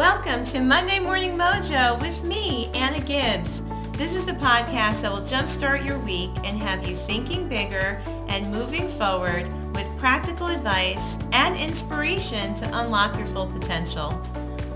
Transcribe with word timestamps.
Welcome 0.00 0.46
to 0.46 0.60
Monday 0.60 0.98
Morning 0.98 1.36
Mojo 1.36 2.00
with 2.00 2.24
me, 2.24 2.70
Anna 2.72 3.00
Gibbs. 3.04 3.62
This 3.98 4.14
is 4.14 4.24
the 4.24 4.32
podcast 4.32 5.02
that 5.02 5.12
will 5.12 5.20
jumpstart 5.20 5.84
your 5.84 5.98
week 5.98 6.30
and 6.36 6.56
have 6.56 6.88
you 6.88 6.96
thinking 6.96 7.46
bigger 7.46 8.00
and 8.28 8.50
moving 8.50 8.88
forward 8.88 9.46
with 9.74 9.86
practical 9.98 10.46
advice 10.46 11.18
and 11.32 11.54
inspiration 11.54 12.54
to 12.54 12.78
unlock 12.78 13.14
your 13.18 13.26
full 13.26 13.46
potential. 13.46 14.18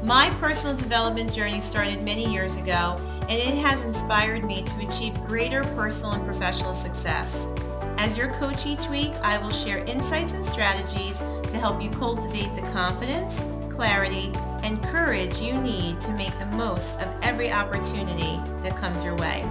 My 0.02 0.29
personal 0.41 0.77
development 0.77 1.32
journey 1.32 1.59
started 1.59 2.02
many 2.02 2.30
years 2.30 2.59
ago 2.59 3.00
and 3.22 3.32
it 3.32 3.56
has 3.64 3.82
inspired 3.82 4.45
me 4.45 4.62
to 4.62 4.86
achieve 4.86 5.14
greater 5.25 5.64
personal 5.75 6.12
and 6.12 6.25
professional 6.27 6.75
success. 6.75 7.48
As 7.96 8.14
your 8.14 8.29
coach 8.29 8.66
each 8.66 8.86
week, 8.91 9.14
I 9.22 9.38
will 9.38 9.48
share 9.48 9.79
insights 9.86 10.34
and 10.34 10.45
strategies 10.45 11.16
to 11.45 11.59
help 11.59 11.83
you 11.83 11.88
cultivate 11.88 12.55
the 12.55 12.70
confidence, 12.72 13.42
clarity, 13.75 14.30
and 14.64 14.82
courage 14.84 15.41
you 15.42 15.52
need 15.60 16.00
to 16.00 16.10
make 16.12 16.36
the 16.38 16.46
most 16.46 16.98
of 16.98 17.14
every 17.22 17.52
opportunity 17.52 18.41
that 18.62 18.74
comes 18.74 19.05
your 19.05 19.14
way. 19.16 19.46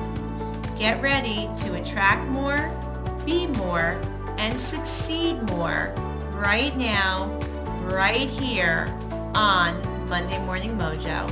Get 0.77 0.99
ready 1.03 1.47
to 1.59 1.75
attract 1.75 2.27
more, 2.29 2.71
be 3.23 3.45
more, 3.45 4.01
and 4.39 4.59
succeed 4.59 5.39
more 5.43 5.93
right 6.33 6.75
now, 6.75 7.27
right 7.83 8.27
here 8.27 8.87
on 9.35 10.09
Monday 10.09 10.43
Morning 10.45 10.75
Mojo. 10.75 11.29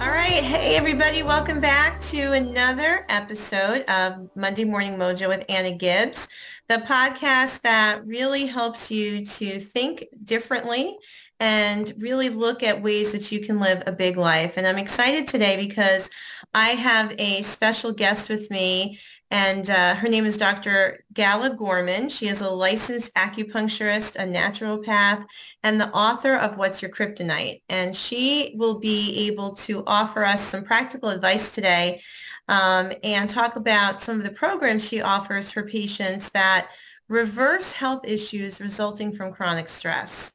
All 0.00 0.10
right. 0.10 0.44
Hey, 0.44 0.76
everybody. 0.76 1.22
Welcome 1.22 1.60
back 1.60 2.00
to 2.02 2.32
another 2.32 3.06
episode 3.08 3.80
of 3.88 4.28
Monday 4.36 4.64
Morning 4.64 4.96
Mojo 4.96 5.26
with 5.26 5.44
Anna 5.48 5.72
Gibbs, 5.72 6.28
the 6.68 6.76
podcast 6.76 7.62
that 7.62 8.06
really 8.06 8.46
helps 8.46 8.90
you 8.90 9.24
to 9.24 9.58
think 9.58 10.06
differently 10.22 10.98
and 11.40 11.92
really 11.98 12.28
look 12.28 12.62
at 12.62 12.82
ways 12.82 13.12
that 13.12 13.30
you 13.30 13.40
can 13.40 13.60
live 13.60 13.82
a 13.86 13.92
big 13.92 14.16
life. 14.16 14.56
And 14.56 14.66
I'm 14.66 14.78
excited 14.78 15.26
today 15.26 15.56
because 15.56 16.08
I 16.54 16.70
have 16.70 17.14
a 17.18 17.42
special 17.42 17.92
guest 17.92 18.28
with 18.28 18.50
me 18.50 18.98
and 19.30 19.68
uh, 19.68 19.94
her 19.96 20.08
name 20.08 20.24
is 20.24 20.38
Dr. 20.38 21.04
Gala 21.12 21.50
Gorman. 21.50 22.08
She 22.08 22.28
is 22.28 22.40
a 22.40 22.48
licensed 22.48 23.12
acupuncturist, 23.14 24.16
a 24.16 24.26
naturopath, 24.26 25.26
and 25.62 25.78
the 25.78 25.90
author 25.90 26.34
of 26.34 26.56
What's 26.56 26.80
Your 26.80 26.90
Kryptonite. 26.90 27.60
And 27.68 27.94
she 27.94 28.54
will 28.56 28.78
be 28.78 29.28
able 29.28 29.54
to 29.56 29.84
offer 29.86 30.24
us 30.24 30.40
some 30.40 30.64
practical 30.64 31.10
advice 31.10 31.52
today 31.52 32.00
um, 32.48 32.90
and 33.04 33.28
talk 33.28 33.56
about 33.56 34.00
some 34.00 34.16
of 34.16 34.24
the 34.24 34.32
programs 34.32 34.88
she 34.88 35.02
offers 35.02 35.50
for 35.50 35.62
patients 35.62 36.30
that 36.30 36.70
reverse 37.08 37.72
health 37.72 38.06
issues 38.06 38.60
resulting 38.60 39.12
from 39.12 39.32
chronic 39.32 39.68
stress. 39.68 40.32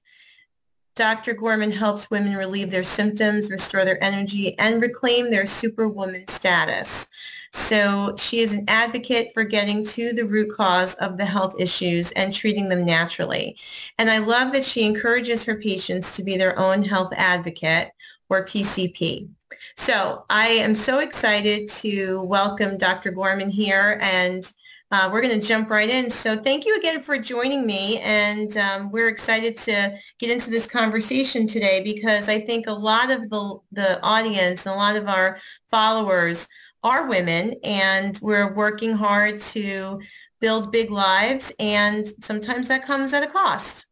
Dr. 0.95 1.33
Gorman 1.33 1.71
helps 1.71 2.11
women 2.11 2.35
relieve 2.35 2.69
their 2.69 2.83
symptoms, 2.83 3.49
restore 3.49 3.83
their 3.83 4.03
energy, 4.03 4.57
and 4.59 4.81
reclaim 4.81 5.31
their 5.31 5.47
superwoman 5.47 6.27
status. 6.27 7.07
So 7.51 8.15
she 8.17 8.39
is 8.39 8.53
an 8.53 8.65
advocate 8.67 9.33
for 9.33 9.43
getting 9.43 9.85
to 9.87 10.13
the 10.13 10.25
root 10.25 10.51
cause 10.51 10.93
of 10.95 11.17
the 11.17 11.25
health 11.25 11.55
issues 11.59 12.11
and 12.11 12.33
treating 12.33 12.69
them 12.69 12.85
naturally. 12.85 13.57
And 13.97 14.09
I 14.09 14.19
love 14.19 14.53
that 14.53 14.65
she 14.65 14.85
encourages 14.85 15.43
her 15.45 15.55
patients 15.55 16.15
to 16.15 16.23
be 16.23 16.37
their 16.37 16.57
own 16.59 16.83
health 16.83 17.13
advocate 17.15 17.91
or 18.29 18.45
PCP. 18.45 19.29
So 19.77 20.25
I 20.29 20.47
am 20.47 20.75
so 20.75 20.99
excited 20.99 21.69
to 21.69 22.21
welcome 22.21 22.77
Dr. 22.77 23.11
Gorman 23.11 23.49
here 23.49 23.99
and 24.01 24.51
uh, 24.93 25.09
we're 25.11 25.23
going 25.23 25.39
to 25.39 25.45
jump 25.45 25.71
right 25.71 25.89
in. 25.89 26.07
So 26.07 26.35
thank 26.35 26.65
you 26.65 26.77
again 26.77 27.01
for 27.01 27.17
joining 27.17 27.65
me. 27.65 27.97
And 28.01 28.55
um, 28.57 28.91
we're 28.91 29.07
excited 29.07 29.57
to 29.57 29.97
get 30.19 30.29
into 30.29 30.51
this 30.51 30.67
conversation 30.67 31.47
today 31.47 31.81
because 31.83 32.29
I 32.29 32.39
think 32.39 32.67
a 32.67 32.73
lot 32.73 33.09
of 33.09 33.27
the, 33.31 33.57
the 33.71 33.99
audience 34.03 34.67
and 34.67 34.75
a 34.75 34.77
lot 34.77 34.95
of 34.95 35.07
our 35.07 35.39
followers 35.71 36.47
are 36.83 37.07
women 37.07 37.55
and 37.63 38.19
we're 38.21 38.53
working 38.53 38.93
hard 38.93 39.39
to 39.39 39.99
build 40.39 40.71
big 40.71 40.91
lives. 40.91 41.51
And 41.57 42.07
sometimes 42.21 42.67
that 42.67 42.85
comes 42.85 43.13
at 43.13 43.23
a 43.23 43.27
cost. 43.27 43.87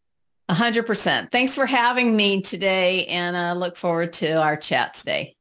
A 0.49 0.53
hundred 0.53 0.85
percent. 0.85 1.31
Thanks 1.31 1.55
for 1.55 1.65
having 1.65 2.15
me 2.15 2.43
today. 2.43 3.07
And 3.07 3.35
I 3.35 3.53
look 3.53 3.75
forward 3.75 4.13
to 4.13 4.33
our 4.33 4.55
chat 4.55 4.93
today. 4.93 5.33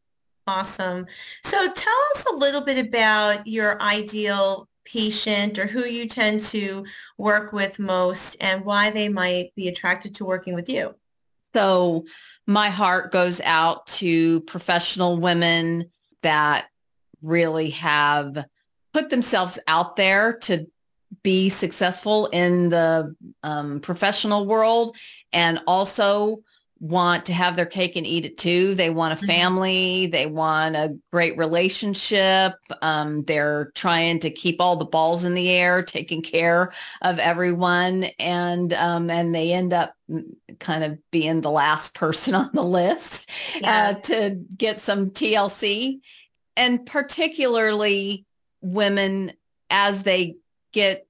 Awesome. 0.47 1.07
So 1.45 1.71
tell 1.71 2.01
us 2.17 2.25
a 2.33 2.37
little 2.37 2.63
bit 2.63 2.79
about 2.79 3.47
your 3.47 3.81
ideal 3.83 4.70
patient 4.93 5.59
or 5.59 5.67
who 5.67 5.85
you 5.85 6.07
tend 6.07 6.41
to 6.45 6.85
work 7.19 7.53
with 7.53 7.79
most 7.79 8.37
and 8.41 8.65
why 8.65 8.91
they 8.91 9.09
might 9.09 9.55
be 9.55 9.69
attracted 9.69 10.15
to 10.17 10.25
working 10.25 10.55
with 10.55 10.69
you? 10.69 10.95
So 11.55 12.05
my 12.47 12.69
heart 12.69 13.13
goes 13.13 13.41
out 13.41 13.87
to 13.87 14.41
professional 14.43 15.17
women 15.17 15.91
that 16.23 16.69
really 17.23 17.71
have 17.71 18.45
put 18.93 19.11
themselves 19.11 19.59
out 19.69 19.97
there 19.97 20.35
to 20.35 20.67
be 21.23 21.49
successful 21.49 22.27
in 22.27 22.69
the 22.69 23.15
um, 23.43 23.81
professional 23.81 24.47
world 24.47 24.97
and 25.33 25.61
also 25.67 26.43
want 26.81 27.27
to 27.27 27.33
have 27.35 27.57
their 27.57 27.67
cake 27.67 27.95
and 27.95 28.07
eat 28.07 28.25
it 28.25 28.39
too. 28.39 28.75
They 28.75 28.89
want 28.89 29.13
a 29.13 29.17
mm-hmm. 29.17 29.27
family. 29.27 30.07
They 30.07 30.27
want 30.27 30.77
a 30.77 30.97
great 31.11 31.37
relationship. 31.37 32.55
Um, 32.81 33.23
they're 33.25 33.71
trying 33.75 34.19
to 34.21 34.31
keep 34.31 34.61
all 34.61 34.77
the 34.77 34.87
balls 34.87 35.25
in 35.25 35.35
the 35.35 35.51
air, 35.51 35.83
taking 35.83 36.23
care 36.23 36.73
of 37.03 37.19
everyone, 37.19 38.05
and 38.19 38.73
um, 38.73 39.11
and 39.11 39.35
they 39.35 39.53
end 39.53 39.75
up 39.75 39.95
kind 40.59 40.83
of 40.83 40.99
being 41.11 41.43
the 41.43 41.51
last 41.51 41.95
person 41.95 42.35
on 42.35 42.51
the 42.55 42.65
list 42.65 43.29
uh, 43.57 43.61
yeah. 43.61 43.95
uh, 43.95 44.01
to 44.01 44.31
get 44.57 44.81
some 44.81 45.11
TLC, 45.11 46.01
and 46.57 46.87
particularly 46.87 48.25
women 48.63 49.33
as 49.69 50.03
they 50.03 50.37
get 50.73 51.07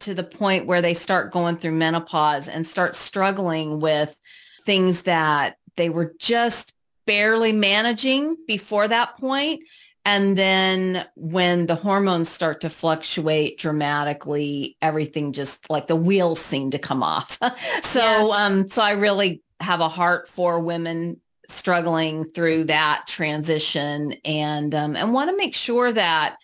to 0.00 0.14
the 0.14 0.24
point 0.24 0.66
where 0.66 0.82
they 0.82 0.94
start 0.94 1.32
going 1.32 1.56
through 1.56 1.72
menopause 1.72 2.48
and 2.48 2.66
start 2.66 2.96
struggling 2.96 3.78
with 3.78 4.18
things 4.64 5.02
that 5.02 5.56
they 5.76 5.88
were 5.88 6.14
just 6.18 6.72
barely 7.06 7.52
managing 7.52 8.36
before 8.46 8.88
that 8.88 9.16
point. 9.18 9.62
And 10.04 10.36
then 10.36 11.06
when 11.14 11.66
the 11.66 11.76
hormones 11.76 12.28
start 12.28 12.60
to 12.62 12.70
fluctuate 12.70 13.58
dramatically, 13.58 14.76
everything 14.82 15.32
just 15.32 15.70
like 15.70 15.86
the 15.86 15.96
wheels 15.96 16.40
seem 16.40 16.72
to 16.72 16.78
come 16.78 17.02
off. 17.02 17.38
so, 17.82 18.00
yeah. 18.00 18.46
um, 18.46 18.68
so 18.68 18.82
I 18.82 18.92
really 18.92 19.42
have 19.60 19.80
a 19.80 19.88
heart 19.88 20.28
for 20.28 20.58
women 20.58 21.20
struggling 21.48 22.24
through 22.24 22.64
that 22.64 23.04
transition 23.06 24.14
and, 24.24 24.74
um, 24.74 24.96
and 24.96 25.12
want 25.12 25.30
to 25.30 25.36
make 25.36 25.54
sure 25.54 25.92
that 25.92 26.36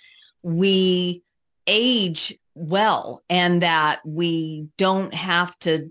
we 0.42 1.22
age 1.66 2.38
well 2.54 3.22
and 3.28 3.62
that 3.62 4.00
we 4.04 4.68
don't 4.76 5.14
have 5.14 5.58
to 5.60 5.90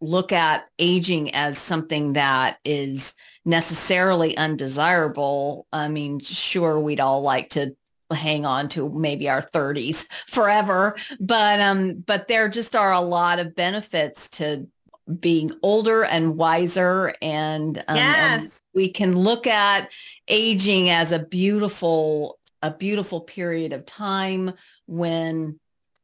look 0.00 0.32
at 0.32 0.68
aging 0.78 1.34
as 1.34 1.58
something 1.58 2.14
that 2.14 2.58
is 2.64 3.14
necessarily 3.44 4.36
undesirable. 4.36 5.66
I 5.72 5.88
mean, 5.88 6.20
sure, 6.20 6.80
we'd 6.80 7.00
all 7.00 7.22
like 7.22 7.50
to 7.50 7.76
hang 8.10 8.44
on 8.44 8.68
to 8.70 8.88
maybe 8.90 9.28
our 9.28 9.42
30s 9.42 10.06
forever, 10.28 10.96
but 11.18 11.60
um, 11.60 11.94
but 11.94 12.28
there 12.28 12.48
just 12.48 12.74
are 12.74 12.92
a 12.92 13.00
lot 13.00 13.38
of 13.38 13.54
benefits 13.54 14.28
to 14.28 14.66
being 15.18 15.50
older 15.62 16.04
and 16.04 16.36
wiser, 16.36 17.12
and, 17.20 17.78
um, 17.88 17.96
yes. 17.96 18.40
and 18.40 18.50
we 18.74 18.88
can 18.88 19.16
look 19.16 19.46
at 19.46 19.90
aging 20.28 20.88
as 20.90 21.12
a 21.12 21.18
beautiful 21.18 22.38
a 22.62 22.70
beautiful 22.70 23.20
period 23.22 23.72
of 23.72 23.86
time 23.86 24.52
when 24.86 25.58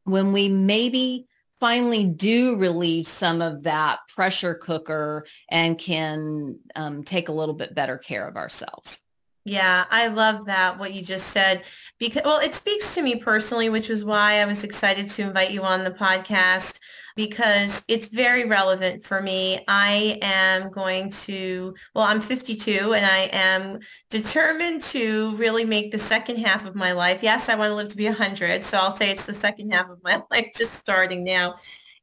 when 0.04 0.32
we 0.32 0.48
maybe 0.48 1.26
finally 1.60 2.04
do 2.04 2.56
relieve 2.56 3.06
some 3.06 3.40
of 3.40 3.62
that 3.62 4.00
pressure 4.14 4.54
cooker 4.54 5.26
and 5.50 5.78
can 5.78 6.58
um, 6.74 7.02
take 7.02 7.28
a 7.28 7.32
little 7.32 7.54
bit 7.54 7.74
better 7.74 7.98
care 7.98 8.26
of 8.26 8.36
ourselves. 8.36 9.00
Yeah, 9.44 9.84
I 9.90 10.08
love 10.08 10.46
that 10.46 10.76
what 10.78 10.92
you 10.92 11.02
just 11.02 11.28
said 11.28 11.62
because 12.00 12.22
well, 12.24 12.40
it 12.40 12.52
speaks 12.52 12.94
to 12.96 13.02
me 13.02 13.14
personally, 13.14 13.68
which 13.68 13.88
was 13.88 14.04
why 14.04 14.40
I 14.40 14.44
was 14.44 14.64
excited 14.64 15.08
to 15.10 15.22
invite 15.22 15.52
you 15.52 15.62
on 15.62 15.84
the 15.84 15.92
podcast 15.92 16.80
because 17.16 17.82
it's 17.88 18.08
very 18.08 18.44
relevant 18.44 19.04
for 19.04 19.22
me. 19.22 19.64
I 19.66 20.18
am 20.20 20.70
going 20.70 21.10
to, 21.10 21.74
well, 21.94 22.04
I'm 22.04 22.20
52 22.20 22.92
and 22.92 23.04
I 23.04 23.30
am 23.32 23.80
determined 24.10 24.82
to 24.84 25.34
really 25.36 25.64
make 25.64 25.90
the 25.90 25.98
second 25.98 26.36
half 26.36 26.66
of 26.66 26.74
my 26.74 26.92
life. 26.92 27.22
Yes, 27.22 27.48
I 27.48 27.56
want 27.56 27.70
to 27.70 27.74
live 27.74 27.88
to 27.88 27.96
be 27.96 28.04
100. 28.04 28.62
So 28.62 28.76
I'll 28.76 28.94
say 28.94 29.10
it's 29.10 29.24
the 29.24 29.34
second 29.34 29.72
half 29.72 29.88
of 29.88 29.98
my 30.04 30.22
life 30.30 30.48
just 30.54 30.74
starting 30.74 31.24
now. 31.24 31.56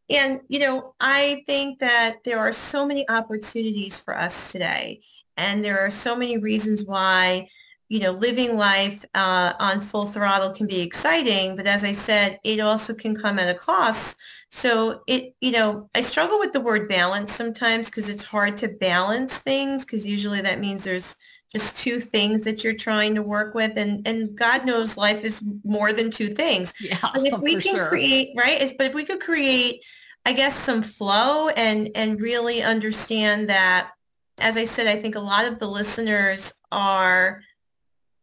And, 0.10 0.42
you 0.50 0.60
know, 0.60 0.96
I 1.00 1.44
think 1.46 1.80
that 1.80 2.24
there 2.26 2.40
are 2.40 2.52
so 2.52 2.86
many 2.86 3.08
opportunities 3.08 4.00
for 4.00 4.18
us 4.18 4.52
today. 4.52 5.02
And 5.38 5.64
there 5.64 5.80
are 5.80 5.92
so 5.92 6.16
many 6.16 6.40
reasons 6.40 6.84
why 6.84 7.50
you 7.94 8.00
know, 8.00 8.10
living 8.10 8.58
life 8.58 9.06
uh, 9.14 9.54
on 9.60 9.80
full 9.80 10.08
throttle 10.08 10.50
can 10.50 10.66
be 10.66 10.82
exciting, 10.82 11.56
but 11.56 11.68
as 11.68 11.84
I 11.84 11.92
said, 11.92 12.40
it 12.44 12.60
also 12.60 12.92
can 12.92 13.16
come 13.16 13.38
at 13.38 13.56
a 13.56 13.60
cost. 13.60 14.18
So 14.50 15.04
it, 15.06 15.36
you 15.42 15.52
know, 15.52 15.92
I 15.94 16.02
struggle 16.02 16.40
with 16.40 16.54
the 16.54 16.60
word 16.60 16.90
balance 16.90 17.32
sometimes 17.32 17.86
because 17.86 18.10
it's 18.10 18.24
hard 18.24 18.58
to 18.58 18.68
balance 18.68 19.38
things 19.38 19.86
because 19.86 20.08
usually 20.08 20.42
that 20.42 20.60
means 20.60 20.84
there's 20.84 21.16
just 21.52 21.78
two 21.78 22.00
things 22.00 22.42
that 22.46 22.64
you're 22.64 22.74
trying 22.74 23.14
to 23.14 23.22
work 23.22 23.54
with 23.54 23.78
and 23.78 24.08
and 24.08 24.36
God 24.36 24.66
knows 24.66 24.98
life 24.98 25.24
is 25.24 25.44
more 25.64 25.94
than 25.94 26.10
two 26.10 26.30
things. 26.30 26.74
Yeah, 26.82 26.98
but 27.14 27.28
if 27.28 27.40
we 27.42 27.62
can 27.62 27.76
sure. 27.76 27.90
create, 27.90 28.30
right? 28.36 28.74
But 28.76 28.88
if 28.88 28.96
we 28.96 29.06
could 29.06 29.22
create 29.22 29.84
I 30.26 30.34
guess 30.34 30.58
some 30.58 30.82
flow 30.82 31.50
and 31.50 31.92
and 31.94 32.20
really 32.20 32.64
understand 32.64 33.52
that 33.52 33.92
as 34.40 34.58
I 34.58 34.66
said, 34.66 34.88
I 34.88 35.00
think 35.00 35.14
a 35.14 35.20
lot 35.20 35.46
of 35.46 35.60
the 35.60 35.68
listeners 35.68 36.54
are 36.72 37.44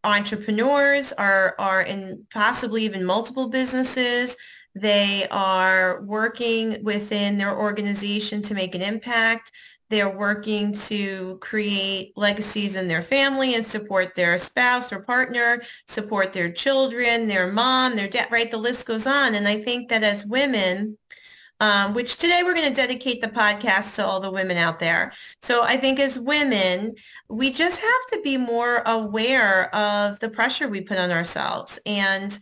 entrepreneurs, 0.05 1.12
are, 1.12 1.55
are 1.58 1.82
in 1.82 2.26
possibly 2.32 2.85
even 2.85 3.05
multiple 3.05 3.49
businesses. 3.49 4.37
They 4.75 5.26
are 5.31 6.02
working 6.02 6.82
within 6.82 7.38
their 7.38 7.56
organization 7.56 8.43
to 8.43 8.55
make 8.55 8.75
an 8.75 8.82
impact. 8.82 9.52
They're 9.91 10.17
working 10.17 10.73
to 10.73 11.37
create 11.41 12.12
legacies 12.17 12.76
in 12.76 12.87
their 12.87 13.02
family 13.02 13.56
and 13.56 13.67
support 13.67 14.14
their 14.14 14.38
spouse 14.38 14.93
or 14.93 15.00
partner, 15.00 15.62
support 15.88 16.32
their 16.32 16.53
children, 16.53 17.26
their 17.26 17.53
mom, 17.53 17.96
their 17.96 18.08
dad, 18.08 18.29
right? 18.31 18.49
The 18.49 18.56
list 18.56 18.87
goes 18.87 19.06
on. 19.06 19.35
And 19.35 19.49
I 19.49 19.61
think 19.61 19.88
that 19.88 20.05
as 20.05 20.25
women, 20.25 20.96
um, 21.61 21.95
which 21.95 22.17
today 22.17 22.43
we're 22.43 22.55
going 22.55 22.69
to 22.69 22.75
dedicate 22.75 23.21
the 23.21 23.29
podcast 23.29 23.95
to 23.97 24.05
all 24.05 24.19
the 24.19 24.31
women 24.31 24.57
out 24.57 24.79
there. 24.79 25.12
So 25.43 25.62
I 25.62 25.77
think 25.77 26.01
as 26.01 26.19
women, 26.19 26.95
we 27.29 27.53
just 27.53 27.81
have 27.81 28.07
to 28.12 28.21
be 28.23 28.37
more 28.37 28.83
aware 28.87 29.75
of 29.75 30.19
the 30.21 30.31
pressure 30.31 30.69
we 30.69 30.81
put 30.81 30.99
on 30.99 31.11
ourselves. 31.11 31.79
And 31.85 32.39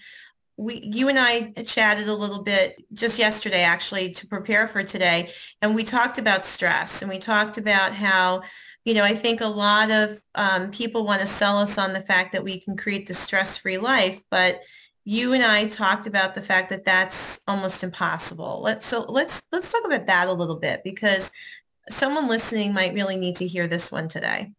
we, 0.57 0.81
you 0.83 1.09
and 1.09 1.19
I 1.19 1.51
chatted 1.65 2.09
a 2.09 2.15
little 2.15 2.43
bit 2.43 2.83
just 2.93 3.19
yesterday, 3.19 3.63
actually, 3.63 4.13
to 4.13 4.27
prepare 4.27 4.67
for 4.67 4.83
today. 4.83 5.31
And 5.63 5.75
we 5.75 5.85
talked 5.85 6.19
about 6.19 6.47
stress 6.47 7.03
and 7.03 7.11
we 7.11 7.19
talked 7.19 7.59
about 7.59 7.95
how 7.95 8.43
you 8.85 8.95
know, 8.95 9.05
I 9.05 9.15
think 9.15 9.43
a 9.43 9.47
lot 9.47 9.91
of 9.91 10.23
um, 10.35 10.71
people 10.71 11.05
want 11.05 11.21
to 11.21 11.27
sell 11.27 11.59
us 11.59 11.77
on 11.77 11.93
the 11.93 12.01
fact 12.01 12.33
that 12.33 12.43
we 12.43 12.59
can 12.59 12.75
create 12.75 13.07
the 13.07 13.13
stress-free 13.13 13.77
life, 13.77 14.23
but 14.31 14.63
you 15.09 15.33
and 15.33 15.43
I 15.43 15.69
talked 15.69 16.07
about 16.07 16.35
the 16.35 16.43
fact 16.43 16.69
that 16.69 16.85
that's 16.85 17.41
almost 17.49 17.83
impossible. 17.83 18.61
Let's 18.63 18.85
so 18.85 19.07
let's 19.09 19.41
let's 19.51 19.73
talk 19.73 19.87
about 19.87 20.07
that 20.07 20.29
a 20.29 20.33
little 20.35 20.57
bit 20.57 20.85
because 20.85 21.31
someone 21.89 22.29
listening 22.29 22.75
might 22.75 22.93
really 22.93 23.17
need 23.17 23.37
to 23.37 23.47
hear 23.47 23.67
this 23.67 23.91
one 23.91 24.09
today. 24.09 24.53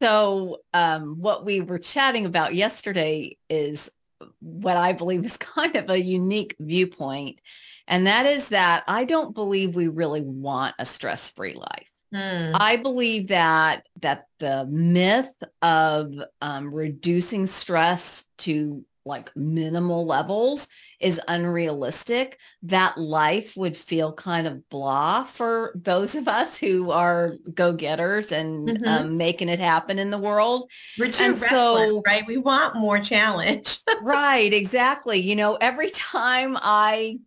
So 0.00 0.58
um, 0.72 1.16
what 1.18 1.44
we 1.44 1.62
were 1.62 1.80
chatting 1.80 2.26
about 2.26 2.54
yesterday 2.54 3.38
is 3.50 3.90
what 4.38 4.76
I 4.76 4.92
believe 4.92 5.24
is 5.24 5.36
kind 5.36 5.74
of 5.74 5.90
a 5.90 6.00
unique 6.00 6.54
viewpoint. 6.60 7.40
And 7.88 8.06
that 8.06 8.24
is 8.24 8.50
that 8.50 8.84
I 8.86 9.02
don't 9.02 9.34
believe 9.34 9.74
we 9.74 9.88
really 9.88 10.20
want 10.20 10.76
a 10.78 10.84
stress-free 10.84 11.54
life. 11.54 11.90
Hmm. 12.14 12.52
I 12.54 12.76
believe 12.76 13.28
that 13.28 13.88
that 14.00 14.28
the 14.38 14.64
myth 14.66 15.34
of 15.60 16.14
um, 16.40 16.72
reducing 16.72 17.46
stress 17.46 18.24
to 18.38 18.84
like 19.08 19.34
minimal 19.36 20.06
levels 20.06 20.68
is 21.00 21.20
unrealistic, 21.26 22.38
that 22.62 22.98
life 22.98 23.56
would 23.56 23.76
feel 23.76 24.12
kind 24.12 24.46
of 24.46 24.68
blah 24.68 25.24
for 25.24 25.72
those 25.74 26.14
of 26.14 26.28
us 26.28 26.58
who 26.58 26.90
are 26.90 27.34
go-getters 27.54 28.30
and 28.30 28.68
mm-hmm. 28.68 28.84
um, 28.84 29.16
making 29.16 29.48
it 29.48 29.58
happen 29.58 29.98
in 29.98 30.10
the 30.10 30.18
world. 30.18 30.70
We're 30.98 31.10
too 31.10 31.24
and 31.24 31.40
restless, 31.40 31.90
so, 31.90 32.02
right? 32.06 32.26
We 32.26 32.36
want 32.36 32.76
more 32.76 33.00
challenge. 33.00 33.78
right, 34.02 34.52
exactly. 34.52 35.18
You 35.18 35.36
know, 35.36 35.56
every 35.60 35.90
time 35.90 36.56
I 36.60 37.18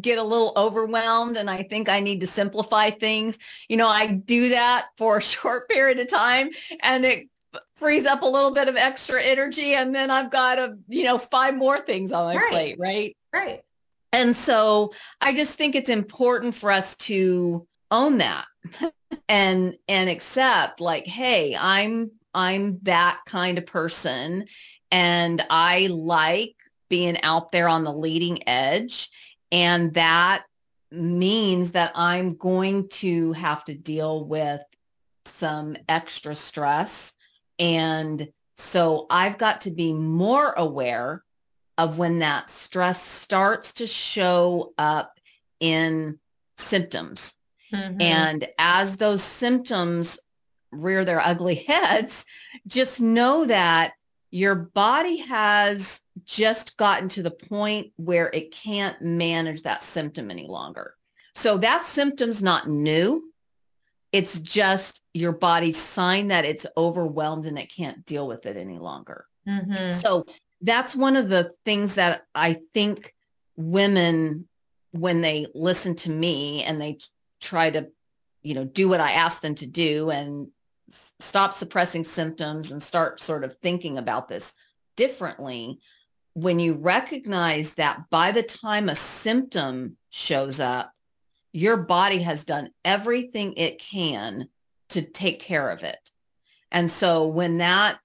get 0.00 0.18
a 0.18 0.22
little 0.22 0.52
overwhelmed 0.56 1.36
and 1.36 1.48
I 1.48 1.62
think 1.62 1.88
I 1.88 2.00
need 2.00 2.20
to 2.20 2.26
simplify 2.26 2.90
things, 2.90 3.38
you 3.68 3.76
know, 3.76 3.88
I 3.88 4.06
do 4.06 4.50
that 4.50 4.88
for 4.96 5.18
a 5.18 5.22
short 5.34 5.68
period 5.68 6.00
of 6.00 6.08
time 6.08 6.50
and 6.82 7.04
it 7.04 7.29
frees 7.76 8.06
up 8.06 8.22
a 8.22 8.26
little 8.26 8.52
bit 8.52 8.68
of 8.68 8.76
extra 8.76 9.22
energy 9.22 9.74
and 9.74 9.94
then 9.94 10.10
I've 10.10 10.30
got 10.30 10.58
a, 10.58 10.76
you 10.88 11.04
know, 11.04 11.18
five 11.18 11.56
more 11.56 11.78
things 11.78 12.12
on 12.12 12.26
my 12.26 12.36
right. 12.36 12.50
plate, 12.50 12.76
right? 12.78 13.16
Right. 13.32 13.62
And 14.12 14.34
so 14.34 14.92
I 15.20 15.34
just 15.34 15.54
think 15.54 15.74
it's 15.74 15.88
important 15.88 16.54
for 16.54 16.70
us 16.70 16.94
to 16.96 17.66
own 17.90 18.18
that 18.18 18.46
and 19.28 19.76
and 19.88 20.10
accept 20.10 20.80
like, 20.80 21.06
hey, 21.06 21.56
I'm 21.58 22.10
I'm 22.34 22.78
that 22.82 23.20
kind 23.26 23.58
of 23.58 23.66
person 23.66 24.46
and 24.90 25.44
I 25.50 25.88
like 25.90 26.56
being 26.88 27.16
out 27.22 27.52
there 27.52 27.68
on 27.68 27.84
the 27.84 27.92
leading 27.92 28.46
edge 28.48 29.10
and 29.52 29.94
that 29.94 30.44
means 30.92 31.72
that 31.72 31.92
I'm 31.94 32.34
going 32.34 32.88
to 32.88 33.32
have 33.32 33.64
to 33.64 33.74
deal 33.74 34.24
with 34.24 34.60
some 35.24 35.76
extra 35.88 36.34
stress 36.34 37.12
and 37.60 38.28
so 38.56 39.06
I've 39.08 39.38
got 39.38 39.60
to 39.62 39.70
be 39.70 39.92
more 39.92 40.52
aware 40.52 41.22
of 41.78 41.98
when 41.98 42.18
that 42.18 42.50
stress 42.50 43.02
starts 43.02 43.72
to 43.74 43.86
show 43.86 44.74
up 44.76 45.18
in 45.60 46.18
symptoms. 46.58 47.34
Mm-hmm. 47.72 48.02
And 48.02 48.48
as 48.58 48.96
those 48.96 49.22
symptoms 49.22 50.18
rear 50.72 51.04
their 51.04 51.20
ugly 51.20 51.54
heads, 51.68 52.24
just 52.66 53.00
know 53.00 53.46
that 53.46 53.92
your 54.30 54.54
body 54.54 55.18
has 55.18 56.00
just 56.24 56.76
gotten 56.76 57.08
to 57.10 57.22
the 57.22 57.30
point 57.30 57.92
where 57.96 58.30
it 58.32 58.52
can't 58.52 59.00
manage 59.02 59.62
that 59.62 59.82
symptom 59.82 60.30
any 60.30 60.46
longer. 60.46 60.94
So 61.34 61.56
that 61.58 61.84
symptom's 61.84 62.42
not 62.42 62.68
new. 62.68 63.29
It's 64.12 64.40
just 64.40 65.02
your 65.14 65.32
body's 65.32 65.80
sign 65.80 66.28
that 66.28 66.44
it's 66.44 66.66
overwhelmed 66.76 67.46
and 67.46 67.58
it 67.58 67.72
can't 67.72 68.04
deal 68.04 68.26
with 68.26 68.46
it 68.46 68.56
any 68.56 68.78
longer. 68.78 69.26
Mm-hmm. 69.46 70.00
So 70.00 70.26
that's 70.60 70.94
one 70.94 71.16
of 71.16 71.28
the 71.28 71.52
things 71.64 71.94
that 71.94 72.26
I 72.34 72.60
think 72.74 73.14
women, 73.56 74.48
when 74.92 75.20
they 75.20 75.46
listen 75.54 75.94
to 75.96 76.10
me 76.10 76.64
and 76.64 76.80
they 76.80 76.98
try 77.40 77.70
to, 77.70 77.88
you 78.42 78.54
know, 78.54 78.64
do 78.64 78.88
what 78.88 79.00
I 79.00 79.12
ask 79.12 79.40
them 79.40 79.54
to 79.56 79.66
do 79.66 80.10
and 80.10 80.48
stop 81.20 81.54
suppressing 81.54 82.04
symptoms 82.04 82.72
and 82.72 82.82
start 82.82 83.20
sort 83.20 83.44
of 83.44 83.56
thinking 83.58 83.96
about 83.96 84.28
this 84.28 84.52
differently, 84.96 85.78
when 86.34 86.58
you 86.58 86.74
recognize 86.74 87.74
that 87.74 88.10
by 88.10 88.32
the 88.32 88.42
time 88.42 88.88
a 88.88 88.96
symptom 88.96 89.96
shows 90.10 90.58
up, 90.58 90.92
your 91.52 91.76
body 91.76 92.18
has 92.18 92.44
done 92.44 92.70
everything 92.84 93.54
it 93.54 93.78
can 93.78 94.48
to 94.90 95.02
take 95.02 95.40
care 95.40 95.70
of 95.70 95.82
it. 95.82 96.10
And 96.70 96.90
so 96.90 97.26
when 97.26 97.58
that 97.58 97.98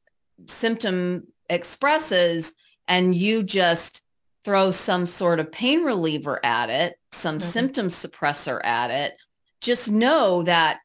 symptom 0.47 1.27
expresses 1.49 2.51
and 2.87 3.13
you 3.13 3.43
just 3.43 4.01
throw 4.43 4.71
some 4.71 5.05
sort 5.05 5.39
of 5.39 5.51
pain 5.51 5.83
reliever 5.83 6.39
at 6.43 6.69
it, 6.69 6.97
some 7.11 7.37
mm-hmm. 7.37 7.49
symptom 7.49 7.87
suppressor 7.87 8.59
at 8.63 8.91
it, 8.91 9.17
just 9.61 9.89
know 9.89 10.43
that 10.43 10.79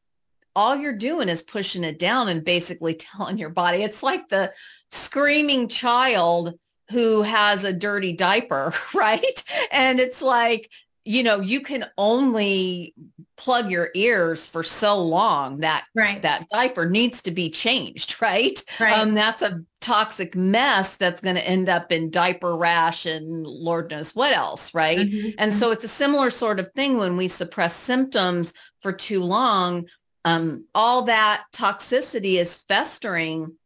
all 0.57 0.77
you're 0.77 0.93
doing 0.93 1.29
is 1.29 1.43
pushing 1.43 1.85
it 1.85 1.99
down 1.99 2.29
and 2.29 2.45
basically 2.45 2.95
telling 2.95 3.39
your 3.39 3.51
body 3.51 3.83
it's 3.83 4.03
like 4.03 4.29
the 4.29 4.53
screaming 4.91 5.69
child 5.69 6.59
who 6.91 7.23
has 7.23 7.63
a 7.63 7.73
dirty 7.73 8.13
diaper, 8.13 8.75
right? 8.95 9.45
And 9.71 10.01
it's 10.01 10.21
like 10.21 10.71
you 11.05 11.23
know, 11.23 11.41
you 11.41 11.61
can 11.61 11.87
only 11.97 12.95
plug 13.37 13.71
your 13.71 13.91
ears 13.95 14.47
for 14.47 14.63
so 14.63 15.03
long 15.03 15.61
that 15.61 15.87
right. 15.95 16.21
that 16.21 16.47
diaper 16.51 16.89
needs 16.89 17.23
to 17.23 17.31
be 17.31 17.49
changed, 17.49 18.17
right? 18.23 18.63
right. 18.79 18.99
Um, 18.99 19.15
that's 19.15 19.43
a 19.43 19.65
toxic 19.81 20.35
mess 20.37 20.97
that's 20.97 21.23
going 21.23 21.37
to 21.37 21.49
end 21.49 21.69
up 21.69 21.91
in 21.91 22.11
diaper 22.11 22.55
rash 22.55 23.07
and 23.07 23.47
Lord 23.47 23.91
knows 23.91 24.15
what 24.15 24.37
else, 24.37 24.75
right? 24.75 24.99
Mm-hmm. 24.99 25.31
And 25.39 25.53
so 25.53 25.71
it's 25.71 25.85
a 25.85 25.89
similar 25.89 26.29
sort 26.29 26.61
of 26.61 26.71
thing 26.75 26.99
when 26.99 27.17
we 27.17 27.29
suppress 27.29 27.75
symptoms 27.75 28.53
for 28.83 28.93
too 28.93 29.23
long. 29.23 29.87
Um, 30.27 30.67
all 30.75 31.03
that 31.03 31.45
toxicity 31.53 32.35
is 32.35 32.57
festering. 32.69 33.57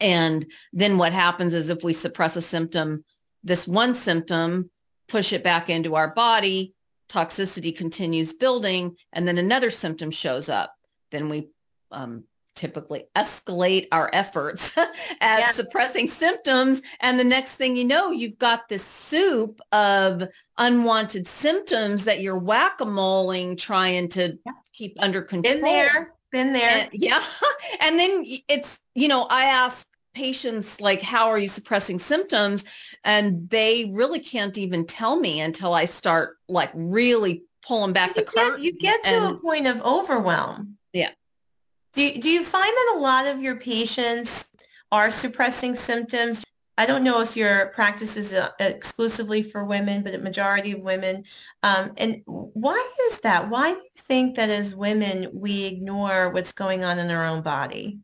And 0.00 0.44
then 0.72 0.98
what 0.98 1.12
happens 1.12 1.54
is 1.54 1.68
if 1.68 1.84
we 1.84 1.92
suppress 1.92 2.34
a 2.34 2.42
symptom, 2.42 3.04
this 3.44 3.68
one 3.68 3.94
symptom 3.94 4.70
push 5.14 5.32
it 5.32 5.44
back 5.44 5.70
into 5.70 5.94
our 5.94 6.08
body, 6.08 6.74
toxicity 7.08 7.76
continues 7.76 8.32
building, 8.32 8.96
and 9.12 9.28
then 9.28 9.38
another 9.38 9.70
symptom 9.70 10.10
shows 10.10 10.48
up. 10.48 10.74
Then 11.12 11.28
we 11.28 11.50
um, 11.92 12.24
typically 12.56 13.04
escalate 13.14 13.86
our 13.92 14.10
efforts 14.12 14.76
at 14.76 15.38
yeah. 15.38 15.52
suppressing 15.52 16.08
symptoms. 16.08 16.82
And 16.98 17.20
the 17.20 17.22
next 17.22 17.52
thing 17.52 17.76
you 17.76 17.84
know, 17.84 18.10
you've 18.10 18.40
got 18.40 18.68
this 18.68 18.84
soup 18.84 19.60
of 19.70 20.26
unwanted 20.58 21.28
symptoms 21.28 22.02
that 22.02 22.20
you're 22.20 22.36
whack-a-moling 22.36 23.56
trying 23.56 24.08
to 24.08 24.36
yeah. 24.44 24.52
keep 24.72 24.96
under 24.98 25.22
control. 25.22 25.54
Been 25.54 25.62
there, 25.62 26.14
been 26.32 26.52
there. 26.52 26.70
And, 26.70 26.90
yeah. 26.92 27.22
And 27.80 28.00
then 28.00 28.24
it's, 28.48 28.80
you 28.96 29.06
know, 29.06 29.28
I 29.30 29.44
ask 29.44 29.86
patients 30.14 30.80
like, 30.80 31.02
how 31.02 31.28
are 31.28 31.38
you 31.38 31.48
suppressing 31.48 31.98
symptoms? 31.98 32.64
And 33.04 33.48
they 33.50 33.90
really 33.92 34.20
can't 34.20 34.56
even 34.56 34.86
tell 34.86 35.16
me 35.18 35.40
until 35.40 35.74
I 35.74 35.84
start 35.84 36.38
like 36.48 36.70
really 36.74 37.44
pulling 37.66 37.92
back 37.92 38.10
you 38.10 38.14
the 38.14 38.22
curtain. 38.22 38.62
you 38.62 38.72
get 38.72 39.02
to 39.04 39.10
and, 39.10 39.36
a 39.36 39.38
point 39.38 39.66
of 39.66 39.80
overwhelm. 39.82 40.78
Yeah. 40.92 41.10
Do, 41.94 42.12
do 42.18 42.28
you 42.28 42.44
find 42.44 42.72
that 42.72 42.94
a 42.96 43.00
lot 43.00 43.26
of 43.26 43.40
your 43.40 43.56
patients 43.56 44.46
are 44.90 45.10
suppressing 45.10 45.74
symptoms? 45.74 46.44
I 46.76 46.86
don't 46.86 47.04
know 47.04 47.20
if 47.20 47.36
your 47.36 47.66
practice 47.66 48.16
is 48.16 48.32
uh, 48.32 48.50
exclusively 48.58 49.44
for 49.44 49.64
women, 49.64 50.02
but 50.02 50.14
a 50.14 50.18
majority 50.18 50.72
of 50.72 50.80
women. 50.80 51.24
Um, 51.62 51.92
and 51.96 52.22
why 52.24 52.84
is 53.12 53.20
that? 53.20 53.48
Why 53.48 53.74
do 53.74 53.78
you 53.78 53.88
think 53.96 54.34
that 54.36 54.50
as 54.50 54.74
women, 54.74 55.28
we 55.32 55.64
ignore 55.64 56.30
what's 56.30 56.52
going 56.52 56.82
on 56.82 56.98
in 56.98 57.12
our 57.12 57.24
own 57.24 57.42
body? 57.42 58.00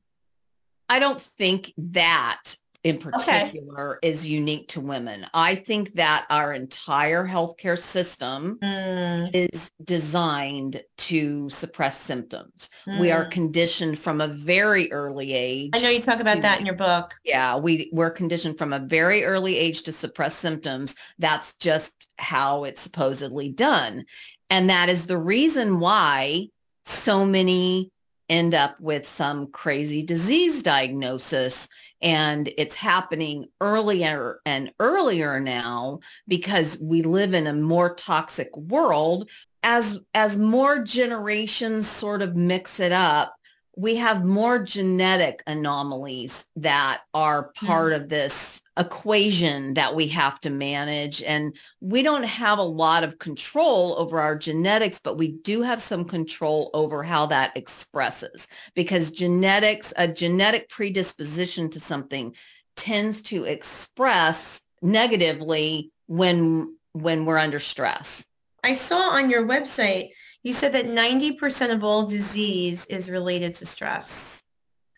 I 0.90 0.98
don't 0.98 1.22
think 1.22 1.72
that 1.78 2.56
in 2.82 2.98
particular 2.98 3.98
okay. 3.98 4.08
is 4.08 4.26
unique 4.26 4.68
to 4.68 4.80
women. 4.80 5.26
I 5.34 5.54
think 5.54 5.94
that 5.94 6.26
our 6.30 6.52
entire 6.52 7.26
healthcare 7.26 7.78
system 7.78 8.58
mm. 8.60 9.30
is 9.34 9.70
designed 9.84 10.82
to 10.98 11.48
suppress 11.50 12.00
symptoms. 12.00 12.70
Mm. 12.88 12.98
We 12.98 13.12
are 13.12 13.26
mm. 13.26 13.30
conditioned 13.30 13.98
from 13.98 14.20
a 14.20 14.28
very 14.28 14.90
early 14.92 15.32
age. 15.32 15.70
I 15.74 15.80
know 15.80 15.90
you 15.90 16.00
talk 16.00 16.20
about 16.20 16.36
to, 16.36 16.40
that 16.40 16.58
in 16.58 16.66
your 16.66 16.74
book. 16.74 17.14
Yeah, 17.22 17.56
we 17.56 17.88
we're 17.92 18.10
conditioned 18.10 18.58
from 18.58 18.72
a 18.72 18.80
very 18.80 19.24
early 19.24 19.56
age 19.56 19.82
to 19.84 19.92
suppress 19.92 20.34
symptoms. 20.34 20.96
That's 21.18 21.54
just 21.56 22.08
how 22.18 22.64
it's 22.64 22.80
supposedly 22.80 23.50
done. 23.50 24.06
And 24.48 24.70
that 24.70 24.88
is 24.88 25.06
the 25.06 25.18
reason 25.18 25.78
why 25.78 26.48
so 26.84 27.24
many 27.24 27.92
end 28.30 28.54
up 28.54 28.80
with 28.80 29.06
some 29.06 29.48
crazy 29.48 30.02
disease 30.02 30.62
diagnosis 30.62 31.68
and 32.02 32.50
it's 32.56 32.76
happening 32.76 33.48
earlier 33.60 34.40
and 34.46 34.72
earlier 34.80 35.38
now 35.40 36.00
because 36.26 36.78
we 36.80 37.02
live 37.02 37.34
in 37.34 37.46
a 37.46 37.52
more 37.52 37.94
toxic 37.94 38.56
world. 38.56 39.28
As, 39.62 40.00
as 40.14 40.38
more 40.38 40.82
generations 40.82 41.86
sort 41.86 42.22
of 42.22 42.34
mix 42.34 42.80
it 42.80 42.92
up, 42.92 43.34
we 43.80 43.96
have 43.96 44.26
more 44.26 44.58
genetic 44.58 45.42
anomalies 45.46 46.44
that 46.54 47.00
are 47.14 47.44
part 47.54 47.94
mm-hmm. 47.94 48.02
of 48.02 48.08
this 48.10 48.60
equation 48.76 49.72
that 49.72 49.94
we 49.94 50.06
have 50.08 50.38
to 50.42 50.50
manage. 50.50 51.22
And 51.22 51.56
we 51.80 52.02
don't 52.02 52.24
have 52.24 52.58
a 52.58 52.62
lot 52.62 53.04
of 53.04 53.18
control 53.18 53.94
over 53.98 54.20
our 54.20 54.36
genetics, 54.36 55.00
but 55.02 55.16
we 55.16 55.28
do 55.28 55.62
have 55.62 55.80
some 55.80 56.04
control 56.04 56.70
over 56.74 57.02
how 57.02 57.24
that 57.26 57.56
expresses 57.56 58.48
because 58.74 59.10
genetics, 59.10 59.94
a 59.96 60.06
genetic 60.06 60.68
predisposition 60.68 61.70
to 61.70 61.80
something 61.80 62.34
tends 62.76 63.22
to 63.22 63.44
express 63.44 64.60
negatively 64.82 65.90
when, 66.06 66.76
when 66.92 67.24
we're 67.24 67.38
under 67.38 67.58
stress. 67.58 68.26
I 68.62 68.74
saw 68.74 69.14
on 69.14 69.30
your 69.30 69.46
website 69.46 70.10
you 70.42 70.52
said 70.52 70.72
that 70.72 70.86
90% 70.86 71.72
of 71.72 71.84
all 71.84 72.06
disease 72.06 72.86
is 72.86 73.10
related 73.10 73.54
to 73.56 73.66
stress. 73.66 74.42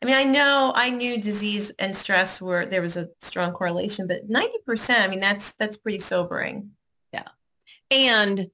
I 0.03 0.07
mean, 0.07 0.17
I 0.17 0.25
know 0.25 0.73
I 0.75 0.91
knew 0.91 1.21
disease 1.21 1.71
and 1.79 1.97
stress 1.97 2.41
were 2.41 2.67
there 2.67 2.83
was 2.83 2.97
a 2.97 3.09
strong 3.21 3.53
correlation, 3.53 4.07
but 4.09 4.29
90%, 4.29 5.01
I 5.01 5.09
mean, 5.09 5.21
that's 5.21 5.53
that's 5.53 5.77
pretty 5.77 6.01
sobering. 6.01 6.71
Yeah. 7.13 7.29
And 7.91 8.51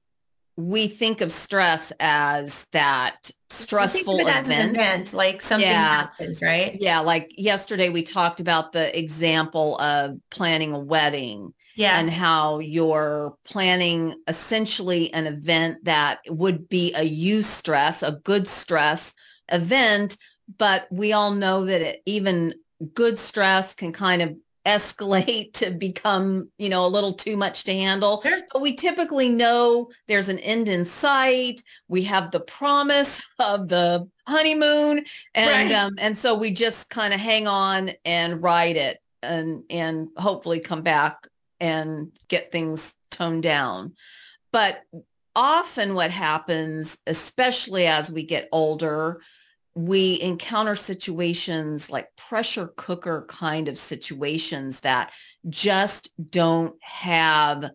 we 0.55 0.87
think 0.87 1.21
of 1.21 1.31
stress 1.31 1.91
as 1.99 2.67
that 2.71 3.31
stressful 3.49 4.19
event. 4.19 4.75
event. 4.75 5.13
like 5.13 5.41
something 5.41 5.67
yeah. 5.67 6.01
happens, 6.01 6.41
right? 6.41 6.77
Yeah, 6.79 6.99
like 6.99 7.31
yesterday 7.35 7.89
we 7.89 8.03
talked 8.03 8.39
about 8.39 8.73
the 8.73 8.97
example 8.97 9.79
of 9.79 10.19
planning 10.29 10.73
a 10.73 10.79
wedding 10.79 11.53
yeah. 11.79 11.97
and 11.97 12.09
how 12.09 12.59
you're 12.59 13.37
planning 13.45 14.21
essentially 14.27 15.13
an 15.13 15.25
event 15.25 15.85
that 15.85 16.19
would 16.27 16.67
be 16.67 16.93
a 16.93 17.09
eustress, 17.09 18.05
a 18.05 18.19
good 18.23 18.47
stress 18.47 19.13
event. 19.49 20.17
But 20.57 20.87
we 20.91 21.13
all 21.13 21.31
know 21.31 21.63
that 21.65 21.79
it, 21.81 22.01
even 22.05 22.53
good 22.93 23.17
stress 23.17 23.73
can 23.73 23.93
kind 23.93 24.21
of 24.21 24.35
escalate 24.65 25.53
to 25.59 25.71
become, 25.71 26.49
you 26.57 26.67
know, 26.67 26.85
a 26.85 26.87
little 26.87 27.13
too 27.13 27.37
much 27.37 27.63
to 27.63 27.71
handle. 27.71 28.21
Sure. 28.23 28.41
But 28.51 28.61
we 28.61 28.75
typically 28.75 29.29
know 29.29 29.89
there's 30.07 30.27
an 30.27 30.39
end 30.39 30.67
in 30.67 30.85
sight. 30.85 31.63
We 31.87 32.03
have 32.03 32.31
the 32.31 32.41
promise 32.41 33.21
of 33.39 33.69
the 33.69 34.05
honeymoon. 34.27 35.05
And 35.33 35.71
right. 35.71 35.79
um, 35.79 35.95
and 35.97 36.17
so 36.17 36.35
we 36.35 36.51
just 36.51 36.89
kind 36.89 37.13
of 37.13 37.21
hang 37.21 37.47
on 37.47 37.91
and 38.03 38.43
ride 38.43 38.75
it 38.75 38.97
and 39.23 39.63
and 39.69 40.09
hopefully 40.17 40.59
come 40.59 40.81
back 40.81 41.27
and 41.59 42.11
get 42.27 42.51
things 42.51 42.93
toned 43.11 43.43
down. 43.43 43.93
But 44.51 44.83
often 45.35 45.93
what 45.93 46.11
happens, 46.11 46.97
especially 47.07 47.87
as 47.87 48.11
we 48.11 48.23
get 48.23 48.49
older, 48.51 49.21
we 49.75 50.19
encounter 50.21 50.75
situations 50.75 51.89
like 51.89 52.15
pressure 52.15 52.73
cooker 52.75 53.25
kind 53.29 53.67
of 53.67 53.79
situations 53.79 54.79
that 54.81 55.11
just 55.47 56.09
don't 56.31 56.75
have 56.81 57.71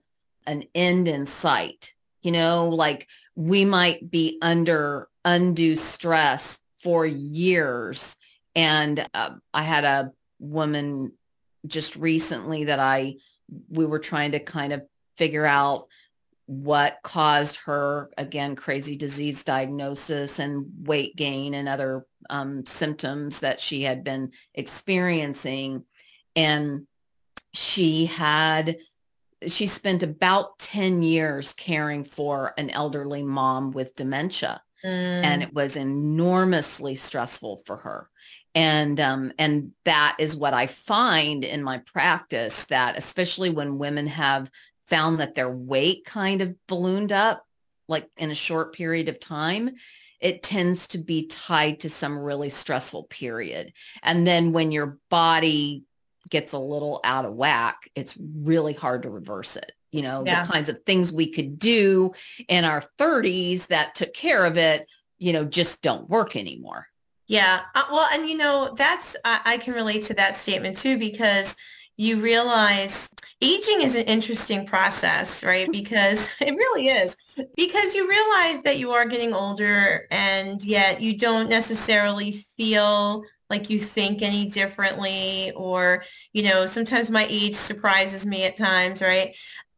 an 0.47 0.65
end 0.75 1.09
in 1.09 1.27
sight. 1.27 1.95
You 2.23 2.33
know, 2.33 2.69
like 2.69 3.09
we 3.37 3.65
might 3.65 4.11
be 4.11 4.39
under 4.43 5.09
undue 5.25 5.77
stress 5.77 6.59
for 6.83 7.07
years. 7.07 8.17
And 8.55 9.07
uh, 9.15 9.31
I 9.53 9.63
had 9.63 9.85
a 9.85 10.13
woman 10.39 11.13
just 11.67 11.97
recently 11.97 12.65
that 12.65 12.79
I 12.79 13.17
we 13.69 13.87
were 13.87 13.99
trying 13.99 14.33
to 14.33 14.41
kind 14.41 14.73
of 14.73 14.83
figure 15.17 15.47
out 15.47 15.87
what 16.47 16.99
caused 17.03 17.57
her, 17.65 18.11
again, 18.19 18.55
crazy 18.55 18.97
disease 18.97 19.45
diagnosis 19.45 20.39
and 20.39 20.67
weight 20.83 21.17
gain 21.17 21.55
and 21.55 21.69
other 21.69 22.07
um, 22.29 22.67
symptoms 22.67 23.41
that 23.41 23.61
she 23.61 23.83
had 23.83 24.05
been 24.05 24.31
experiencing. 24.55 25.85
And 26.37 26.87
she 27.55 28.07
had, 28.07 28.77
she 29.47 29.67
spent 29.67 30.03
about 30.03 30.59
10 30.59 31.03
years 31.03 31.55
caring 31.55 32.05
for 32.05 32.53
an 32.59 32.69
elderly 32.71 33.23
mom 33.23 33.71
with 33.71 33.97
dementia. 33.97 34.63
Mm. 34.85 35.25
And 35.25 35.43
it 35.43 35.55
was 35.55 35.77
enormously 35.77 36.95
stressful 36.95 37.63
for 37.65 37.77
her 37.79 38.11
and 38.55 39.01
um, 39.01 39.33
and 39.39 39.73
that 39.85 40.17
is 40.19 40.37
what 40.37 40.55
I 40.55 40.67
find 40.67 41.45
in 41.45 41.63
my 41.63 41.79
practice 41.79 42.65
that 42.65 42.97
especially 42.97 43.51
when 43.51 43.79
women 43.79 44.07
have 44.07 44.51
found 44.87 45.19
that 45.19 45.35
their 45.35 45.51
weight 45.51 46.05
kind 46.05 46.41
of 46.41 46.55
ballooned 46.67 47.13
up 47.13 47.47
like 47.89 48.09
in 48.17 48.31
a 48.31 48.35
short 48.35 48.75
period 48.75 49.09
of 49.09 49.19
time 49.19 49.73
it 50.21 50.43
tends 50.43 50.87
to 50.87 50.99
be 50.99 51.27
tied 51.27 51.81
to 51.81 51.91
some 51.91 52.17
really 52.17 52.49
stressful 52.49 53.05
period. 53.05 53.75
And 54.03 54.27
then 54.27 54.53
when 54.53 54.73
your 54.73 54.99
body 55.11 55.85
gets 56.31 56.55
a 56.55 56.59
little 56.59 57.01
out 57.05 57.27
of 57.27 57.35
whack 57.35 57.91
it's 57.95 58.17
really 58.19 58.73
hard 58.73 59.03
to 59.03 59.11
reverse 59.11 59.57
it. 59.57 59.73
You 59.91 60.03
know 60.03 60.25
yeah. 60.25 60.45
the 60.45 60.53
kinds 60.53 60.69
of 60.69 60.83
things 60.85 61.13
we 61.13 61.29
could 61.29 61.59
do 61.59 62.13
in 62.49 62.65
our 62.65 62.85
30s 62.99 63.67
that 63.69 63.95
took 63.95 64.13
care 64.15 64.45
of 64.45 64.57
it 64.57 64.87
you 65.19 65.33
know 65.33 65.45
just 65.45 65.83
don't 65.83 66.09
work 66.09 66.37
anymore 66.37 66.89
yeah. 67.27 67.63
Uh, 67.75 67.85
well, 67.91 68.09
and 68.13 68.29
you 68.29 68.37
know, 68.37 68.75
that's, 68.77 69.17
I, 69.25 69.41
I 69.45 69.59
can 69.59 69.75
relate 69.75 70.05
to 70.07 70.15
that 70.15 70.37
statement 70.37 70.77
too, 70.77 70.99
because 70.99 71.57
you 71.97 72.21
realize 72.21 73.09
aging 73.41 73.83
is 73.83 73.95
an 73.95 74.05
interesting 74.05 74.67
process, 74.67 75.43
right? 75.43 75.69
Because 75.73 76.29
it 76.41 76.55
really 76.55 76.89
is. 76.89 77.17
Because 77.57 77.95
you 77.95 78.09
realize 78.09 78.63
that 78.63 78.79
you 78.79 78.91
are 78.93 79.07
getting 79.07 79.33
older 79.33 80.07
and 80.11 80.63
yet 80.65 81.01
you 81.01 81.19
don't 81.19 81.49
necessarily 81.49 82.33
feel 82.57 83.25
like 83.51 83.69
you 83.71 83.79
think 83.79 84.23
any 84.23 84.49
differently 84.51 85.53
or, 85.55 86.05
you 86.33 86.43
know, 86.43 86.67
sometimes 86.67 87.11
my 87.11 87.27
age 87.29 87.55
surprises 87.55 88.25
me 88.25 88.45
at 88.45 88.57
times, 88.57 89.03
right? 89.03 89.35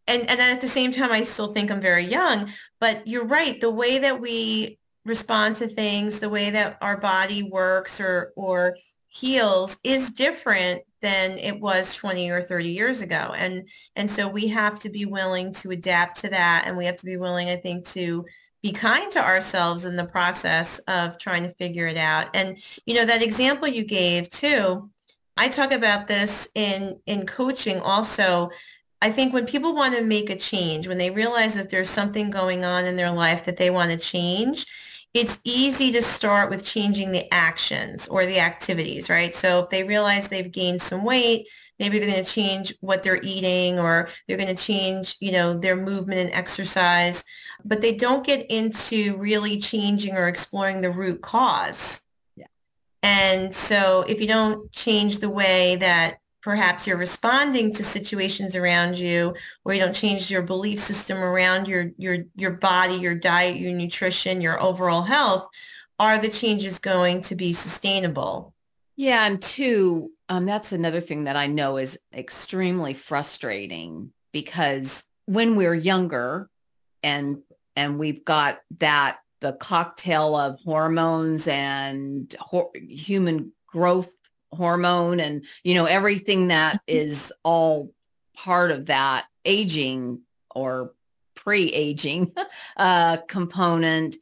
And 0.06 0.22
and 0.30 0.38
then 0.38 0.54
at 0.54 0.62
the 0.62 0.68
same 0.68 0.92
time 0.92 1.10
I 1.10 1.24
still 1.24 1.52
think 1.52 1.70
I'm 1.70 1.80
very 1.80 2.04
young, 2.04 2.52
but 2.80 3.06
you're 3.06 3.24
right, 3.24 3.60
the 3.60 3.70
way 3.70 3.98
that 3.98 4.20
we 4.20 4.78
respond 5.06 5.56
to 5.56 5.68
things, 5.68 6.18
the 6.18 6.28
way 6.28 6.50
that 6.50 6.76
our 6.82 6.96
body 6.96 7.42
works 7.42 8.00
or, 8.00 8.32
or 8.36 8.76
heals 9.08 9.78
is 9.82 10.10
different 10.10 10.82
than 11.00 11.38
it 11.38 11.60
was 11.60 11.94
20 11.94 12.30
or 12.30 12.42
30 12.42 12.68
years 12.68 13.00
ago. 13.00 13.32
And, 13.36 13.68
and 13.94 14.10
so 14.10 14.28
we 14.28 14.48
have 14.48 14.80
to 14.80 14.90
be 14.90 15.06
willing 15.06 15.52
to 15.54 15.70
adapt 15.70 16.20
to 16.20 16.28
that. 16.30 16.64
And 16.66 16.76
we 16.76 16.84
have 16.86 16.98
to 16.98 17.06
be 17.06 17.16
willing, 17.16 17.48
I 17.48 17.56
think, 17.56 17.86
to 17.90 18.26
be 18.62 18.72
kind 18.72 19.10
to 19.12 19.24
ourselves 19.24 19.84
in 19.84 19.96
the 19.96 20.04
process 20.04 20.80
of 20.88 21.18
trying 21.18 21.44
to 21.44 21.50
figure 21.50 21.86
it 21.86 21.96
out. 21.96 22.28
And, 22.34 22.58
you 22.84 22.94
know, 22.94 23.06
that 23.06 23.22
example 23.22 23.68
you 23.68 23.84
gave 23.84 24.28
too, 24.28 24.90
I 25.36 25.48
talk 25.48 25.70
about 25.70 26.08
this 26.08 26.48
in, 26.54 26.98
in 27.06 27.26
coaching 27.26 27.78
also. 27.80 28.50
I 29.02 29.10
think 29.10 29.32
when 29.34 29.46
people 29.46 29.74
want 29.74 29.94
to 29.94 30.02
make 30.02 30.30
a 30.30 30.36
change, 30.36 30.88
when 30.88 30.98
they 30.98 31.10
realize 31.10 31.54
that 31.54 31.70
there's 31.70 31.90
something 31.90 32.30
going 32.30 32.64
on 32.64 32.86
in 32.86 32.96
their 32.96 33.12
life 33.12 33.44
that 33.44 33.58
they 33.58 33.70
want 33.70 33.92
to 33.92 33.98
change, 33.98 34.66
it's 35.16 35.38
easy 35.44 35.90
to 35.92 36.02
start 36.02 36.50
with 36.50 36.62
changing 36.62 37.10
the 37.10 37.32
actions 37.32 38.06
or 38.08 38.26
the 38.26 38.38
activities, 38.38 39.08
right? 39.08 39.34
So 39.34 39.60
if 39.60 39.70
they 39.70 39.82
realize 39.82 40.28
they've 40.28 40.52
gained 40.52 40.82
some 40.82 41.04
weight, 41.04 41.48
maybe 41.78 41.98
they're 41.98 42.10
going 42.10 42.22
to 42.22 42.30
change 42.30 42.74
what 42.80 43.02
they're 43.02 43.22
eating 43.22 43.78
or 43.78 44.10
they're 44.28 44.36
going 44.36 44.54
to 44.54 44.62
change, 44.62 45.16
you 45.20 45.32
know, 45.32 45.56
their 45.56 45.76
movement 45.76 46.20
and 46.20 46.30
exercise, 46.32 47.24
but 47.64 47.80
they 47.80 47.96
don't 47.96 48.26
get 48.26 48.50
into 48.50 49.16
really 49.16 49.58
changing 49.58 50.14
or 50.14 50.28
exploring 50.28 50.82
the 50.82 50.90
root 50.90 51.22
cause. 51.22 52.02
Yeah. 52.36 52.46
And 53.02 53.54
so 53.54 54.04
if 54.06 54.20
you 54.20 54.26
don't 54.26 54.70
change 54.70 55.20
the 55.20 55.30
way 55.30 55.76
that 55.76 56.18
perhaps 56.46 56.86
you're 56.86 56.96
responding 56.96 57.74
to 57.74 57.82
situations 57.82 58.54
around 58.54 58.96
you 58.96 59.34
or 59.64 59.74
you 59.74 59.80
don't 59.80 59.92
change 59.92 60.30
your 60.30 60.42
belief 60.42 60.78
system 60.78 61.18
around 61.18 61.66
your 61.66 61.90
your 61.98 62.18
your 62.36 62.52
body 62.52 62.94
your 62.94 63.16
diet 63.16 63.56
your 63.56 63.72
nutrition 63.72 64.40
your 64.40 64.62
overall 64.62 65.02
health 65.02 65.48
are 65.98 66.20
the 66.20 66.28
changes 66.28 66.78
going 66.78 67.20
to 67.22 67.34
be 67.34 67.52
sustainable? 67.52 68.54
Yeah 68.94 69.26
and 69.26 69.42
two 69.42 70.12
um, 70.28 70.46
that's 70.46 70.70
another 70.70 71.00
thing 71.00 71.24
that 71.24 71.34
i 71.34 71.48
know 71.48 71.78
is 71.78 71.98
extremely 72.14 72.94
frustrating 72.94 74.12
because 74.30 75.02
when 75.24 75.56
we're 75.56 75.74
younger 75.74 76.48
and 77.02 77.38
and 77.74 77.98
we've 77.98 78.24
got 78.24 78.60
that 78.78 79.18
the 79.40 79.52
cocktail 79.54 80.36
of 80.36 80.60
hormones 80.60 81.48
and 81.48 82.36
ho- 82.38 82.70
human 82.88 83.50
growth 83.66 84.15
hormone 84.56 85.20
and, 85.20 85.44
you 85.62 85.74
know, 85.74 85.86
everything 85.86 86.48
that 86.48 86.80
is 86.86 87.32
all 87.42 87.92
part 88.34 88.70
of 88.70 88.86
that 88.86 89.26
aging 89.44 90.20
or 90.54 90.92
pre-aging 91.34 92.32
uh, 92.76 93.18
component, 93.28 94.16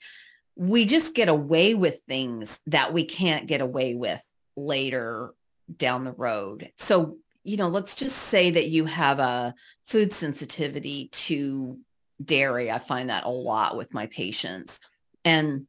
we 0.57 0.85
just 0.85 1.15
get 1.15 1.29
away 1.29 1.75
with 1.75 2.01
things 2.07 2.61
that 2.67 2.93
we 2.93 3.05
can't 3.05 3.47
get 3.47 3.61
away 3.61 3.95
with 3.95 4.23
later 4.57 5.35
down 5.77 6.05
the 6.05 6.13
road. 6.13 6.71
So, 6.77 7.17
you 7.43 7.57
know, 7.57 7.69
let's 7.69 7.95
just 7.95 8.17
say 8.17 8.51
that 8.51 8.69
you 8.69 8.85
have 8.85 9.19
a 9.19 9.55
food 9.87 10.13
sensitivity 10.13 11.09
to 11.09 11.79
dairy. 12.23 12.71
I 12.71 12.79
find 12.79 13.11
that 13.11 13.25
a 13.25 13.31
lot 13.31 13.77
with 13.77 13.93
my 13.93 14.07
patients. 14.07 14.81
And 15.25 15.67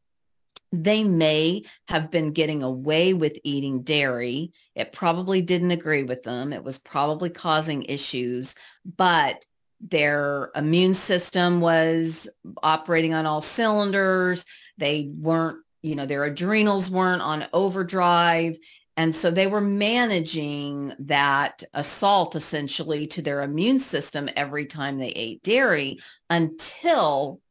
they 0.72 1.04
may 1.04 1.64
have 1.88 2.12
been 2.12 2.32
getting 2.32 2.64
away 2.64 3.14
with 3.14 3.38
eating 3.44 3.82
dairy. 3.82 4.52
It 4.76 4.94
probably 4.94 5.42
didn't 5.42 5.72
agree 5.72 6.04
with 6.04 6.24
them. 6.24 6.52
It 6.52 6.64
was 6.64 6.80
probably 6.80 7.30
causing 7.30 7.84
issues, 7.84 8.56
but 8.98 9.46
their 9.82 10.52
immune 10.56 10.94
system 10.94 11.62
was 11.62 12.28
operating 12.64 13.14
on 13.14 13.26
all 13.26 13.42
cylinders. 13.42 14.46
They 14.78 15.12
weren't, 15.16 15.60
you 15.82 15.96
know, 15.96 16.06
their 16.06 16.24
adrenals 16.26 16.90
weren't 16.90 17.22
on 17.22 17.46
overdrive. 17.54 18.58
And 18.98 19.14
so 19.14 19.30
they 19.30 19.48
were 19.48 19.62
managing 19.62 20.94
that 21.00 21.64
assault 21.74 22.36
essentially 22.36 23.06
to 23.08 23.22
their 23.22 23.42
immune 23.42 23.80
system 23.80 24.30
every 24.36 24.66
time 24.66 24.98
they 24.98 25.10
ate 25.10 25.44
dairy 25.44 26.00
until 26.30 27.42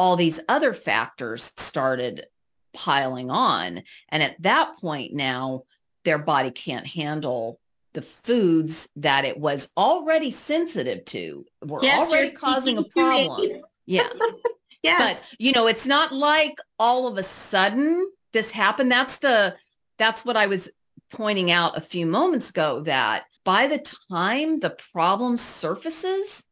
all 0.00 0.16
these 0.16 0.40
other 0.48 0.72
factors 0.72 1.52
started 1.58 2.24
piling 2.72 3.30
on. 3.30 3.82
And 4.08 4.22
at 4.22 4.40
that 4.40 4.78
point 4.78 5.12
now, 5.12 5.64
their 6.06 6.16
body 6.16 6.50
can't 6.50 6.86
handle 6.86 7.60
the 7.92 8.00
foods 8.00 8.88
that 8.96 9.26
it 9.26 9.38
was 9.38 9.68
already 9.76 10.30
sensitive 10.30 11.04
to 11.04 11.44
were 11.62 11.80
yes, 11.82 11.98
already 11.98 12.30
causing 12.30 12.78
a 12.78 12.84
problem. 12.84 13.60
Yeah. 13.84 14.08
yeah. 14.82 14.96
But 14.96 15.22
you 15.38 15.52
know, 15.52 15.66
it's 15.66 15.84
not 15.84 16.14
like 16.14 16.56
all 16.78 17.06
of 17.06 17.18
a 17.18 17.22
sudden 17.22 18.10
this 18.32 18.50
happened. 18.50 18.90
That's 18.90 19.18
the 19.18 19.54
that's 19.98 20.24
what 20.24 20.38
I 20.38 20.46
was 20.46 20.70
pointing 21.12 21.50
out 21.50 21.76
a 21.76 21.82
few 21.82 22.06
moments 22.06 22.48
ago 22.48 22.80
that 22.84 23.24
by 23.44 23.66
the 23.66 23.84
time 24.10 24.60
the 24.60 24.70
problem 24.70 25.36
surfaces, 25.36 26.42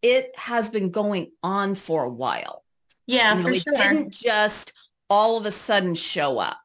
it 0.00 0.32
has 0.36 0.70
been 0.70 0.90
going 0.90 1.32
on 1.42 1.74
for 1.74 2.02
a 2.02 2.08
while. 2.08 2.62
Yeah, 3.06 3.30
you 3.30 3.36
know, 3.36 3.42
for 3.42 3.54
it 3.54 3.62
sure. 3.62 3.74
didn't 3.74 4.10
just 4.10 4.72
all 5.08 5.36
of 5.36 5.46
a 5.46 5.52
sudden 5.52 5.94
show 5.94 6.38
up. 6.38 6.58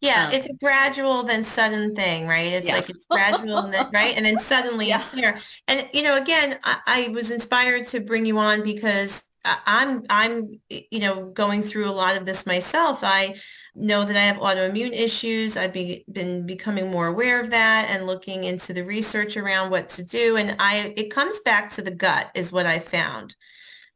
Yeah, 0.00 0.26
um, 0.26 0.32
it's 0.32 0.48
a 0.48 0.54
gradual 0.54 1.22
then 1.22 1.44
sudden 1.44 1.94
thing, 1.94 2.26
right? 2.26 2.52
It's 2.52 2.66
yeah. 2.66 2.74
like 2.74 2.90
it's 2.90 3.06
gradual, 3.06 3.58
and 3.58 3.72
then, 3.72 3.88
right? 3.92 4.16
And 4.16 4.26
then 4.26 4.38
suddenly 4.38 4.88
yeah. 4.88 5.00
it's 5.00 5.10
there. 5.10 5.40
And 5.68 5.88
you 5.92 6.02
know, 6.02 6.16
again, 6.16 6.58
I, 6.64 6.78
I, 6.86 7.08
was 7.08 7.30
inspired 7.30 7.86
to 7.88 8.00
bring 8.00 8.26
you 8.26 8.38
on 8.38 8.62
because 8.62 9.22
I'm 9.44 10.04
I'm 10.08 10.60
you 10.68 11.00
know 11.00 11.26
going 11.30 11.62
through 11.62 11.88
a 11.88 11.92
lot 11.92 12.16
of 12.16 12.26
this 12.26 12.46
myself. 12.46 13.00
I 13.02 13.36
know 13.74 14.04
that 14.04 14.16
I 14.16 14.20
have 14.20 14.36
autoimmune 14.36 14.92
issues. 14.92 15.56
I've 15.56 15.72
be, 15.72 16.04
been 16.10 16.46
becoming 16.46 16.90
more 16.90 17.06
aware 17.06 17.40
of 17.40 17.50
that 17.50 17.86
and 17.88 18.06
looking 18.06 18.44
into 18.44 18.72
the 18.72 18.84
research 18.84 19.36
around 19.36 19.70
what 19.70 19.88
to 19.90 20.02
do. 20.02 20.36
And 20.36 20.56
I 20.58 20.94
it 20.96 21.10
comes 21.10 21.40
back 21.40 21.72
to 21.72 21.82
the 21.82 21.90
gut 21.90 22.30
is 22.34 22.52
what 22.52 22.66
I 22.66 22.78
found, 22.78 23.34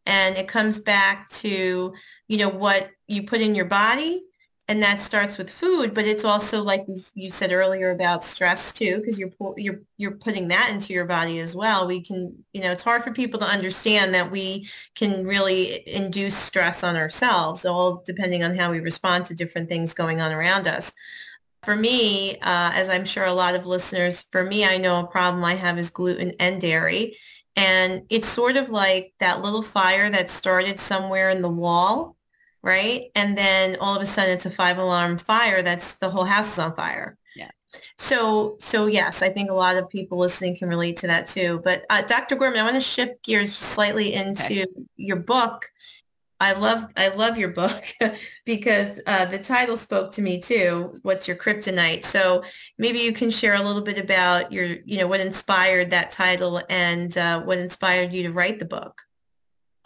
and 0.07 0.37
it 0.37 0.49
comes 0.49 0.79
back 0.79 1.29
to 1.31 1.93
you 2.29 2.39
know, 2.39 2.49
what 2.49 2.91
you 3.07 3.23
put 3.23 3.41
in 3.41 3.55
your 3.55 3.67
body. 3.67 4.23
And 4.69 4.83
that 4.83 5.01
starts 5.01 5.39
with 5.39 5.49
food, 5.49 5.95
but 5.95 6.07
it's 6.07 6.25
also 6.25 6.61
like 6.61 6.85
you 7.15 7.31
said 7.31 7.53
earlier 7.53 7.93
about 7.93 8.25
stress 8.25 8.73
too, 8.73 8.97
because 8.97 9.17
you're 9.17 9.31
you're 9.57 9.83
you're 9.97 10.17
putting 10.17 10.49
that 10.49 10.71
into 10.73 10.93
your 10.93 11.05
body 11.05 11.39
as 11.39 11.55
well. 11.55 11.87
We 11.87 12.01
can, 12.03 12.45
you 12.53 12.63
know, 12.63 12.73
it's 12.73 12.83
hard 12.83 13.05
for 13.05 13.13
people 13.13 13.39
to 13.39 13.47
understand 13.47 14.13
that 14.15 14.33
we 14.33 14.69
can 14.97 15.25
really 15.25 15.89
induce 15.89 16.35
stress 16.35 16.83
on 16.83 16.97
ourselves, 16.97 17.65
all 17.65 18.03
depending 18.05 18.43
on 18.43 18.57
how 18.57 18.73
we 18.73 18.81
respond 18.81 19.27
to 19.27 19.37
different 19.37 19.69
things 19.69 19.95
going 19.95 20.21
on 20.21 20.33
around 20.33 20.67
us 20.67 20.93
for 21.63 21.75
me, 21.75 22.37
uh, 22.37 22.71
as 22.75 22.89
I'm 22.89 23.05
sure 23.05 23.25
a 23.25 23.33
lot 23.33 23.57
of 23.57 23.67
listeners, 23.67 24.25
for 24.31 24.45
me, 24.45 24.65
I 24.65 24.79
know 24.79 25.01
a 25.01 25.07
problem 25.07 25.45
I 25.45 25.55
have 25.55 25.79
is 25.81 25.91
gluten 25.91 26.33
and 26.39 26.61
dairy. 26.61 27.17
And 27.57 28.03
it's 28.11 28.29
sort 28.29 28.57
of 28.57 28.69
like 28.69 29.15
that 29.19 29.43
little 29.43 29.63
fire 29.63 30.11
that 30.11 30.29
started 30.31 30.79
somewhere 30.79 31.31
in 31.31 31.41
the 31.43 31.49
wall 31.49 32.17
right? 32.67 33.13
And 33.15 33.39
then 33.39 33.77
all 33.81 33.95
of 33.95 34.03
a 34.03 34.07
sudden 34.07 34.35
it's 34.35 34.45
a 34.45 34.51
five 34.51 34.77
alarm 34.77 35.19
fire. 35.19 35.63
That's 35.63 35.95
the 35.95 36.11
whole 36.11 36.25
house 36.25 36.53
is 36.53 36.59
on 36.59 36.75
fire. 36.75 37.17
Yeah. 37.37 37.51
So, 37.97 38.57
so 38.59 38.87
yes, 38.87 39.23
I 39.23 39.29
think 39.29 39.51
a 39.51 39.55
lot 39.55 39.77
of 39.77 39.89
people 39.89 40.19
listening 40.19 40.57
can 40.57 40.69
relate 40.69 40.97
to 40.99 41.07
that 41.07 41.29
too. 41.29 41.61
But 41.63 41.87
uh, 41.91 42.03
Dr. 42.03 42.35
Gorman, 42.35 42.59
I 42.59 42.65
want 42.65 42.75
to 42.75 42.81
shift 42.81 43.23
gears 43.23 43.55
slightly 43.55 44.15
into 44.15 44.63
okay. 44.63 44.67
your 44.97 45.17
book. 45.17 45.71
I 46.39 46.53
love, 46.53 46.93
I 46.97 47.09
love 47.09 47.39
your 47.39 47.49
book 47.49 47.83
because 48.45 49.01
uh, 49.07 49.25
the 49.27 49.39
title 49.39 49.77
spoke 49.77 50.13
to 50.13 50.23
me 50.23 50.41
too. 50.41 50.95
What's 51.03 51.27
your 51.27 51.37
kryptonite? 51.37 52.05
So 52.05 52.45
maybe 52.79 52.99
you 52.99 53.13
can 53.13 53.31
share 53.31 53.55
a 53.55 53.63
little 53.63 53.81
bit 53.81 53.99
about 53.99 54.53
your, 54.53 54.77
you 54.85 54.99
know, 54.99 55.07
what 55.07 55.21
inspired 55.21 55.91
that 55.93 56.11
title 56.11 56.61
and 56.69 57.17
uh, 57.17 57.41
what 57.43 57.59
inspired 57.59 58.13
you 58.13 58.25
to 58.25 58.33
write 58.33 58.59
the 58.59 58.67
book. 58.67 59.03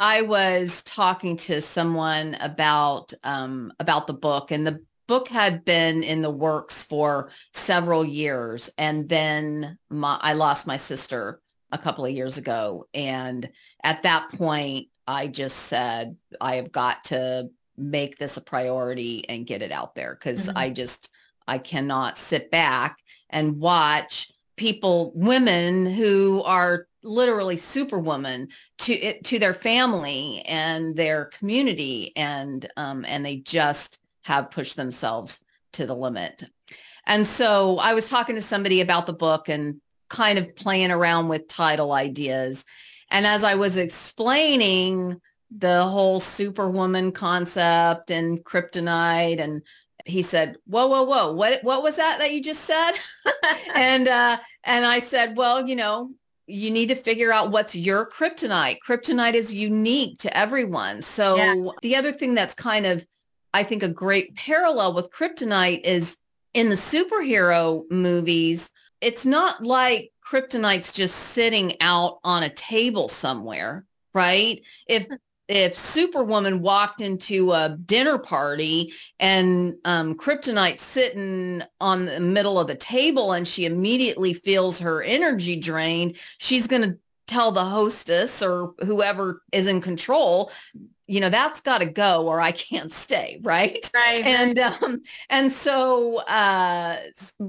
I 0.00 0.22
was 0.22 0.80
talking 0.82 1.36
to 1.36 1.60
someone 1.60 2.34
about 2.40 3.12
um, 3.22 3.70
about 3.78 4.06
the 4.06 4.14
book, 4.14 4.50
and 4.50 4.66
the 4.66 4.82
book 5.06 5.28
had 5.28 5.62
been 5.62 6.02
in 6.02 6.22
the 6.22 6.30
works 6.30 6.82
for 6.82 7.30
several 7.52 8.02
years, 8.02 8.70
and 8.78 9.10
then 9.10 9.76
my, 9.90 10.18
I 10.22 10.32
lost 10.32 10.66
my 10.66 10.78
sister 10.78 11.42
a 11.70 11.76
couple 11.76 12.06
of 12.06 12.12
years 12.12 12.38
ago, 12.38 12.86
and 12.94 13.50
at 13.84 14.02
that 14.04 14.32
point, 14.32 14.86
I 15.06 15.26
just 15.28 15.56
said 15.56 16.16
I 16.40 16.56
have 16.56 16.72
got 16.72 17.04
to 17.04 17.50
make 17.76 18.18
this 18.18 18.36
a 18.36 18.42
priority 18.42 19.28
and 19.28 19.46
get 19.46 19.62
it 19.62 19.72
out 19.72 19.94
there 19.94 20.14
because 20.14 20.46
mm-hmm. 20.46 20.58
I 20.58 20.70
just 20.70 21.10
I 21.48 21.58
cannot 21.58 22.18
sit 22.18 22.50
back 22.50 22.98
and 23.30 23.58
watch 23.58 24.30
people, 24.56 25.12
women 25.14 25.86
who 25.86 26.42
are 26.44 26.86
literally 27.02 27.56
superwoman 27.56 28.48
to 28.78 28.92
it, 28.92 29.24
to 29.24 29.38
their 29.38 29.54
family 29.54 30.42
and 30.46 30.94
their 30.96 31.26
community 31.26 32.12
and 32.16 32.70
um, 32.76 33.04
and 33.06 33.24
they 33.24 33.36
just 33.36 33.98
have 34.22 34.50
pushed 34.50 34.76
themselves 34.76 35.40
to 35.72 35.86
the 35.86 35.94
limit 35.94 36.44
and 37.06 37.26
so 37.26 37.78
i 37.78 37.94
was 37.94 38.08
talking 38.08 38.34
to 38.34 38.42
somebody 38.42 38.82
about 38.82 39.06
the 39.06 39.12
book 39.12 39.48
and 39.48 39.80
kind 40.08 40.38
of 40.38 40.54
playing 40.56 40.90
around 40.90 41.28
with 41.28 41.48
title 41.48 41.92
ideas 41.92 42.64
and 43.10 43.26
as 43.26 43.42
i 43.42 43.54
was 43.54 43.76
explaining 43.76 45.20
the 45.50 45.82
whole 45.82 46.20
superwoman 46.20 47.10
concept 47.10 48.10
and 48.10 48.44
kryptonite 48.44 49.40
and 49.40 49.62
he 50.06 50.22
said, 50.22 50.56
whoa, 50.66 50.86
whoa, 50.86 51.02
whoa, 51.02 51.32
what, 51.32 51.62
what 51.62 51.82
was 51.82 51.96
that 51.96 52.18
that 52.18 52.32
you 52.32 52.42
just 52.42 52.64
said? 52.64 52.92
and, 53.74 54.08
uh, 54.08 54.38
and 54.64 54.84
I 54.84 55.00
said, 55.00 55.36
well, 55.36 55.66
you 55.66 55.76
know, 55.76 56.10
you 56.46 56.70
need 56.70 56.88
to 56.88 56.94
figure 56.94 57.32
out 57.32 57.50
what's 57.50 57.74
your 57.74 58.08
kryptonite. 58.08 58.78
Kryptonite 58.86 59.34
is 59.34 59.54
unique 59.54 60.18
to 60.18 60.36
everyone. 60.36 61.00
So 61.00 61.36
yeah. 61.36 61.70
the 61.82 61.96
other 61.96 62.12
thing 62.12 62.34
that's 62.34 62.54
kind 62.54 62.86
of, 62.86 63.06
I 63.54 63.62
think, 63.62 63.82
a 63.82 63.88
great 63.88 64.34
parallel 64.34 64.94
with 64.94 65.10
kryptonite 65.10 65.82
is 65.84 66.16
in 66.52 66.68
the 66.68 66.76
superhero 66.76 67.88
movies, 67.90 68.70
it's 69.00 69.24
not 69.24 69.62
like 69.62 70.09
kryptonite's 70.30 70.92
just 70.92 71.14
sitting 71.14 71.74
out 71.80 72.20
on 72.24 72.42
a 72.42 72.48
table 72.50 73.08
somewhere, 73.08 73.84
right? 74.14 74.62
If 74.86 75.06
if 75.48 75.76
Superwoman 75.76 76.62
walked 76.62 77.00
into 77.00 77.50
a 77.50 77.76
dinner 77.84 78.18
party 78.18 78.92
and 79.18 79.74
um, 79.84 80.14
Kryptonite's 80.14 80.80
sitting 80.80 81.64
on 81.80 82.04
the 82.04 82.20
middle 82.20 82.60
of 82.60 82.68
the 82.68 82.76
table 82.76 83.32
and 83.32 83.48
she 83.48 83.64
immediately 83.64 84.32
feels 84.32 84.78
her 84.78 85.02
energy 85.02 85.56
drained, 85.56 86.18
she's 86.38 86.68
going 86.68 86.82
to 86.82 86.96
tell 87.26 87.50
the 87.50 87.64
hostess 87.64 88.42
or 88.42 88.74
whoever 88.84 89.42
is 89.50 89.66
in 89.66 89.80
control 89.80 90.52
you 91.10 91.20
know 91.20 91.28
that's 91.28 91.60
got 91.60 91.78
to 91.78 91.86
go 91.86 92.28
or 92.28 92.40
i 92.40 92.52
can't 92.52 92.92
stay 92.92 93.40
right? 93.42 93.90
Right 93.94 94.24
and 94.24 94.58
um 94.58 95.02
and 95.28 95.50
so 95.50 96.18
uh 96.20 96.96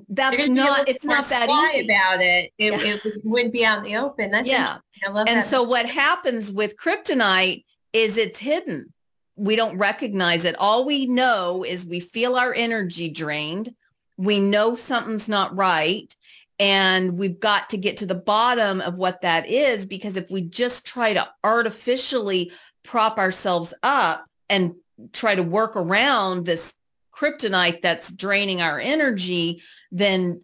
that's 0.10 0.48
not 0.50 0.90
it's 0.90 1.06
not 1.06 1.30
that 1.30 1.50
easy. 1.50 1.86
about 1.86 2.22
it. 2.22 2.52
It, 2.58 2.74
yeah. 2.74 2.98
it 3.06 3.22
wouldn't 3.24 3.54
be 3.54 3.66
out 3.66 3.80
in 3.80 3.84
the 3.84 3.98
open. 3.98 4.32
That's 4.32 4.48
yeah. 4.48 4.78
I 5.06 5.10
love 5.10 5.28
and 5.28 5.40
that. 5.40 5.48
so 5.48 5.64
what 5.64 5.86
happens 5.86 6.52
with 6.52 6.78
kryptonite 6.78 7.64
is 7.94 8.18
it's 8.18 8.40
hidden. 8.40 8.94
We 9.36 9.56
don't 9.56 9.78
recognize 9.78 10.46
it. 10.46 10.56
All 10.60 10.86
we 10.86 11.06
know 11.06 11.64
is 11.64 11.86
we 11.86 12.00
feel 12.00 12.36
our 12.36 12.54
energy 12.54 13.10
drained. 13.10 13.74
We 14.18 14.40
know 14.40 14.76
something's 14.76 15.30
not 15.30 15.56
right 15.56 16.14
and 16.60 17.18
we've 17.18 17.40
got 17.40 17.72
to 17.72 17.78
get 17.78 17.98
to 17.98 18.06
the 18.06 18.14
bottom 18.14 18.82
of 18.82 18.96
what 18.96 19.22
that 19.22 19.48
is 19.48 19.86
because 19.86 20.16
if 20.16 20.30
we 20.30 20.42
just 20.42 20.86
try 20.86 21.14
to 21.14 21.28
artificially 21.44 22.52
prop 22.84 23.18
ourselves 23.18 23.74
up 23.84 24.26
and 24.50 24.76
try 25.14 25.36
to 25.36 25.44
work 25.44 25.76
around 25.76 26.46
this 26.46 26.74
kryptonite 27.14 27.82
that's 27.82 28.12
draining 28.12 28.62
our 28.62 28.80
energy, 28.80 29.62
then 29.92 30.42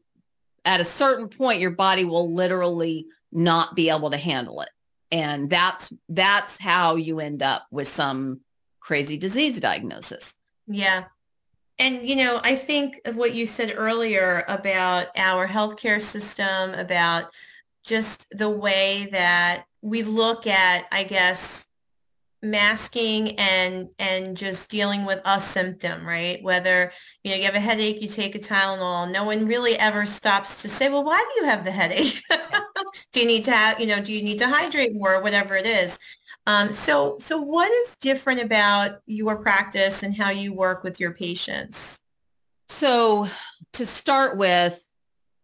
at 0.66 0.82
a 0.82 0.86
certain 0.86 1.28
point, 1.28 1.62
your 1.62 1.72
body 1.72 2.06
will 2.06 2.34
literally 2.34 3.08
not 3.32 3.76
be 3.76 3.90
able 3.90 4.10
to 4.12 4.18
handle 4.18 4.62
it. 4.62 4.70
And 5.12 5.50
that's, 5.50 5.94
that's 6.10 6.58
how 6.58 6.96
you 6.96 7.20
end 7.20 7.42
up 7.42 7.66
with 7.72 7.88
some 7.88 8.42
crazy 8.80 9.18
disease 9.18 9.60
diagnosis. 9.60 10.34
Yeah. 10.68 11.06
And, 11.80 12.08
you 12.08 12.16
know, 12.16 12.42
I 12.44 12.56
think 12.56 13.02
of 13.06 13.16
what 13.16 13.36
you 13.36 13.46
said 13.46 13.74
earlier 13.76 14.44
about 14.48 15.08
our 15.16 15.48
healthcare 15.48 16.02
system, 16.02 16.74
about 16.74 17.32
just 17.84 18.26
the 18.32 18.50
way 18.50 19.08
that 19.12 19.66
we 19.82 20.04
look 20.04 20.48
at, 20.48 20.86
I 20.92 21.04
guess, 21.04 21.67
masking 22.42 23.38
and 23.40 23.90
and 24.00 24.38
just 24.38 24.70
dealing 24.70 25.06
with 25.06 25.20
a 25.26 25.42
symptom 25.42 26.06
right? 26.06 26.42
Whether 26.44 26.92
you 27.24 27.32
know 27.32 27.38
you 27.38 27.46
have 27.46 27.56
a 27.56 27.60
headache 27.60 28.02
you 28.02 28.08
take 28.08 28.36
a 28.36 28.40
tylenol 28.40 29.10
no 29.12 29.24
one 29.24 29.46
really 29.46 29.78
ever 29.78 30.06
stops 30.06 30.62
to 30.62 30.70
say 30.70 30.90
well 30.90 31.04
why 31.04 31.18
do 31.18 31.42
you 31.42 31.50
have 31.50 31.66
the 31.66 31.72
headache? 31.72 32.22
Do 33.12 33.22
you 33.22 33.28
need 33.28 33.46
to 33.46 33.52
have 33.52 33.80
you 33.80 33.88
know 33.88 34.00
do 34.00 34.14
you 34.14 34.24
need 34.24 34.40
to 34.40 34.48
hydrate 34.48 34.94
more? 34.94 35.22
whatever 35.22 35.56
it 35.56 35.66
is. 35.66 35.98
Um, 36.46 36.72
so 36.72 37.18
so 37.20 37.40
what 37.40 37.72
is 37.72 37.96
different 38.00 38.42
about 38.42 39.00
your 39.06 39.38
practice 39.38 40.04
and 40.04 40.16
how 40.16 40.30
you 40.30 40.54
work 40.54 40.84
with 40.84 41.00
your 41.00 41.12
patients? 41.12 42.00
So 42.70 43.28
to 43.74 43.86
start 43.86 44.38
with 44.38 44.84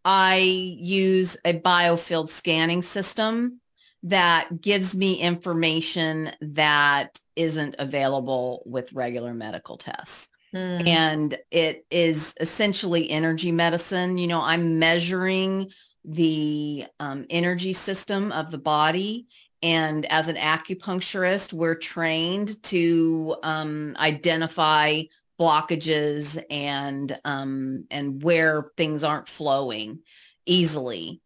i 0.06 0.38
use 0.38 1.38
a 1.46 1.54
biofield 1.60 2.30
scanning 2.30 2.82
system 2.82 3.62
that 4.04 4.62
gives 4.62 4.96
me 4.96 5.16
information 5.16 6.32
that 6.42 7.20
isn't 7.36 7.76
available 7.80 8.62
with 8.66 8.94
regular 8.94 9.34
medical 9.34 9.78
tests. 9.78 10.28
Mm. 10.54 10.88
And 10.88 11.38
it 11.52 11.86
is 11.90 12.34
essentially 12.40 13.10
energy 13.10 13.52
medicine. 13.52 14.18
You 14.18 14.28
know, 14.28 14.42
I'm 14.42 14.78
measuring 14.78 15.72
the 16.06 16.86
um, 17.00 17.26
energy 17.30 17.74
system 17.74 18.32
of 18.32 18.52
the 18.52 18.58
body. 18.58 19.28
And 19.64 20.06
as 20.12 20.28
an 20.28 20.36
acupuncturist, 20.36 21.54
we're 21.54 21.76
trained 21.76 22.62
to 22.64 23.38
um, 23.42 23.96
identify 23.98 25.04
blockages 25.40 26.44
and 26.50 27.18
um, 27.26 27.86
and 27.90 28.22
where 28.22 28.72
things 28.78 29.04
aren't 29.04 29.30
flowing 29.30 30.00
easily. 30.46 31.22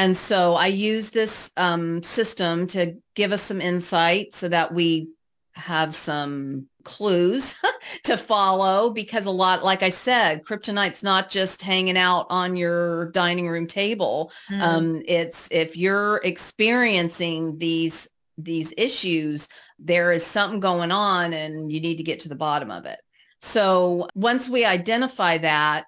And 0.00 0.16
so 0.16 0.54
I 0.54 0.68
use 0.68 1.10
this 1.10 1.50
um, 1.58 2.02
system 2.02 2.66
to 2.68 2.96
give 3.14 3.32
us 3.32 3.42
some 3.42 3.60
insight 3.60 4.34
so 4.34 4.48
that 4.48 4.72
we 4.72 5.10
have 5.52 5.94
some 5.94 6.68
clues 6.84 7.54
to 8.04 8.16
follow 8.16 8.88
because 8.88 9.26
a 9.26 9.30
lot, 9.30 9.62
like 9.62 9.82
I 9.82 9.90
said, 9.90 10.42
kryptonite's 10.42 11.02
not 11.02 11.28
just 11.28 11.60
hanging 11.60 11.98
out 11.98 12.28
on 12.30 12.56
your 12.56 13.10
dining 13.10 13.46
room 13.46 13.66
table. 13.66 14.32
Mm. 14.48 14.62
Um, 14.62 15.02
it's 15.06 15.46
if 15.50 15.76
you're 15.76 16.22
experiencing 16.24 17.58
these 17.58 18.08
these 18.38 18.72
issues, 18.78 19.50
there 19.78 20.14
is 20.14 20.24
something 20.24 20.60
going 20.60 20.92
on 20.92 21.34
and 21.34 21.70
you 21.70 21.78
need 21.78 21.98
to 21.98 22.02
get 22.02 22.20
to 22.20 22.30
the 22.30 22.34
bottom 22.34 22.70
of 22.70 22.86
it. 22.86 23.00
So 23.42 24.08
once 24.14 24.48
we 24.48 24.64
identify 24.64 25.36
that, 25.36 25.84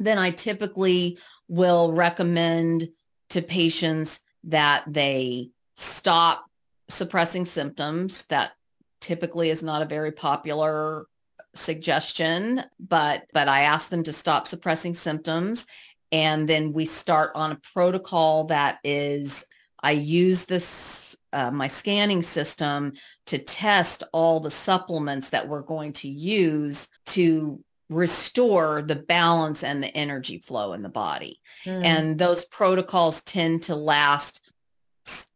then 0.00 0.18
I 0.18 0.32
typically 0.32 1.16
will 1.46 1.92
recommend 1.92 2.88
to 3.34 3.42
patients 3.42 4.20
that 4.44 4.84
they 4.86 5.50
stop 5.74 6.46
suppressing 6.88 7.44
symptoms. 7.44 8.22
That 8.28 8.52
typically 9.00 9.50
is 9.50 9.62
not 9.62 9.82
a 9.82 9.86
very 9.86 10.12
popular 10.12 11.06
suggestion, 11.54 12.64
but 12.78 13.26
but 13.32 13.48
I 13.48 13.62
ask 13.62 13.88
them 13.88 14.04
to 14.04 14.12
stop 14.12 14.46
suppressing 14.46 14.94
symptoms 14.94 15.66
and 16.12 16.48
then 16.48 16.72
we 16.72 16.84
start 16.84 17.32
on 17.34 17.50
a 17.50 17.60
protocol 17.72 18.44
that 18.44 18.78
is 18.84 19.44
I 19.82 19.90
use 19.90 20.44
this 20.44 21.16
uh, 21.32 21.50
my 21.50 21.66
scanning 21.66 22.22
system 22.22 22.92
to 23.26 23.38
test 23.38 24.04
all 24.12 24.38
the 24.38 24.50
supplements 24.50 25.30
that 25.30 25.48
we're 25.48 25.62
going 25.62 25.92
to 25.94 26.08
use 26.08 26.86
to 27.06 27.62
restore 27.90 28.82
the 28.82 28.96
balance 28.96 29.62
and 29.62 29.82
the 29.82 29.94
energy 29.96 30.38
flow 30.38 30.72
in 30.72 30.82
the 30.82 30.88
body. 30.88 31.40
Mm. 31.64 31.84
And 31.84 32.18
those 32.18 32.44
protocols 32.44 33.20
tend 33.22 33.64
to 33.64 33.76
last 33.76 34.40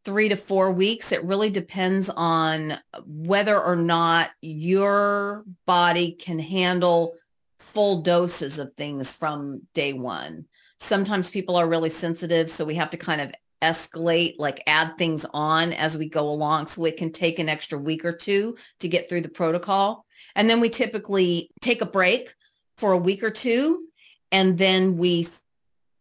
three 0.04 0.28
to 0.30 0.36
four 0.36 0.70
weeks. 0.70 1.12
It 1.12 1.22
really 1.24 1.50
depends 1.50 2.08
on 2.08 2.78
whether 3.04 3.60
or 3.60 3.76
not 3.76 4.30
your 4.40 5.44
body 5.66 6.12
can 6.12 6.38
handle 6.38 7.14
full 7.58 8.00
doses 8.00 8.58
of 8.58 8.72
things 8.74 9.12
from 9.12 9.62
day 9.74 9.92
one. 9.92 10.46
Sometimes 10.80 11.28
people 11.28 11.56
are 11.56 11.68
really 11.68 11.90
sensitive, 11.90 12.50
so 12.50 12.64
we 12.64 12.76
have 12.76 12.90
to 12.90 12.96
kind 12.96 13.20
of 13.20 13.32
escalate, 13.60 14.36
like 14.38 14.62
add 14.66 14.96
things 14.96 15.26
on 15.34 15.72
as 15.74 15.98
we 15.98 16.08
go 16.08 16.28
along. 16.30 16.68
So 16.68 16.84
it 16.84 16.96
can 16.96 17.12
take 17.12 17.38
an 17.38 17.48
extra 17.48 17.78
week 17.78 18.04
or 18.04 18.12
two 18.12 18.56
to 18.80 18.88
get 18.88 19.08
through 19.08 19.22
the 19.22 19.28
protocol. 19.28 20.06
And 20.34 20.48
then 20.48 20.60
we 20.60 20.70
typically 20.70 21.50
take 21.60 21.82
a 21.82 21.86
break 21.86 22.34
for 22.78 22.92
a 22.92 22.98
week 22.98 23.22
or 23.22 23.30
two, 23.30 23.84
and 24.32 24.56
then 24.56 24.96
we 24.96 25.28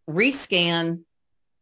rescan, 0.10 1.02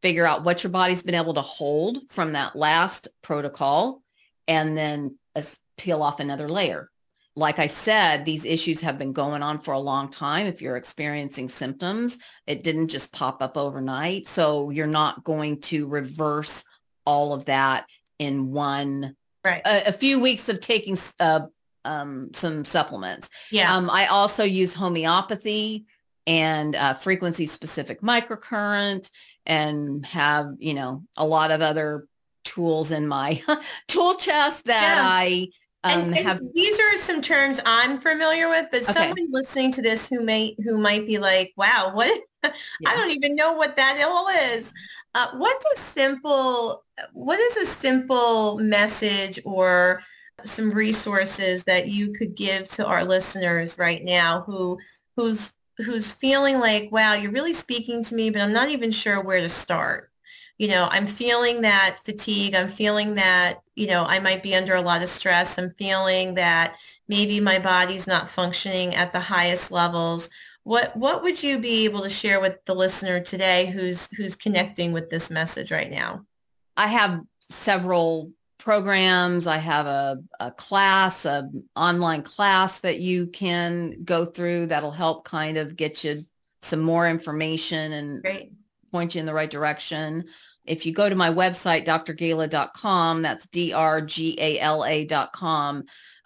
figure 0.02 0.26
out 0.26 0.44
what 0.44 0.64
your 0.64 0.72
body's 0.72 1.04
been 1.04 1.16
able 1.16 1.34
to 1.34 1.42
hold 1.42 2.00
from 2.10 2.34
that 2.34 2.56
last 2.56 3.08
protocol, 3.22 4.04
and 4.48 4.78
then 4.78 5.18
peel 5.78 6.04
off 6.04 6.20
another 6.20 6.48
layer. 6.48 6.90
Like 7.38 7.60
I 7.60 7.68
said, 7.68 8.24
these 8.24 8.46
issues 8.46 8.80
have 8.82 8.98
been 8.98 9.12
going 9.12 9.44
on 9.44 9.60
for 9.60 9.74
a 9.74 9.80
long 9.80 10.10
time. 10.10 10.48
If 10.48 10.62
you're 10.62 10.78
experiencing 10.78 11.50
symptoms, 11.50 12.18
it 12.48 12.64
didn't 12.64 12.88
just 12.88 13.12
pop 13.12 13.42
up 13.44 13.58
overnight. 13.58 14.28
So 14.28 14.70
you're 14.70 14.88
not 14.88 15.24
going 15.26 15.60
to 15.62 15.86
reverse 15.88 16.64
all 17.06 17.34
of 17.34 17.46
that 17.46 17.88
in 18.20 18.52
one 18.52 19.16
right. 19.44 19.62
a, 19.66 19.90
a 19.90 19.92
few 19.92 20.22
weeks 20.22 20.48
of 20.48 20.62
taking 20.62 20.98
uh, 21.20 21.42
um, 21.86 22.32
some 22.34 22.64
supplements. 22.64 23.30
Yeah. 23.52 23.76
Um, 23.76 23.90
I 23.90 24.08
also 24.08 24.44
use 24.44 24.74
homeopathy 24.74 25.86
and 26.28 26.76
uh, 26.76 26.96
frequency 26.96 27.48
specific 27.48 28.02
microcurrent 28.02 29.10
and 29.46 30.06
have, 30.06 30.56
you 30.58 30.74
know, 30.74 31.04
a 31.16 31.26
lot 31.26 31.52
of 31.52 31.62
other 31.62 32.08
tools 32.44 32.92
in 32.92 33.08
my 33.08 33.42
tool 33.88 34.16
chest 34.16 34.66
that 34.66 34.96
yeah. 34.98 35.04
I 35.08 35.50
um, 35.86 36.02
and, 36.02 36.18
and 36.18 36.28
have. 36.28 36.42
These 36.54 36.80
are 36.80 36.98
some 36.98 37.22
terms 37.22 37.60
I'm 37.66 38.00
familiar 38.00 38.50
with, 38.50 38.68
but 38.72 38.84
okay. 38.84 38.94
someone 38.94 39.32
listening 39.32 39.72
to 39.74 39.82
this 39.82 40.08
who 40.10 40.24
may 40.24 40.56
who 40.64 40.78
might 40.78 41.06
be 41.06 41.20
like, 41.20 41.54
"Wow, 41.56 41.92
what? 41.94 42.22
Yeah. 42.80 42.90
I 42.92 42.96
don't 42.96 43.10
even 43.10 43.36
know 43.36 43.54
what 43.54 43.76
that 43.78 44.00
all 44.08 44.28
is." 44.28 44.72
Uh, 45.16 45.28
what's 45.36 45.66
a 45.76 45.82
simple? 45.82 46.84
What 47.14 47.40
is 47.40 47.58
a 47.58 47.66
simple 47.66 48.58
message 48.58 49.40
or 49.46 50.02
some 50.48 50.70
resources 50.72 51.64
that 51.64 51.88
you 51.88 52.14
could 52.14 52.36
give 52.36 52.70
to 52.72 52.86
our 52.86 53.04
listeners 53.04 53.78
right 53.78 54.04
now 54.04 54.42
who 54.42 54.80
who's 55.16 55.54
who's 55.78 56.12
feeling 56.12 56.60
like, 56.60 56.92
wow, 56.92 57.14
you're 57.14 57.32
really 57.32 57.54
speaking 57.54 58.04
to 58.04 58.16
me, 58.16 58.30
but 58.30 58.42
I'm 58.42 58.54
not 58.54 58.70
even 58.70 58.92
sure 58.92 59.22
where 59.22 59.42
to 59.42 59.50
start. 59.50 60.10
You 60.58 60.70
know, 60.70 60.88
I'm 60.90 61.06
feeling 61.06 61.62
that 61.62 61.98
fatigue. 62.06 62.56
I'm 62.56 62.70
feeling 62.70 63.16
that, 63.16 63.62
you 63.76 63.88
know, 63.88 64.06
I 64.06 64.20
might 64.20 64.42
be 64.42 64.56
under 64.56 64.74
a 64.76 64.82
lot 64.82 65.04
of 65.04 65.10
stress. 65.10 65.58
I'm 65.58 65.74
feeling 65.78 66.36
that 66.36 66.78
maybe 67.10 67.42
my 67.42 67.60
body's 67.60 68.08
not 68.08 68.32
functioning 68.32 68.96
at 68.96 69.12
the 69.12 69.20
highest 69.20 69.70
levels. 69.70 70.30
What 70.64 70.96
what 70.96 71.22
would 71.24 71.44
you 71.44 71.60
be 71.60 71.86
able 71.86 72.02
to 72.02 72.10
share 72.10 72.40
with 72.40 72.64
the 72.66 72.74
listener 72.74 73.20
today 73.20 73.68
who's 73.68 74.08
who's 74.16 74.36
connecting 74.36 74.94
with 74.94 75.10
this 75.10 75.30
message 75.30 75.72
right 75.72 75.92
now? 75.92 76.26
I 76.78 76.88
have 76.88 77.22
several 77.50 78.32
programs. 78.66 79.48
I 79.48 79.58
have 79.58 79.86
a, 79.86 80.22
a 80.40 80.50
class, 80.52 81.24
a 81.24 81.50
online 81.76 82.24
class 82.24 82.80
that 82.80 83.00
you 83.00 83.28
can 83.28 84.04
go 84.04 84.26
through 84.26 84.66
that'll 84.68 84.90
help 84.90 85.24
kind 85.24 85.58
of 85.58 85.76
get 85.76 86.04
you 86.04 86.26
some 86.64 86.80
more 86.82 87.08
information 87.08 87.94
and 87.94 88.24
Great. 88.24 88.52
point 88.92 89.14
you 89.14 89.20
in 89.20 89.28
the 89.28 89.34
right 89.36 89.52
direction. 89.52 90.26
If 90.66 90.84
you 90.88 90.94
go 90.94 91.08
to 91.08 91.16
my 91.16 91.30
website, 91.30 91.86
drgala.com, 91.86 93.22
that's 93.22 93.46
D-R-G-A-L-A.com, 93.48 93.84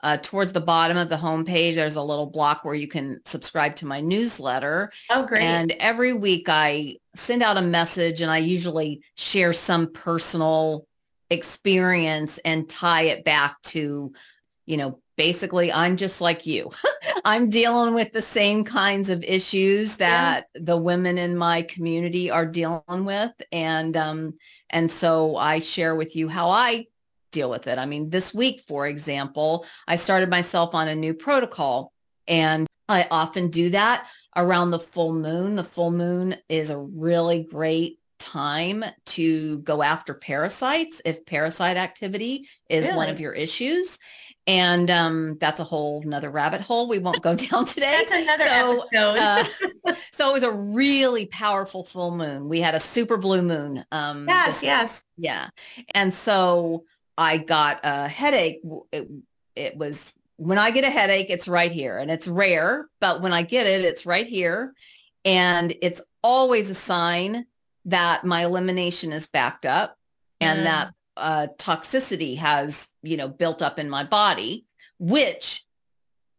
uh, 0.02 0.17
towards 0.21 0.54
the 0.54 0.62
bottom 0.62 0.95
of 0.95 1.10
the 1.10 1.17
homepage, 1.17 1.75
there's 1.75 1.97
a 1.97 2.02
little 2.02 2.28
block 2.28 2.63
where 2.63 2.73
you 2.73 2.88
can 2.88 3.19
subscribe 3.25 3.75
to 3.75 3.86
my 3.86 3.99
newsletter. 3.99 4.93
Oh, 5.10 5.25
great. 5.25 5.41
And 5.41 5.73
every 5.73 6.13
week 6.13 6.47
I 6.47 6.95
send 7.15 7.43
out 7.43 7.58
a 7.58 7.62
message 7.62 8.21
and 8.21 8.32
I 8.32 8.38
usually 8.38 9.02
share 9.15 9.52
some 9.52 9.91
personal 9.91 10.88
experience 11.29 12.39
and 12.45 12.69
tie 12.69 13.03
it 13.03 13.23
back 13.23 13.61
to, 13.61 14.13
you 14.65 14.77
know, 14.77 14.99
basically 15.17 15.71
I'm 15.71 15.97
just 15.97 16.21
like 16.21 16.45
you. 16.45 16.71
I'm 17.25 17.49
dealing 17.49 17.93
with 17.93 18.13
the 18.13 18.21
same 18.21 18.63
kinds 18.63 19.09
of 19.09 19.23
issues 19.23 19.97
that 19.97 20.47
yeah. 20.55 20.61
the 20.63 20.77
women 20.77 21.17
in 21.17 21.37
my 21.37 21.63
community 21.63 22.31
are 22.31 22.45
dealing 22.45 23.05
with. 23.05 23.31
And, 23.51 23.95
um, 23.97 24.37
and 24.69 24.89
so 24.89 25.35
I 25.35 25.59
share 25.59 25.95
with 25.95 26.15
you 26.15 26.29
how 26.29 26.49
I 26.49 26.87
deal 27.31 27.49
with 27.49 27.67
it. 27.67 27.77
I 27.77 27.85
mean, 27.85 28.09
this 28.09 28.33
week, 28.33 28.63
for 28.67 28.87
example, 28.87 29.65
I 29.87 29.97
started 29.97 30.29
myself 30.29 30.73
on 30.73 30.87
a 30.87 30.95
new 30.95 31.13
protocol 31.13 31.91
and 32.27 32.67
I 32.87 33.07
often 33.11 33.49
do 33.49 33.69
that 33.71 34.07
around 34.35 34.71
the 34.71 34.79
full 34.79 35.13
moon. 35.13 35.55
The 35.55 35.63
full 35.63 35.91
moon 35.91 36.35
is 36.47 36.69
a 36.69 36.77
really 36.77 37.43
great 37.43 37.98
time 38.31 38.85
to 39.05 39.59
go 39.59 39.81
after 39.81 40.13
parasites 40.13 41.01
if 41.05 41.25
parasite 41.25 41.77
activity 41.77 42.47
is 42.69 42.85
really? 42.85 42.97
one 42.97 43.09
of 43.09 43.19
your 43.19 43.33
issues. 43.33 43.97
And 44.47 44.89
um, 44.89 45.37
that's 45.39 45.59
a 45.59 45.63
whole 45.63 46.01
another 46.01 46.29
rabbit 46.29 46.61
hole 46.61 46.87
we 46.89 46.99
won't 46.99 47.21
go 47.21 47.35
down 47.35 47.65
today. 47.65 48.03
that's 48.07 48.11
another 48.11 48.45
so, 48.45 48.87
episode. 48.91 49.19
uh, 49.85 49.93
so 50.11 50.29
it 50.29 50.33
was 50.33 50.43
a 50.43 50.51
really 50.51 51.25
powerful 51.27 51.83
full 51.83 52.15
moon. 52.15 52.49
We 52.49 52.59
had 52.59 52.75
a 52.75 52.79
super 52.79 53.17
blue 53.17 53.41
moon. 53.41 53.85
Um, 53.91 54.27
yes, 54.27 54.55
this, 54.55 54.63
yes. 54.63 55.01
Yeah. 55.17 55.49
And 55.93 56.13
so 56.13 56.85
I 57.17 57.37
got 57.37 57.79
a 57.83 58.07
headache. 58.07 58.61
It, 58.91 59.07
it 59.55 59.77
was 59.77 60.13
when 60.37 60.57
I 60.57 60.71
get 60.71 60.85
a 60.85 60.89
headache, 60.89 61.27
it's 61.29 61.47
right 61.47 61.71
here 61.71 61.97
and 61.97 62.09
it's 62.09 62.27
rare, 62.27 62.87
but 63.01 63.21
when 63.21 63.33
I 63.33 63.41
get 63.41 63.67
it, 63.67 63.83
it's 63.83 64.05
right 64.05 64.25
here. 64.25 64.73
And 65.25 65.75
it's 65.81 66.01
always 66.23 66.69
a 66.69 66.75
sign 66.75 67.45
that 67.85 68.25
my 68.25 68.45
elimination 68.45 69.11
is 69.11 69.27
backed 69.27 69.65
up 69.65 69.97
and 70.41 70.59
mm. 70.59 70.63
that 70.63 70.93
uh, 71.17 71.47
toxicity 71.57 72.37
has, 72.37 72.87
you 73.01 73.17
know, 73.17 73.27
built 73.27 73.61
up 73.61 73.79
in 73.79 73.89
my 73.89 74.03
body, 74.03 74.65
which 74.99 75.65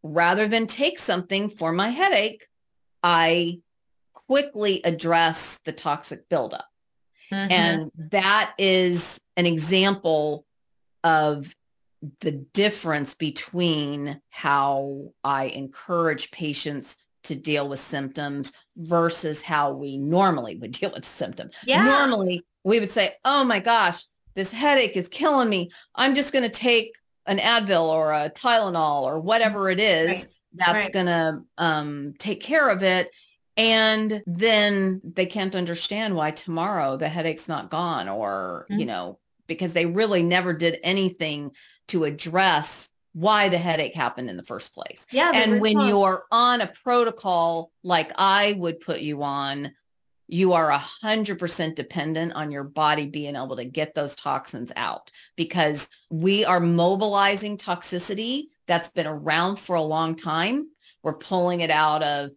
rather 0.03 0.47
than 0.47 0.67
take 0.67 0.97
something 0.99 1.49
for 1.49 1.71
my 1.71 1.89
headache, 1.89 2.47
I 3.03 3.59
quickly 4.13 4.81
address 4.83 5.59
the 5.65 5.71
toxic 5.71 6.27
buildup. 6.29 6.65
Mm-hmm. 7.31 7.51
And 7.51 7.91
that 8.11 8.53
is 8.57 9.19
an 9.37 9.45
example 9.45 10.45
of 11.03 11.53
the 12.19 12.31
difference 12.31 13.13
between 13.13 14.21
how 14.29 15.13
I 15.23 15.45
encourage 15.45 16.31
patients 16.31 16.97
to 17.23 17.35
deal 17.35 17.67
with 17.67 17.79
symptoms 17.79 18.53
versus 18.75 19.41
how 19.41 19.71
we 19.71 19.97
normally 19.97 20.55
would 20.55 20.71
deal 20.79 20.91
with 20.91 21.05
symptoms. 21.05 21.53
Yeah. 21.65 21.83
Normally 21.83 22.45
we 22.63 22.79
would 22.79 22.91
say, 22.91 23.15
oh 23.25 23.43
my 23.43 23.59
gosh, 23.59 24.03
this 24.35 24.51
headache 24.51 24.95
is 24.95 25.07
killing 25.07 25.49
me. 25.49 25.71
I'm 25.95 26.15
just 26.15 26.33
going 26.33 26.43
to 26.43 26.49
take 26.49 26.95
an 27.25 27.37
Advil 27.37 27.89
or 27.89 28.13
a 28.13 28.29
Tylenol 28.29 29.03
or 29.03 29.19
whatever 29.19 29.69
it 29.69 29.79
is 29.79 30.09
right. 30.09 30.27
that's 30.53 30.73
right. 30.73 30.93
going 30.93 31.05
to 31.07 31.41
um, 31.57 32.13
take 32.17 32.41
care 32.41 32.69
of 32.69 32.83
it. 32.83 33.11
And 33.57 34.23
then 34.25 35.01
they 35.03 35.25
can't 35.25 35.55
understand 35.55 36.15
why 36.15 36.31
tomorrow 36.31 36.95
the 36.97 37.09
headache's 37.09 37.47
not 37.47 37.69
gone 37.69 38.07
or, 38.07 38.65
mm-hmm. 38.69 38.79
you 38.79 38.85
know, 38.85 39.19
because 39.47 39.73
they 39.73 39.85
really 39.85 40.23
never 40.23 40.53
did 40.53 40.79
anything 40.83 41.51
to 41.89 42.05
address 42.05 42.89
why 43.13 43.49
the 43.49 43.57
headache 43.57 43.95
happened 43.95 44.29
in 44.29 44.37
the 44.37 44.43
first 44.43 44.73
place. 44.73 45.05
Yeah. 45.11 45.31
And 45.33 45.59
when 45.59 45.79
you're 45.81 46.23
on 46.31 46.61
a 46.61 46.67
protocol 46.67 47.71
like 47.83 48.11
I 48.17 48.53
would 48.53 48.79
put 48.79 49.01
you 49.01 49.23
on, 49.23 49.73
you 50.27 50.53
are 50.53 50.69
a 50.69 50.77
hundred 50.77 51.37
percent 51.39 51.75
dependent 51.75 52.33
on 52.33 52.51
your 52.51 52.63
body 52.63 53.05
being 53.05 53.35
able 53.35 53.57
to 53.57 53.65
get 53.65 53.93
those 53.93 54.15
toxins 54.15 54.71
out 54.77 55.11
because 55.35 55.89
we 56.09 56.45
are 56.45 56.61
mobilizing 56.61 57.57
toxicity 57.57 58.45
that's 58.65 58.89
been 58.89 59.07
around 59.07 59.57
for 59.57 59.75
a 59.75 59.81
long 59.81 60.15
time. 60.15 60.69
We're 61.03 61.17
pulling 61.17 61.59
it 61.59 61.69
out 61.69 62.01
of 62.01 62.29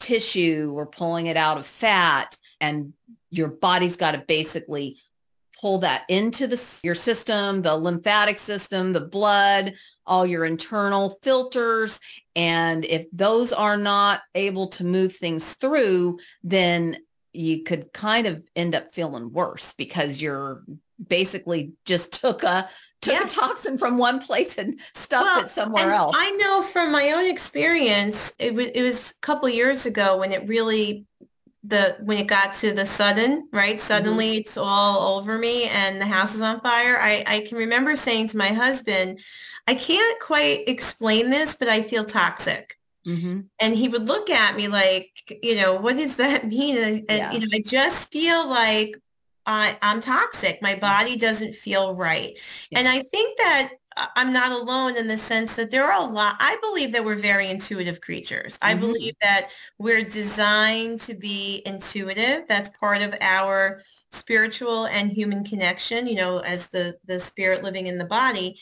tissue, 0.00 0.70
we're 0.74 0.84
pulling 0.84 1.26
it 1.26 1.38
out 1.38 1.56
of 1.56 1.66
fat, 1.66 2.36
and 2.60 2.92
your 3.30 3.48
body's 3.48 3.96
got 3.96 4.12
to 4.12 4.18
basically 4.18 4.98
pull 5.64 5.78
that 5.78 6.04
into 6.10 6.46
the, 6.46 6.62
your 6.82 6.94
system, 6.94 7.62
the 7.62 7.74
lymphatic 7.74 8.38
system, 8.38 8.92
the 8.92 9.00
blood, 9.00 9.72
all 10.06 10.26
your 10.26 10.44
internal 10.44 11.18
filters. 11.22 12.00
And 12.36 12.84
if 12.84 13.06
those 13.14 13.50
are 13.50 13.78
not 13.78 14.20
able 14.34 14.66
to 14.66 14.84
move 14.84 15.16
things 15.16 15.54
through, 15.54 16.18
then 16.42 16.98
you 17.32 17.62
could 17.62 17.94
kind 17.94 18.26
of 18.26 18.42
end 18.54 18.74
up 18.74 18.94
feeling 18.94 19.32
worse 19.32 19.72
because 19.72 20.20
you're 20.20 20.62
basically 21.08 21.72
just 21.86 22.12
took 22.12 22.42
a 22.42 22.68
took 23.00 23.14
yeah. 23.14 23.24
a 23.24 23.28
toxin 23.30 23.78
from 23.78 23.96
one 23.96 24.20
place 24.20 24.58
and 24.58 24.78
stuffed 24.92 25.24
well, 25.24 25.44
it 25.46 25.48
somewhere 25.48 25.92
else. 25.92 26.14
I 26.14 26.30
know 26.32 26.60
from 26.60 26.92
my 26.92 27.12
own 27.12 27.24
experience, 27.24 28.34
it 28.38 28.54
was 28.54 28.66
it 28.66 28.82
was 28.82 29.12
a 29.12 29.14
couple 29.22 29.48
years 29.48 29.86
ago 29.86 30.18
when 30.18 30.30
it 30.30 30.46
really 30.46 31.06
the 31.66 31.96
when 32.00 32.18
it 32.18 32.26
got 32.26 32.54
to 32.54 32.72
the 32.72 32.86
sudden 32.86 33.48
right? 33.52 33.80
Suddenly 33.80 34.30
mm-hmm. 34.30 34.40
it's 34.40 34.56
all 34.56 35.18
over 35.18 35.38
me 35.38 35.64
and 35.64 36.00
the 36.00 36.06
house 36.06 36.34
is 36.34 36.40
on 36.40 36.60
fire. 36.60 36.98
I, 37.00 37.24
I 37.26 37.40
can 37.40 37.56
remember 37.58 37.96
saying 37.96 38.28
to 38.28 38.36
my 38.36 38.48
husband 38.48 39.20
i 39.66 39.74
can't 39.74 40.20
quite 40.20 40.68
explain 40.68 41.30
this 41.30 41.54
but 41.54 41.68
i 41.68 41.82
feel 41.82 42.04
toxic. 42.04 42.78
Mm-hmm. 43.06 43.40
and 43.60 43.74
he 43.74 43.88
would 43.88 44.08
look 44.08 44.30
at 44.30 44.56
me 44.56 44.66
like 44.66 45.10
you 45.42 45.56
know 45.56 45.74
what 45.74 45.96
does 45.96 46.16
that 46.16 46.48
mean? 46.54 46.76
And, 46.76 47.04
and 47.08 47.34
you 47.34 47.40
know 47.40 47.46
i 47.52 47.60
just 47.64 48.10
feel 48.12 48.48
like 48.48 48.96
I, 49.46 49.76
i'm 49.82 50.00
toxic. 50.00 50.62
My 50.62 50.74
body 50.74 51.16
doesn't 51.16 51.54
feel 51.54 51.94
right. 51.94 52.38
Yeah. 52.70 52.78
and 52.78 52.88
i 52.88 53.00
think 53.00 53.38
that 53.38 53.72
I'm 53.96 54.32
not 54.32 54.52
alone 54.52 54.96
in 54.96 55.06
the 55.06 55.16
sense 55.16 55.54
that 55.54 55.70
there 55.70 55.84
are 55.84 56.00
a 56.00 56.10
lot. 56.10 56.36
I 56.40 56.56
believe 56.60 56.92
that 56.92 57.04
we're 57.04 57.14
very 57.14 57.48
intuitive 57.48 58.00
creatures. 58.00 58.54
Mm-hmm. 58.54 58.66
I 58.66 58.74
believe 58.74 59.14
that 59.20 59.50
we're 59.78 60.02
designed 60.02 61.00
to 61.00 61.14
be 61.14 61.62
intuitive. 61.64 62.48
That's 62.48 62.70
part 62.78 63.02
of 63.02 63.14
our 63.20 63.82
spiritual 64.10 64.86
and 64.86 65.10
human 65.10 65.44
connection, 65.44 66.06
you 66.06 66.16
know, 66.16 66.38
as 66.38 66.66
the, 66.68 66.96
the 67.06 67.18
spirit 67.18 67.62
living 67.62 67.86
in 67.86 67.98
the 67.98 68.04
body. 68.04 68.58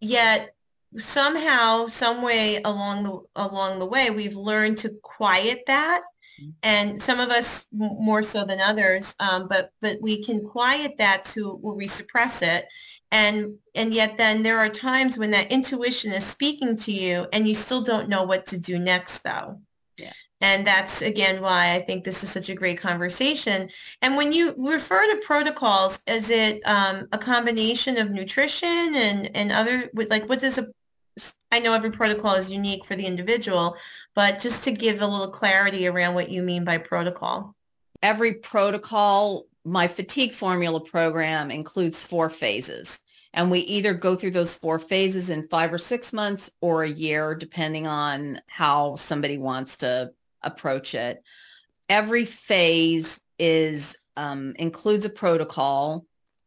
Yet 0.00 0.54
somehow, 0.98 1.86
some 1.86 2.22
way 2.22 2.60
along 2.64 3.04
the, 3.04 3.20
along 3.36 3.78
the 3.78 3.86
way, 3.86 4.10
we've 4.10 4.36
learned 4.36 4.78
to 4.78 4.90
quiet 5.02 5.62
that 5.66 6.02
mm-hmm. 6.40 6.50
and 6.62 7.02
some 7.02 7.20
of 7.20 7.30
us 7.30 7.66
more 7.72 8.22
so 8.22 8.44
than 8.44 8.60
others 8.60 9.14
um, 9.20 9.46
but 9.48 9.72
but 9.80 9.98
we 10.00 10.22
can 10.22 10.44
quiet 10.44 10.98
that 10.98 11.24
to 11.24 11.52
where 11.56 11.74
we 11.74 11.86
suppress 11.86 12.42
it 12.42 12.66
and 13.12 13.54
and 13.76 13.94
yet 13.94 14.18
then 14.18 14.42
there 14.42 14.58
are 14.58 14.68
times 14.68 15.16
when 15.16 15.30
that 15.30 15.52
intuition 15.52 16.12
is 16.12 16.26
speaking 16.26 16.76
to 16.76 16.90
you 16.90 17.28
and 17.32 17.46
you 17.46 17.54
still 17.54 17.82
don't 17.82 18.08
know 18.08 18.24
what 18.24 18.44
to 18.46 18.58
do 18.58 18.78
next 18.78 19.22
though 19.22 19.60
yeah 19.96 20.12
and 20.42 20.66
that's 20.66 21.02
again 21.02 21.40
why 21.40 21.72
I 21.72 21.78
think 21.78 22.02
this 22.04 22.24
is 22.24 22.30
such 22.30 22.48
a 22.48 22.54
great 22.54 22.76
conversation. 22.76 23.70
And 24.02 24.16
when 24.16 24.32
you 24.32 24.54
refer 24.58 25.06
to 25.06 25.22
protocols, 25.24 26.00
is 26.08 26.30
it 26.30 26.60
um, 26.66 27.06
a 27.12 27.18
combination 27.18 27.96
of 27.96 28.10
nutrition 28.10 28.68
and, 28.68 29.34
and 29.36 29.52
other, 29.52 29.88
like 29.94 30.28
what 30.28 30.40
does 30.40 30.58
a, 30.58 30.66
I 31.52 31.60
know 31.60 31.74
every 31.74 31.92
protocol 31.92 32.34
is 32.34 32.50
unique 32.50 32.84
for 32.84 32.96
the 32.96 33.06
individual, 33.06 33.76
but 34.16 34.40
just 34.40 34.64
to 34.64 34.72
give 34.72 35.00
a 35.00 35.06
little 35.06 35.30
clarity 35.30 35.86
around 35.86 36.14
what 36.14 36.28
you 36.28 36.42
mean 36.42 36.64
by 36.64 36.78
protocol. 36.78 37.54
Every 38.02 38.34
protocol, 38.34 39.46
my 39.64 39.86
fatigue 39.86 40.34
formula 40.34 40.80
program 40.80 41.52
includes 41.52 42.02
four 42.02 42.28
phases. 42.28 42.98
And 43.34 43.50
we 43.50 43.60
either 43.60 43.94
go 43.94 44.14
through 44.14 44.32
those 44.32 44.54
four 44.54 44.78
phases 44.78 45.30
in 45.30 45.48
five 45.48 45.72
or 45.72 45.78
six 45.78 46.12
months 46.12 46.50
or 46.60 46.84
a 46.84 46.90
year, 46.90 47.34
depending 47.34 47.86
on 47.86 48.40
how 48.46 48.96
somebody 48.96 49.38
wants 49.38 49.76
to 49.78 50.12
approach 50.42 50.94
it. 50.94 51.22
Every 51.88 52.24
phase 52.24 53.20
is 53.38 53.96
um, 54.16 54.54
includes 54.58 55.04
a 55.04 55.10
protocol 55.10 56.04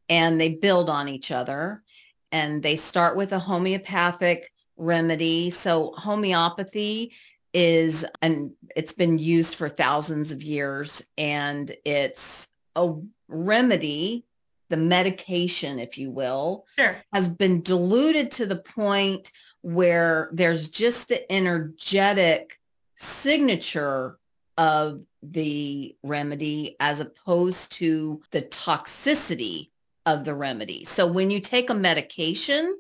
and 0.09 0.39
they 0.39 0.49
build 0.49 0.89
on 0.89 1.09
each 1.09 1.31
other. 1.31 1.83
And 2.31 2.61
they 2.61 2.75
start 2.75 3.15
with 3.15 3.31
a 3.31 3.39
homeopathic 3.39 4.51
remedy. 4.77 5.49
So 5.49 5.93
homeopathy 5.97 7.13
is, 7.53 8.05
and 8.21 8.51
it's 8.75 8.93
been 8.93 9.17
used 9.17 9.55
for 9.55 9.69
thousands 9.69 10.31
of 10.31 10.43
years 10.43 11.03
and 11.17 11.71
it's 11.85 12.47
a 12.75 12.93
remedy 13.27 14.25
the 14.69 14.77
medication, 14.77 15.79
if 15.79 15.97
you 15.97 16.09
will, 16.11 16.65
Sure. 16.77 16.97
has 17.13 17.29
been 17.29 17.61
diluted 17.61 18.31
to 18.31 18.45
the 18.45 18.55
point 18.55 19.31
where 19.61 20.29
there's 20.33 20.69
just 20.69 21.07
the 21.07 21.31
energetic 21.31 22.59
signature 22.97 24.17
of 24.57 25.01
the 25.21 25.95
remedy 26.03 26.75
as 26.79 26.99
opposed 26.99 27.71
to 27.71 28.21
the 28.31 28.41
toxicity 28.41 29.69
of 30.05 30.23
the 30.23 30.35
remedy. 30.35 30.83
So 30.85 31.07
when 31.07 31.29
you 31.31 31.39
take 31.39 31.69
a 31.69 31.73
medication, 31.73 32.77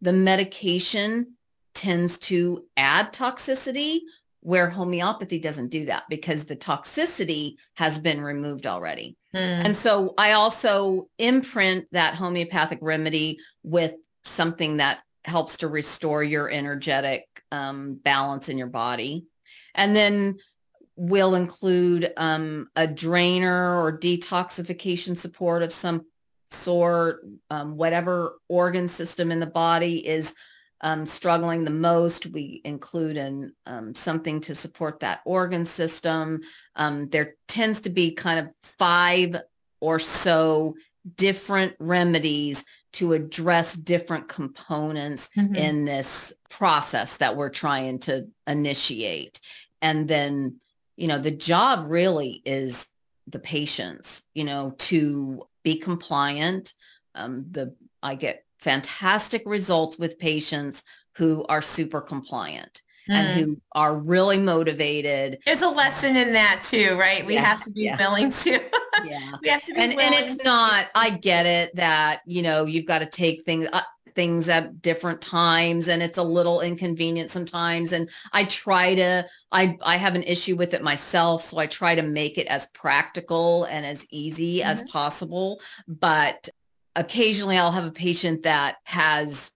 the 0.00 0.12
medication 0.12 1.34
tends 1.74 2.16
to 2.18 2.64
add 2.76 3.12
toxicity 3.12 4.00
where 4.40 4.70
homeopathy 4.70 5.38
doesn't 5.38 5.68
do 5.68 5.84
that 5.86 6.04
because 6.08 6.44
the 6.44 6.56
toxicity 6.56 7.56
has 7.74 7.98
been 7.98 8.20
removed 8.20 8.66
already. 8.66 9.16
Mm. 9.36 9.66
And 9.66 9.76
so 9.76 10.14
I 10.16 10.32
also 10.32 11.08
imprint 11.18 11.86
that 11.92 12.14
homeopathic 12.14 12.78
remedy 12.80 13.38
with 13.62 13.94
something 14.24 14.78
that 14.78 15.00
helps 15.26 15.58
to 15.58 15.68
restore 15.68 16.24
your 16.24 16.48
energetic 16.50 17.24
um, 17.52 17.94
balance 17.94 18.48
in 18.48 18.56
your 18.56 18.68
body. 18.68 19.26
And 19.74 19.94
then 19.94 20.38
we'll 20.96 21.34
include 21.34 22.12
um, 22.16 22.68
a 22.76 22.86
drainer 22.86 23.78
or 23.78 23.98
detoxification 23.98 25.16
support 25.16 25.62
of 25.62 25.72
some 25.72 26.06
sort, 26.50 27.20
um, 27.50 27.76
whatever 27.76 28.38
organ 28.48 28.88
system 28.88 29.30
in 29.30 29.40
the 29.40 29.46
body 29.46 30.06
is 30.06 30.32
um, 30.80 31.04
struggling 31.04 31.64
the 31.64 31.70
most. 31.70 32.26
We 32.26 32.62
include 32.64 33.18
in 33.18 33.52
um, 33.66 33.94
something 33.94 34.40
to 34.42 34.54
support 34.54 35.00
that 35.00 35.20
organ 35.26 35.66
system. 35.66 36.40
Um, 36.76 37.08
there 37.08 37.34
tends 37.48 37.80
to 37.82 37.90
be 37.90 38.12
kind 38.12 38.38
of 38.38 38.50
five 38.62 39.40
or 39.80 39.98
so 39.98 40.76
different 41.16 41.74
remedies 41.78 42.64
to 42.92 43.12
address 43.12 43.74
different 43.74 44.28
components 44.28 45.28
Mhm. 45.36 45.56
in 45.56 45.84
this 45.84 46.32
process 46.48 47.16
that 47.18 47.36
we're 47.36 47.50
trying 47.50 47.98
to 48.00 48.28
initiate. 48.46 49.40
And 49.82 50.08
then, 50.08 50.60
you 50.96 51.06
know, 51.08 51.18
the 51.18 51.30
job 51.30 51.86
really 51.88 52.42
is 52.44 52.88
the 53.26 53.38
patients, 53.38 54.22
you 54.34 54.44
know, 54.44 54.74
to 54.78 55.46
be 55.62 55.76
compliant. 55.76 56.74
Um, 57.14 57.46
the 57.50 57.74
I 58.02 58.14
get 58.14 58.44
fantastic 58.58 59.42
results 59.46 59.98
with 59.98 60.18
patients 60.18 60.82
who 61.16 61.44
are 61.48 61.62
super 61.62 62.00
compliant 62.00 62.82
Mm. 63.08 63.14
and 63.14 63.40
who 63.40 63.56
are 63.72 63.94
really 63.96 64.38
motivated. 64.38 65.38
There's 65.46 65.62
a 65.62 65.68
lesson 65.68 66.16
in 66.16 66.32
that 66.32 66.64
too, 66.64 66.96
right? 66.98 67.24
We 67.24 67.34
Yeah, 67.34 67.44
have 67.44 67.62
to 67.64 67.70
be 67.70 67.82
yeah. 67.84 67.96
willing 67.98 68.30
to. 68.32 68.60
Yeah. 69.04 69.32
we 69.42 69.48
have 69.50 69.62
to 69.64 69.74
be 69.74 69.80
and 69.80 69.94
willing. 69.94 70.14
and 70.14 70.26
it's 70.26 70.42
not 70.42 70.86
i 70.94 71.10
get 71.10 71.44
it 71.44 71.76
that 71.76 72.22
you 72.24 72.40
know 72.40 72.64
you've 72.64 72.86
got 72.86 73.00
to 73.00 73.06
take 73.06 73.44
things 73.44 73.68
uh, 73.70 73.82
things 74.14 74.48
at 74.48 74.80
different 74.80 75.20
times 75.20 75.88
and 75.88 76.02
it's 76.02 76.16
a 76.16 76.22
little 76.22 76.62
inconvenient 76.62 77.30
sometimes 77.30 77.92
and 77.92 78.08
i 78.32 78.42
try 78.44 78.94
to 78.94 79.22
i 79.52 79.76
i 79.84 79.96
have 79.96 80.14
an 80.14 80.22
issue 80.22 80.56
with 80.56 80.72
it 80.72 80.82
myself 80.82 81.42
so 81.42 81.58
i 81.58 81.66
try 81.66 81.94
to 81.94 82.00
make 82.02 82.38
it 82.38 82.46
as 82.46 82.66
practical 82.72 83.64
and 83.64 83.84
as 83.84 84.06
easy 84.10 84.62
as 84.62 84.82
possible 84.84 85.60
but 85.86 86.48
occasionally 86.96 87.58
i'll 87.58 87.72
have 87.72 87.84
a 87.84 87.90
patient 87.92 88.44
that 88.44 88.76
has 88.84 89.52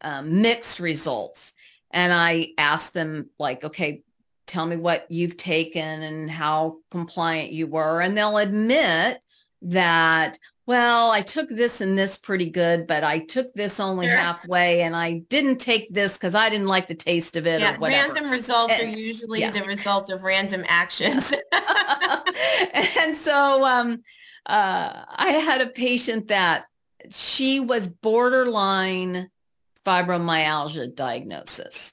um, 0.00 0.40
mixed 0.40 0.80
results 0.80 1.52
and 1.92 2.12
i 2.12 2.48
ask 2.58 2.92
them 2.92 3.28
like 3.38 3.64
okay 3.64 4.02
tell 4.52 4.66
me 4.66 4.76
what 4.76 5.06
you've 5.10 5.36
taken 5.36 6.02
and 6.02 6.30
how 6.30 6.76
compliant 6.90 7.52
you 7.52 7.66
were. 7.66 8.02
And 8.02 8.16
they'll 8.16 8.36
admit 8.36 9.22
that, 9.62 10.38
well, 10.66 11.10
I 11.10 11.22
took 11.22 11.48
this 11.48 11.80
and 11.80 11.98
this 11.98 12.18
pretty 12.18 12.50
good, 12.50 12.86
but 12.86 13.02
I 13.02 13.20
took 13.20 13.54
this 13.54 13.80
only 13.80 14.06
Sure. 14.06 14.16
halfway 14.16 14.82
and 14.82 14.94
I 14.94 15.22
didn't 15.30 15.58
take 15.58 15.92
this 15.92 16.14
because 16.14 16.34
I 16.34 16.50
didn't 16.50 16.66
like 16.66 16.86
the 16.86 16.94
taste 16.94 17.36
of 17.36 17.46
it 17.46 17.60
yeah, 17.60 17.76
or 17.76 17.78
whatever. 17.78 18.12
random 18.12 18.30
results 18.30 18.78
are 18.78 18.84
usually 18.84 19.40
yeah. 19.40 19.50
the 19.50 19.62
result 19.62 20.10
of 20.10 20.22
random 20.22 20.64
actions. 20.68 21.32
and 22.94 23.16
so 23.16 23.64
um, 23.64 24.02
uh, 24.46 25.04
I 25.08 25.30
had 25.30 25.62
a 25.62 25.66
patient 25.66 26.28
that 26.28 26.66
she 27.10 27.58
was 27.58 27.88
borderline 27.88 29.30
fibromyalgia 29.84 30.94
diagnosis. 30.94 31.92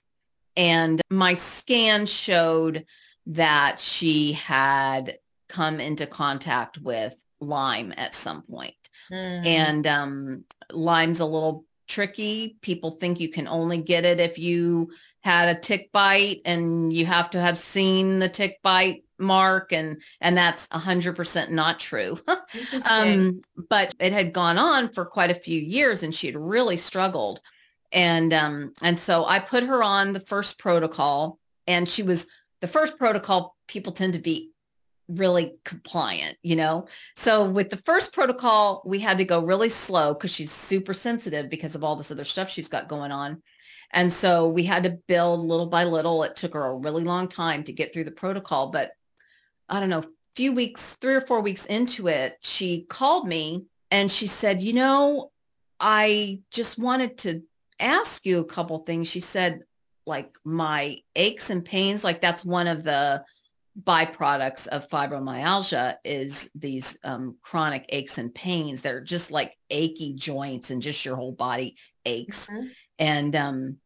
And 0.56 1.02
my 1.10 1.34
scan 1.36 2.06
showed 2.06 2.86
that 3.28 3.80
she 3.80 4.34
had 4.34 5.18
come 5.48 5.80
into 5.80 6.06
contact 6.06 6.78
with 6.78 7.16
Lyme 7.40 7.94
at 7.96 8.14
some 8.16 8.42
point. 8.44 8.74
Mm. 9.12 9.46
And 9.46 9.88
um, 9.88 10.44
Lyme's 10.72 11.20
a 11.20 11.26
little 11.26 11.66
tricky. 11.88 12.58
People 12.62 12.92
think 12.92 13.20
you 13.20 13.30
can 13.30 13.48
only 13.48 13.78
get 13.78 14.06
it 14.06 14.20
if 14.20 14.38
you 14.38 14.92
had 15.22 15.56
a 15.56 15.60
tick 15.60 15.92
bite 15.92 16.42
and 16.46 16.94
you 16.94 17.06
have 17.06 17.30
to 17.32 17.42
have 17.42 17.58
seen 17.58 18.20
the 18.20 18.30
tick 18.30 18.60
bite 18.62 19.04
mark 19.18 19.74
and 19.74 20.02
and 20.22 20.38
that's 20.38 20.68
100% 20.68 21.50
not 21.50 21.80
true. 21.80 22.20
Um, 22.90 23.42
but 23.70 23.94
it 24.00 24.12
had 24.12 24.34
gone 24.34 24.58
on 24.58 24.92
for 24.92 25.06
quite 25.06 25.30
a 25.30 25.40
few 25.40 25.60
years 25.60 26.02
and 26.02 26.16
she 26.16 26.28
had 26.28 26.36
really 26.36 26.78
struggled. 26.78 27.42
And 27.92 28.34
um, 28.34 28.74
and 28.82 29.00
so 29.00 29.26
I 29.26 29.40
put 29.40 29.64
her 29.64 29.84
on 29.84 30.14
the 30.14 30.20
first 30.20 30.60
protocol 30.60 31.40
and 31.68 31.88
she 31.88 32.04
was 32.04 32.28
the 32.62 32.68
first 32.68 32.98
protocol 32.98 33.56
people 33.68 33.94
tend 33.94 34.14
to 34.14 34.20
be 34.20 34.52
really 35.08 35.56
compliant, 35.66 36.38
you 36.44 36.56
know? 36.56 36.88
So 37.16 37.44
with 37.44 37.70
the 37.70 37.82
first 37.86 38.14
protocol, 38.14 38.84
we 38.86 39.00
had 39.00 39.18
to 39.18 39.26
go 39.26 39.40
really 39.44 39.70
slow 39.70 40.14
because 40.14 40.32
she's 40.32 40.52
super 40.52 40.94
sensitive 40.94 41.50
because 41.50 41.76
of 41.76 41.84
all 41.84 41.96
this 41.96 42.12
other 42.12 42.24
stuff 42.24 42.50
she's 42.50 42.70
got 42.70 42.88
going 42.88 43.12
on. 43.12 43.42
And 43.92 44.14
so 44.14 44.48
we 44.48 44.64
had 44.64 44.84
to 44.84 45.00
build 45.08 45.42
little 45.42 45.66
by 45.66 45.84
little. 45.84 46.24
It 46.24 46.36
took 46.36 46.54
her 46.54 46.66
a 46.66 46.76
really 46.76 47.04
long 47.04 47.28
time 47.28 47.64
to 47.64 47.74
get 47.74 47.92
through 47.92 48.04
the 48.04 48.12
protocol, 48.12 48.68
but 48.68 48.92
I 49.68 49.80
don't 49.80 49.90
know, 49.90 50.04
few 50.36 50.54
weeks, 50.54 50.96
three 51.02 51.16
or 51.16 51.22
four 51.22 51.42
weeks 51.42 51.66
into 51.66 52.08
it, 52.08 52.38
she 52.42 52.84
called 52.84 53.28
me 53.28 53.66
and 53.92 54.12
she 54.12 54.28
said, 54.28 54.62
you 54.62 54.74
know, 54.74 55.32
I 55.80 56.42
just 56.52 56.78
wanted 56.78 57.18
to 57.20 57.44
ask 57.80 58.26
you 58.26 58.40
a 58.40 58.46
couple 58.46 58.80
things. 58.80 59.08
She 59.08 59.20
said, 59.20 59.62
like 60.06 60.36
my 60.44 60.98
aches 61.16 61.50
and 61.50 61.64
pains, 61.64 62.04
like 62.04 62.22
that's 62.22 62.44
one 62.44 62.68
of 62.68 62.84
the 62.84 63.24
byproducts 63.82 64.68
of 64.68 64.90
fibromyalgia 64.90 65.96
is 66.04 66.50
these 66.56 66.98
um, 67.04 67.38
chronic 67.42 67.86
aches 67.90 68.18
and 68.18 68.34
pains. 68.34 68.82
They're 68.82 69.02
just 69.02 69.32
like 69.32 69.56
achy 69.70 70.14
joints 70.14 70.72
and 70.72 70.82
just 70.82 71.06
your 71.06 71.16
whole 71.16 71.32
body 71.32 71.76
aches. 72.06 72.48
Mhm. 72.48 72.70
And 72.98 73.36
um, 73.36 73.78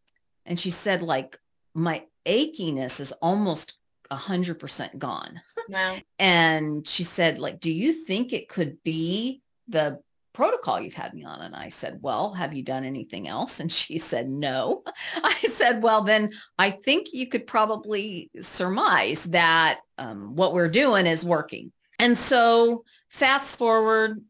and 0.45 0.59
she 0.59 0.71
said 0.71 1.01
like 1.01 1.37
my 1.73 2.05
achiness 2.25 2.99
is 2.99 3.11
almost 3.13 3.77
a 4.09 4.15
hundred 4.15 4.59
percent 4.59 4.97
gone. 4.97 5.41
Wow. 5.67 5.97
And 6.19 6.87
she 6.87 7.03
said, 7.03 7.39
like, 7.39 7.59
do 7.59 7.71
you 7.71 7.93
think 7.93 8.31
it 8.31 8.47
could 8.47 8.81
be 8.83 9.41
the 9.67 9.99
protocol 10.33 10.79
you've 10.79 10.93
had 10.93 11.13
me 11.13 11.23
on? 11.23 11.41
And 11.41 11.55
I 11.55 11.69
said, 11.69 11.99
well, 12.01 12.33
have 12.33 12.53
you 12.53 12.63
done 12.63 12.83
anything 12.83 13.27
else? 13.27 13.59
And 13.59 13.71
she 13.71 13.97
said, 13.99 14.29
no. 14.29 14.83
I 15.23 15.33
said, 15.33 15.81
well, 15.81 16.01
then 16.01 16.31
I 16.57 16.71
think 16.71 17.07
you 17.13 17.27
could 17.27 17.47
probably 17.47 18.29
surmise 18.41 19.23
that 19.25 19.81
um, 19.97 20.35
what 20.35 20.53
we're 20.53 20.69
doing 20.69 21.07
is 21.07 21.25
working. 21.25 21.71
And 21.99 22.17
so 22.17 22.83
fast 23.09 23.55
forward 23.55 24.21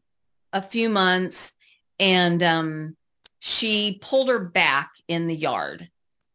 a 0.52 0.62
few 0.62 0.88
months 0.88 1.52
and 1.98 2.42
um, 2.42 2.96
she 3.40 3.98
pulled 4.00 4.28
her 4.28 4.38
back 4.38 4.90
in 5.08 5.26
the 5.26 5.34
yard 5.34 5.88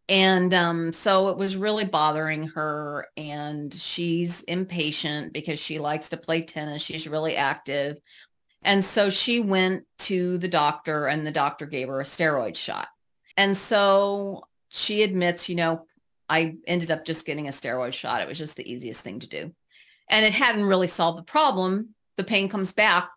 and 0.10 0.56
um, 0.56 0.92
so 0.92 1.30
it 1.30 1.38
was 1.38 1.56
really 1.56 1.86
bothering 1.86 2.48
her 2.48 3.06
and 3.16 3.72
she's 3.72 4.42
impatient 4.42 5.34
because 5.34 5.60
she 5.60 5.78
likes 5.78 6.10
to 6.10 6.18
play 6.18 6.42
tennis. 6.42 6.82
She's 6.82 7.08
really 7.08 7.36
active. 7.36 7.98
And 8.63 8.84
so 8.84 9.10
she 9.10 9.39
went 9.39 9.86
to 10.00 10.38
the 10.38 10.48
doctor 10.48 11.08
and 11.08 11.26
the 11.26 11.32
doctor 11.32 11.65
gave 11.65 11.88
her 11.88 12.02
a 12.02 12.06
steroid 12.06 12.56
shot. 12.56 12.88
And 13.38 13.56
so 13.56 14.43
she 14.67 15.04
admits, 15.04 15.48
you 15.48 15.56
know, 15.56 15.86
I 16.30 16.58
ended 16.67 16.91
up 16.91 17.06
just 17.06 17.26
getting 17.26 17.48
a 17.48 17.52
steroid 17.52 17.93
shot. 17.93 18.22
It 18.22 18.28
was 18.28 18.38
just 18.38 18.56
the 18.56 18.69
easiest 18.69 19.02
thing 19.02 19.19
to 19.19 19.28
do. 19.28 19.54
And 20.10 20.26
it 20.26 20.34
hadn't 20.34 20.65
really 20.65 20.88
solved 20.88 21.17
the 21.17 21.24
problem. 21.24 21.95
The 22.17 22.24
pain 22.24 22.50
comes 22.50 22.74
back 22.74 23.10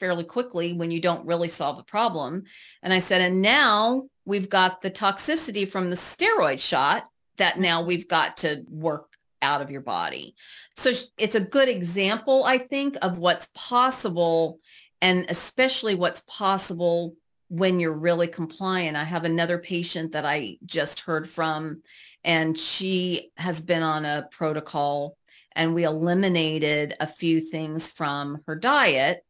fairly 0.00 0.24
quickly 0.24 0.72
when 0.72 0.90
you 0.90 1.00
don't 1.00 1.26
really 1.26 1.48
solve 1.48 1.76
the 1.76 1.82
problem. 1.82 2.44
And 2.82 2.92
I 2.92 2.98
said, 2.98 3.20
and 3.20 3.40
now 3.42 4.08
we've 4.24 4.48
got 4.48 4.80
the 4.80 4.90
toxicity 4.90 5.68
from 5.68 5.90
the 5.90 5.96
steroid 5.96 6.58
shot 6.58 7.08
that 7.36 7.58
now 7.58 7.82
we've 7.82 8.08
got 8.08 8.38
to 8.38 8.64
work 8.68 9.12
out 9.42 9.62
of 9.62 9.70
your 9.70 9.80
body. 9.80 10.34
So 10.76 10.92
it's 11.16 11.34
a 11.34 11.40
good 11.40 11.68
example, 11.68 12.44
I 12.44 12.58
think, 12.58 12.96
of 13.02 13.18
what's 13.18 13.48
possible 13.54 14.58
and 15.00 15.26
especially 15.28 15.94
what's 15.94 16.22
possible 16.22 17.14
when 17.48 17.80
you're 17.80 17.92
really 17.92 18.26
compliant. 18.28 18.96
I 18.96 19.04
have 19.04 19.24
another 19.24 19.58
patient 19.58 20.12
that 20.12 20.24
I 20.26 20.58
just 20.66 21.00
heard 21.00 21.28
from 21.30 21.82
and 22.24 22.58
she 22.58 23.30
has 23.36 23.60
been 23.60 23.82
on 23.82 24.04
a 24.04 24.28
protocol 24.30 25.16
and 25.52 25.74
we 25.74 25.84
eliminated 25.84 26.94
a 27.00 27.06
few 27.06 27.40
things 27.40 27.88
from 27.88 28.42
her 28.46 28.56
diet 28.56 29.24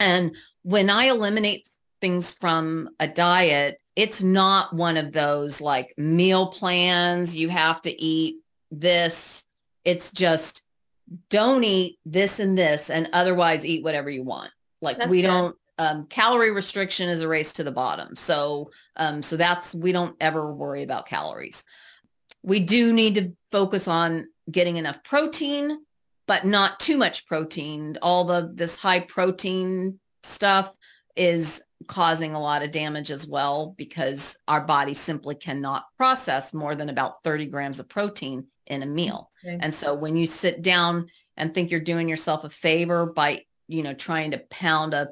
And 0.00 0.36
when 0.62 0.90
I 0.90 1.04
eliminate 1.06 1.68
things 2.00 2.32
from 2.32 2.90
a 2.98 3.06
diet, 3.06 3.80
it's 3.96 4.22
not 4.22 4.74
one 4.74 4.96
of 4.96 5.12
those 5.12 5.60
like 5.60 5.94
meal 5.96 6.48
plans. 6.48 7.36
You 7.36 7.48
have 7.50 7.82
to 7.82 8.02
eat 8.02 8.40
this. 8.70 9.44
It's 9.84 10.10
just 10.10 10.62
don't 11.30 11.64
eat 11.64 11.98
this 12.04 12.40
and 12.40 12.56
this 12.58 12.90
and 12.90 13.08
otherwise 13.12 13.64
eat 13.66 13.84
whatever 13.84 14.10
you 14.10 14.24
want. 14.24 14.50
Like 14.82 14.98
That's 14.98 15.10
we 15.10 15.22
good. 15.22 15.28
don't 15.28 15.56
um, 15.78 16.06
calorie 16.06 16.50
restriction 16.50 17.08
is 17.08 17.22
a 17.22 17.28
race 17.28 17.54
to 17.54 17.64
the 17.64 17.72
bottom. 17.72 18.14
So 18.14 18.70
um, 18.96 19.22
so 19.22 19.36
that's 19.36 19.74
we 19.74 19.92
don't 19.92 20.16
ever 20.20 20.52
worry 20.52 20.82
about 20.82 21.08
calories. 21.08 21.64
We 22.42 22.60
do 22.60 22.92
need 22.92 23.14
to 23.14 23.32
focus 23.50 23.88
on 23.88 24.28
getting 24.50 24.76
enough 24.76 25.02
protein, 25.04 25.78
but 26.26 26.44
not 26.44 26.80
too 26.80 26.98
much 26.98 27.26
protein. 27.26 27.96
All 28.02 28.24
the 28.24 28.50
this 28.52 28.76
high 28.76 29.00
protein 29.00 29.98
stuff 30.22 30.70
is 31.16 31.62
causing 31.86 32.34
a 32.34 32.40
lot 32.40 32.62
of 32.62 32.70
damage 32.70 33.10
as 33.10 33.26
well 33.26 33.74
because 33.76 34.36
our 34.48 34.60
body 34.60 34.94
simply 34.94 35.34
cannot 35.34 35.84
process 35.96 36.54
more 36.54 36.74
than 36.74 36.88
about 36.88 37.22
30 37.24 37.46
grams 37.46 37.80
of 37.80 37.88
protein 37.88 38.46
in 38.66 38.82
a 38.82 38.86
meal. 38.86 39.30
Okay. 39.44 39.58
And 39.60 39.74
so 39.74 39.94
when 39.94 40.16
you 40.16 40.26
sit 40.26 40.62
down 40.62 41.08
and 41.36 41.52
think 41.52 41.70
you're 41.70 41.80
doing 41.80 42.08
yourself 42.08 42.44
a 42.44 42.50
favor 42.50 43.06
by, 43.06 43.44
you 43.72 43.82
know, 43.82 43.94
trying 43.94 44.30
to 44.32 44.38
pound 44.50 44.94
a 44.94 45.08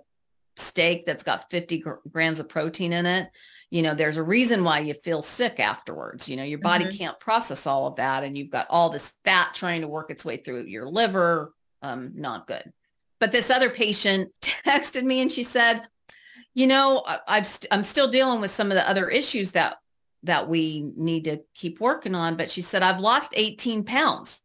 steak 0.57 1.07
that's 1.07 1.23
got 1.23 1.51
50 1.51 1.79
gr- 1.79 1.93
grams 2.11 2.39
of 2.39 2.49
protein 2.49 2.93
in 2.93 3.07
it, 3.07 3.31
you 3.71 3.83
know, 3.83 3.95
there's 3.95 4.17
a 4.17 4.23
reason 4.23 4.65
why 4.65 4.81
you 4.81 4.95
feel 4.95 5.23
sick 5.23 5.59
afterwards. 5.61 6.29
You 6.29 6.37
know, 6.37 6.43
your 6.43 6.59
body 6.59 6.85
Mhm. 6.85 6.99
can't 6.99 7.21
process 7.21 7.67
all 7.67 7.87
of 7.87 7.97
that 7.97 8.25
and 8.25 8.37
you've 8.37 8.51
got 8.51 8.67
all 8.69 8.91
this 8.91 9.13
fat 9.25 9.55
trying 9.55 9.81
to 9.81 9.89
work 9.89 10.11
its 10.11 10.25
way 10.25 10.37
through 10.37 10.65
your 10.65 10.87
liver. 10.87 11.55
Um, 11.83 12.13
not 12.15 12.47
good. 12.47 12.73
But 13.21 13.33
this 13.33 13.49
other 13.49 13.71
patient 13.71 14.33
texted 14.43 15.05
me 15.05 15.21
and 15.21 15.31
she 15.33 15.45
said, 15.45 15.83
you 16.53 16.67
know, 16.67 17.03
I- 17.07 17.21
I've 17.29 17.47
st- 17.47 17.69
I'm 17.73 17.85
still 17.85 18.09
dealing 18.09 18.41
with 18.41 18.51
some 18.51 18.71
of 18.71 18.75
the 18.75 18.89
other 18.89 19.09
issues 19.09 19.53
that 19.53 19.79
that 20.25 20.49
we 20.51 20.91
need 20.97 21.25
to 21.25 21.41
keep 21.55 21.81
working 21.81 22.15
on. 22.15 22.37
But 22.37 22.51
she 22.51 22.61
said, 22.61 22.83
I've 22.83 23.01
lost 23.01 23.33
18 23.37 23.85
pounds 23.85 24.43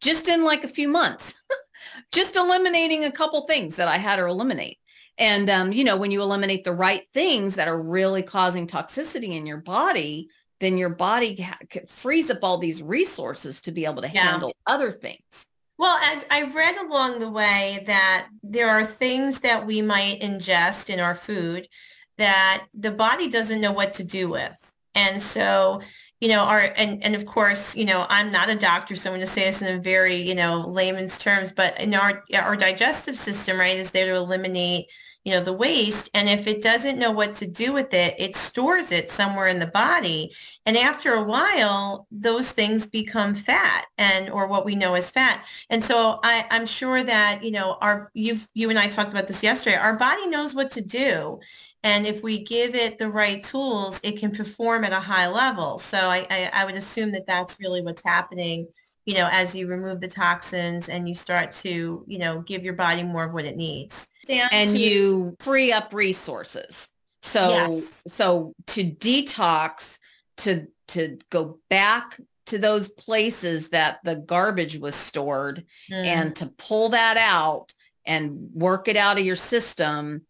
just 0.00 0.26
in 0.28 0.42
like 0.44 0.64
a 0.64 0.68
few 0.68 0.88
months, 0.88 1.34
just 2.12 2.36
eliminating 2.36 3.04
a 3.04 3.12
couple 3.12 3.46
things 3.46 3.76
that 3.76 3.88
I 3.88 3.96
had 3.98 4.18
her 4.18 4.26
eliminate. 4.26 4.78
And, 5.18 5.50
um, 5.50 5.72
you 5.72 5.82
know, 5.84 5.96
when 5.96 6.10
you 6.10 6.22
eliminate 6.22 6.64
the 6.64 6.72
right 6.72 7.02
things 7.12 7.56
that 7.56 7.66
are 7.68 7.80
really 7.80 8.22
causing 8.22 8.66
toxicity 8.66 9.30
in 9.36 9.46
your 9.46 9.56
body, 9.58 10.28
then 10.60 10.78
your 10.78 10.90
body 10.90 11.40
ha- 11.40 11.58
frees 11.88 12.30
up 12.30 12.38
all 12.42 12.58
these 12.58 12.82
resources 12.82 13.60
to 13.62 13.72
be 13.72 13.84
able 13.84 14.02
to 14.02 14.10
Yeah. 14.10 14.30
handle 14.32 14.54
other 14.66 14.92
things. 14.92 15.46
Well, 15.76 15.96
I, 16.00 16.24
I've 16.30 16.54
read 16.54 16.76
along 16.76 17.20
the 17.20 17.30
way 17.30 17.84
that 17.86 18.28
there 18.42 18.68
are 18.68 18.84
things 18.84 19.40
that 19.40 19.66
we 19.66 19.82
might 19.82 20.20
ingest 20.20 20.90
in 20.90 20.98
our 20.98 21.14
food 21.14 21.68
that 22.16 22.66
the 22.74 22.90
body 22.90 23.28
doesn't 23.28 23.60
know 23.60 23.70
what 23.72 23.94
to 23.94 24.04
do 24.04 24.28
with. 24.28 24.72
And 24.94 25.22
so, 25.22 25.80
you 26.20 26.28
know, 26.28 26.40
our, 26.40 26.72
and, 26.76 27.02
and 27.04 27.14
of 27.14 27.26
course, 27.26 27.76
you 27.76 27.84
know, 27.84 28.04
I'm 28.08 28.30
not 28.30 28.50
a 28.50 28.56
doctor, 28.56 28.96
so 28.96 29.10
I'm 29.10 29.16
going 29.16 29.26
to 29.26 29.32
say 29.32 29.44
this 29.44 29.62
in 29.62 29.74
a 29.74 29.80
very, 29.80 30.16
you 30.16 30.34
know, 30.34 30.66
layman's 30.68 31.16
terms, 31.16 31.52
but 31.52 31.80
in 31.80 31.94
our, 31.94 32.24
our 32.34 32.56
digestive 32.56 33.16
system, 33.16 33.58
right, 33.58 33.76
is 33.76 33.92
there 33.92 34.06
to 34.06 34.16
eliminate, 34.16 34.86
you 35.24 35.32
know, 35.32 35.40
the 35.40 35.52
waste. 35.52 36.10
And 36.14 36.28
if 36.28 36.48
it 36.48 36.60
doesn't 36.60 36.98
know 36.98 37.12
what 37.12 37.36
to 37.36 37.46
do 37.46 37.72
with 37.72 37.94
it, 37.94 38.16
it 38.18 38.34
stores 38.34 38.90
it 38.90 39.10
somewhere 39.10 39.46
in 39.46 39.60
the 39.60 39.66
body. 39.66 40.32
And 40.66 40.76
after 40.76 41.12
a 41.12 41.22
while, 41.22 42.08
those 42.10 42.50
things 42.50 42.86
become 42.86 43.36
fat 43.36 43.86
and, 43.96 44.28
or 44.30 44.48
what 44.48 44.64
we 44.64 44.74
know 44.74 44.94
as 44.94 45.10
fat. 45.10 45.44
And 45.70 45.84
so 45.84 46.18
I, 46.24 46.46
I'm 46.50 46.66
sure 46.66 47.02
that, 47.04 47.44
you 47.44 47.52
know, 47.52 47.78
our, 47.80 48.10
you've, 48.14 48.48
you 48.54 48.70
and 48.70 48.78
I 48.78 48.88
talked 48.88 49.12
about 49.12 49.28
this 49.28 49.42
yesterday, 49.44 49.76
our 49.76 49.96
body 49.96 50.26
knows 50.26 50.54
what 50.54 50.72
to 50.72 50.80
do. 50.80 51.38
And 51.84 52.06
if 52.06 52.22
we 52.22 52.42
give 52.42 52.74
it 52.74 52.98
the 52.98 53.08
right 53.08 53.42
tools, 53.42 54.00
it 54.02 54.18
can 54.18 54.32
perform 54.32 54.84
at 54.84 54.92
a 54.92 55.00
high 55.00 55.28
level. 55.28 55.78
So 55.78 55.96
I, 55.98 56.26
I, 56.30 56.50
I 56.52 56.64
would 56.64 56.74
assume 56.74 57.12
that 57.12 57.26
that's 57.26 57.58
really 57.60 57.82
what's 57.82 58.02
happening, 58.04 58.66
you 59.06 59.14
know, 59.14 59.28
as 59.30 59.54
you 59.54 59.68
remove 59.68 60.00
the 60.00 60.08
toxins 60.08 60.88
and 60.88 61.08
you 61.08 61.14
start 61.14 61.52
to, 61.52 62.04
you 62.06 62.18
know, 62.18 62.40
give 62.40 62.64
your 62.64 62.74
body 62.74 63.02
more 63.04 63.24
of 63.24 63.32
what 63.32 63.44
it 63.44 63.56
needs. 63.56 64.08
Down 64.26 64.48
and 64.52 64.70
to- 64.70 64.78
you 64.78 65.36
free 65.40 65.72
up 65.72 65.92
resources. 65.94 66.88
So 67.22 67.50
Yes. 67.50 67.84
so 68.08 68.54
to 68.68 68.84
detox, 68.84 69.98
to 70.38 70.66
to 70.88 71.18
go 71.30 71.58
back 71.68 72.18
to 72.46 72.58
those 72.58 72.88
places 72.88 73.68
that 73.70 73.98
the 74.04 74.16
garbage 74.16 74.78
was 74.78 74.94
stored 74.94 75.66
Mm. 75.90 76.04
and 76.06 76.36
to 76.36 76.46
pull 76.46 76.88
that 76.90 77.16
out 77.18 77.74
and 78.06 78.48
work 78.54 78.88
it 78.88 78.96
out 78.96 79.18
of 79.18 79.24
your 79.26 79.36
system, 79.36 80.22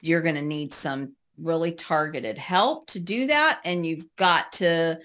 you're 0.00 0.22
going 0.22 0.34
to 0.34 0.42
need 0.42 0.72
some 0.74 1.14
really 1.38 1.72
targeted 1.72 2.38
help 2.38 2.86
to 2.88 3.00
do 3.00 3.26
that. 3.28 3.60
And 3.64 3.86
you've 3.86 4.06
got 4.16 4.52
to 4.54 4.98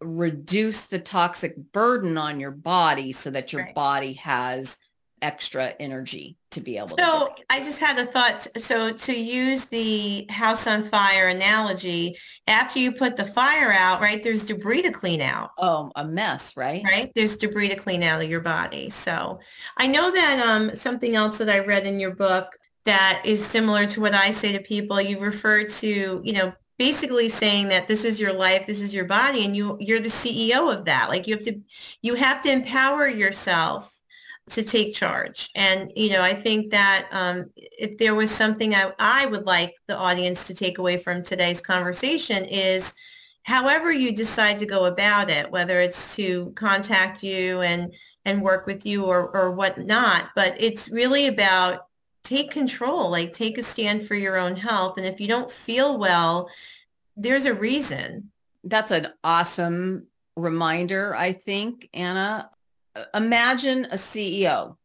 reduce 0.00 0.82
the 0.82 0.98
toxic 0.98 1.56
burden 1.72 2.16
on 2.16 2.40
your 2.40 2.52
body 2.52 3.12
so 3.12 3.30
that 3.30 3.52
your 3.52 3.64
Right. 3.64 3.74
body 3.74 4.12
has 4.14 4.76
extra 5.22 5.74
energy 5.78 6.38
to 6.50 6.60
be 6.60 6.78
able 6.78 6.96
to. 6.96 7.04
So. 7.04 7.34
I 7.50 7.62
just 7.62 7.78
had 7.78 7.98
a 7.98 8.06
thought. 8.06 8.46
So 8.56 8.90
to 8.90 9.12
use 9.12 9.66
the 9.66 10.24
house 10.30 10.66
on 10.66 10.84
fire 10.84 11.28
analogy, 11.28 12.16
after 12.46 12.78
you 12.78 12.92
put 12.92 13.18
the 13.18 13.26
fire 13.26 13.70
out, 13.70 14.00
right, 14.00 14.22
there's 14.22 14.44
debris 14.44 14.82
to 14.82 14.90
clean 14.90 15.20
out. 15.20 15.50
Oh, 15.58 15.90
a 15.96 16.06
mess, 16.06 16.56
right? 16.56 16.82
right? 16.84 17.12
There's 17.14 17.36
debris 17.36 17.68
to 17.68 17.76
clean 17.76 18.02
out 18.02 18.22
of 18.22 18.30
your 18.30 18.40
body. 18.40 18.88
So 18.88 19.40
I 19.76 19.86
know 19.88 20.10
that 20.10 20.46
um, 20.46 20.74
something 20.74 21.14
else 21.14 21.36
that 21.38 21.50
I 21.50 21.58
read 21.58 21.86
in 21.86 22.00
your 22.00 22.14
book 22.14 22.56
that 22.84 23.22
is 23.24 23.44
similar 23.44 23.86
to 23.86 24.00
what 24.00 24.14
I 24.14 24.32
say 24.32 24.52
to 24.52 24.60
people, 24.60 25.00
you 25.00 25.18
refer 25.18 25.64
to, 25.64 26.20
you 26.24 26.32
know, 26.32 26.52
basically 26.78 27.28
saying 27.28 27.68
that 27.68 27.86
this 27.88 28.04
is 28.04 28.18
your 28.18 28.32
life, 28.32 28.66
this 28.66 28.80
is 28.80 28.94
your 28.94 29.04
body, 29.04 29.44
and 29.44 29.54
you 29.54 29.76
you're 29.80 30.00
the 30.00 30.08
CEO 30.08 30.74
of 30.74 30.86
that. 30.86 31.08
Like 31.08 31.26
you 31.26 31.34
have 31.34 31.44
to 31.44 31.60
you 32.02 32.14
have 32.14 32.42
to 32.42 32.50
empower 32.50 33.06
yourself 33.06 34.00
to 34.50 34.62
take 34.62 34.94
charge. 34.94 35.50
And, 35.54 35.92
you 35.96 36.10
know, 36.10 36.22
I 36.22 36.34
think 36.34 36.70
that 36.72 37.08
um, 37.12 37.50
if 37.56 37.98
there 37.98 38.14
was 38.14 38.30
something 38.30 38.74
I, 38.74 38.92
I 38.98 39.26
would 39.26 39.46
like 39.46 39.74
the 39.86 39.96
audience 39.96 40.44
to 40.44 40.54
take 40.54 40.78
away 40.78 40.98
from 40.98 41.22
today's 41.22 41.60
conversation 41.60 42.44
is 42.44 42.92
however 43.44 43.92
you 43.92 44.14
decide 44.14 44.58
to 44.58 44.66
go 44.66 44.86
about 44.86 45.30
it, 45.30 45.50
whether 45.50 45.80
it's 45.80 46.14
to 46.16 46.52
contact 46.56 47.22
you 47.22 47.60
and, 47.60 47.94
and 48.24 48.42
work 48.42 48.66
with 48.66 48.84
you 48.84 49.04
or, 49.04 49.28
or 49.34 49.52
whatnot, 49.52 50.30
but 50.34 50.54
it's 50.58 50.88
really 50.88 51.26
about 51.26 51.86
take 52.30 52.50
control, 52.52 53.10
like 53.10 53.32
take 53.32 53.58
a 53.58 53.62
stand 53.62 54.06
for 54.06 54.14
your 54.14 54.36
own 54.36 54.54
health. 54.54 54.96
And 54.96 55.04
if 55.04 55.20
you 55.20 55.26
don't 55.26 55.50
feel 55.50 55.98
well, 55.98 56.48
there's 57.16 57.44
a 57.44 57.52
reason. 57.52 58.30
That's 58.62 58.92
an 58.92 59.08
awesome 59.24 60.06
reminder, 60.36 61.14
I 61.14 61.32
think, 61.32 61.88
Anna. 61.92 62.48
Imagine 63.14 63.86
a 63.86 63.96
CEO. 63.96 64.76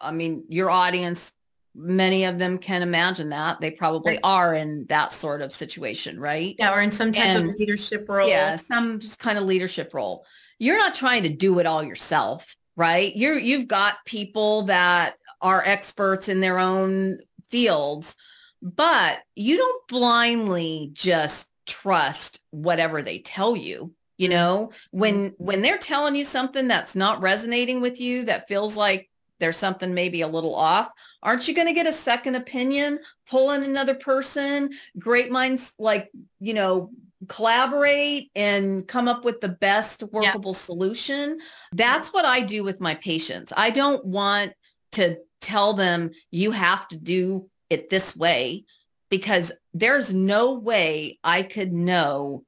I 0.00 0.12
mean, 0.12 0.44
your 0.48 0.70
audience, 0.70 1.32
many 1.74 2.24
of 2.24 2.38
them 2.38 2.58
can 2.58 2.82
imagine 2.82 3.30
that. 3.30 3.60
They 3.60 3.72
probably 3.72 4.20
are 4.22 4.54
in 4.54 4.86
that 4.88 5.12
sort 5.12 5.42
of 5.42 5.52
situation, 5.52 6.20
right? 6.20 6.54
Yeah, 6.58 6.74
or 6.74 6.80
in 6.80 6.92
some 6.92 7.10
type 7.10 7.24
And- 7.24 7.50
of 7.50 7.56
leadership 7.56 8.06
role. 8.08 8.28
Yeah, 8.28 8.54
some 8.56 9.00
kind 9.18 9.36
of 9.36 9.44
leadership 9.44 9.94
role. 9.94 10.24
You're 10.60 10.78
not 10.78 10.94
trying 10.94 11.24
to 11.24 11.28
do 11.28 11.58
it 11.58 11.66
all 11.66 11.82
yourself, 11.82 12.54
right? 12.76 13.14
You're 13.16 13.38
you've 13.38 13.66
got 13.66 14.04
people 14.04 14.62
that 14.62 15.16
are 15.44 15.62
experts 15.64 16.28
in 16.28 16.40
their 16.40 16.58
own 16.58 17.18
fields, 17.50 18.16
but 18.62 19.20
you 19.36 19.58
don't 19.58 19.86
blindly 19.88 20.90
just 20.94 21.46
trust 21.66 22.40
whatever 22.50 23.02
they 23.02 23.18
tell 23.18 23.54
you. 23.54 23.92
You 24.16 24.28
mm-hmm. 24.28 24.36
know, 24.36 24.72
when 24.90 25.30
mm-hmm. 25.30 25.44
when 25.44 25.62
they're 25.62 25.78
telling 25.78 26.16
you 26.16 26.24
something 26.24 26.66
that's 26.66 26.96
not 26.96 27.20
resonating 27.20 27.80
with 27.80 28.00
you, 28.00 28.24
that 28.24 28.48
feels 28.48 28.74
like 28.74 29.10
there's 29.38 29.58
something 29.58 29.92
maybe 29.92 30.22
a 30.22 30.28
little 30.28 30.54
off, 30.54 30.88
aren't 31.22 31.46
you 31.46 31.54
going 31.54 31.66
to 31.66 31.74
get 31.74 31.86
a 31.86 31.92
second 31.92 32.36
opinion, 32.36 33.00
pull 33.28 33.50
in 33.50 33.64
another 33.64 33.94
person? 33.94 34.70
Great 34.98 35.30
minds 35.30 35.74
like, 35.78 36.10
you 36.40 36.54
know, 36.54 36.90
collaborate 37.28 38.30
and 38.34 38.86
come 38.86 39.08
up 39.08 39.24
with 39.24 39.40
the 39.40 39.48
best 39.48 40.02
workable 40.04 40.54
solution. 40.54 41.40
That's 41.72 42.12
what 42.12 42.24
I 42.24 42.40
do 42.40 42.64
with 42.64 42.80
my 42.80 42.94
patients. 42.94 43.52
I 43.56 43.70
don't 43.70 44.04
want 44.04 44.52
to 44.92 45.18
tell 45.44 45.74
them 45.74 46.10
you 46.30 46.50
have 46.52 46.88
to 46.88 46.98
do 46.98 47.48
it 47.68 47.90
this 47.90 48.16
way 48.16 48.64
because 49.10 49.52
there's 49.74 50.12
no 50.12 50.54
way 50.54 51.18
I 51.22 51.42
could 51.42 51.72
know 51.72 52.44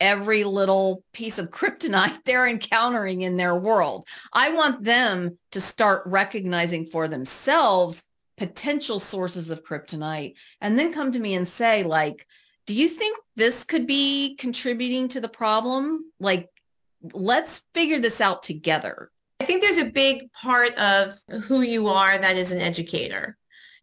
every 0.00 0.44
little 0.44 1.02
piece 1.12 1.38
of 1.38 1.50
kryptonite 1.50 2.18
they're 2.24 2.46
encountering 2.46 3.22
in 3.22 3.36
their 3.36 3.56
world. 3.56 4.06
I 4.32 4.52
want 4.52 4.84
them 4.84 5.38
to 5.50 5.60
start 5.60 6.02
recognizing 6.06 6.86
for 6.86 7.08
themselves 7.08 8.02
potential 8.36 8.98
sources 9.00 9.50
of 9.50 9.64
kryptonite 9.64 10.34
and 10.60 10.78
then 10.78 10.92
come 10.92 11.12
to 11.12 11.18
me 11.18 11.34
and 11.34 11.46
say 11.46 11.82
like, 11.82 12.26
do 12.66 12.74
you 12.74 12.88
think 12.88 13.18
this 13.34 13.64
could 13.64 13.86
be 13.86 14.36
contributing 14.36 15.08
to 15.08 15.20
the 15.20 15.28
problem? 15.28 16.12
Like, 16.20 16.48
let's 17.12 17.62
figure 17.74 17.98
this 17.98 18.20
out 18.20 18.42
together. 18.42 19.10
I 19.42 19.44
think 19.44 19.60
there's 19.60 19.78
a 19.78 19.90
big 19.90 20.32
part 20.32 20.72
of 20.78 21.18
who 21.46 21.62
you 21.62 21.88
are 21.88 22.16
that 22.16 22.36
is 22.36 22.52
an 22.52 22.60
educator. 22.60 23.36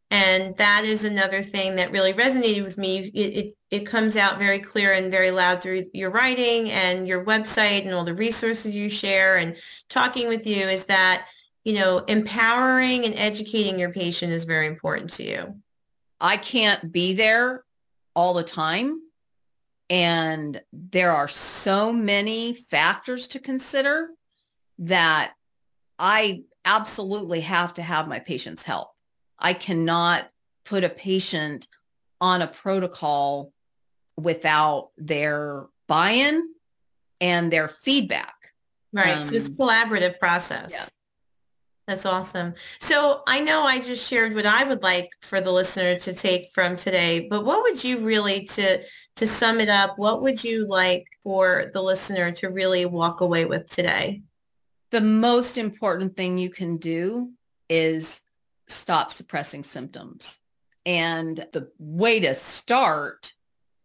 And 0.10 0.56
that 0.56 0.86
is 0.86 1.04
another 1.04 1.44
thing 1.44 1.76
that 1.76 1.92
really 1.92 2.14
resonated 2.14 2.64
with 2.64 2.78
me. 2.78 3.12
It, 3.14 3.18
it, 3.18 3.54
it 3.70 3.80
comes 3.86 4.16
out 4.16 4.40
very 4.40 4.60
clear 4.60 4.94
and 4.94 5.12
very 5.12 5.32
loud 5.32 5.62
through 5.62 5.84
your 5.94 6.12
writing 6.12 6.72
and 6.72 7.10
your 7.10 7.26
website 7.26 7.82
and 7.82 7.94
all 7.94 8.06
the 8.06 8.14
resources 8.14 8.74
you 8.74 8.90
share 8.90 9.36
and 9.36 9.58
talking 9.90 10.30
with 10.30 10.48
you 10.48 10.66
is 10.66 10.86
that, 10.86 11.28
you 11.66 11.74
know, 11.74 11.98
empowering 12.08 13.04
and 13.04 13.14
educating 13.16 13.78
your 13.78 13.92
patient 13.92 14.32
is 14.32 14.46
very 14.46 14.66
important 14.66 15.12
to 15.16 15.24
you. 15.24 15.58
I 16.22 16.38
can't 16.38 16.90
be 16.90 17.16
there 17.16 17.66
all 18.16 18.34
the 18.34 18.44
time. 18.44 19.02
And 19.90 20.62
there 20.72 21.12
are 21.12 21.28
so 21.28 21.92
many 21.92 22.54
factors 22.54 23.28
to 23.28 23.40
consider 23.40 24.12
that 24.78 25.34
I 26.00 26.44
absolutely 26.66 27.42
have 27.42 27.74
to 27.76 27.82
have 27.82 28.08
my 28.08 28.20
patient's 28.20 28.64
help. 28.64 28.90
I 29.38 29.54
cannot 29.54 30.30
put 30.66 30.84
a 30.84 30.90
patient 30.90 31.68
on 32.22 32.42
a 32.42 32.48
protocol 32.48 33.52
without 34.18 34.90
their 34.98 35.68
buy-in 35.88 36.50
and 37.22 37.52
their 37.52 37.68
feedback. 37.68 38.36
Right. 38.94 39.18
Um, 39.18 39.28
so 39.28 39.36
it's 39.36 39.50
collaborative 39.50 40.20
process. 40.20 40.72
Yeah. 40.72 40.86
That's 41.88 42.06
awesome. 42.06 42.54
So 42.80 43.24
I 43.28 43.42
know 43.42 43.64
I 43.64 43.80
just 43.80 44.08
shared 44.08 44.36
what 44.36 44.46
I 44.46 44.64
would 44.64 44.84
like 44.84 45.10
for 45.22 45.42
the 45.42 45.52
listener 45.52 45.98
to 45.98 46.14
take 46.14 46.50
from 46.54 46.76
today, 46.76 47.28
but 47.28 47.44
what 47.44 47.64
would 47.64 47.84
you 47.84 48.06
really 48.06 48.46
to 48.46 48.84
to 49.16 49.28
sum 49.28 49.60
it 49.60 49.70
up, 49.70 49.98
what 49.98 50.22
would 50.22 50.44
you 50.44 50.68
like 50.68 51.06
for 51.24 51.72
the 51.74 51.82
listener 51.82 52.32
to 52.32 52.50
really 52.50 52.86
walk 52.86 53.22
away 53.22 53.46
with 53.46 53.70
today? 53.70 54.22
The 54.92 55.02
most 55.02 55.58
important 55.58 56.16
thing 56.16 56.38
you 56.38 56.50
can 56.50 56.78
do 56.78 57.32
is 57.70 58.22
stop 58.68 59.12
suppressing 59.12 59.64
symptoms. 59.64 60.38
And 60.86 61.46
the 61.54 61.70
way 61.78 62.20
to 62.22 62.34
start 62.36 63.34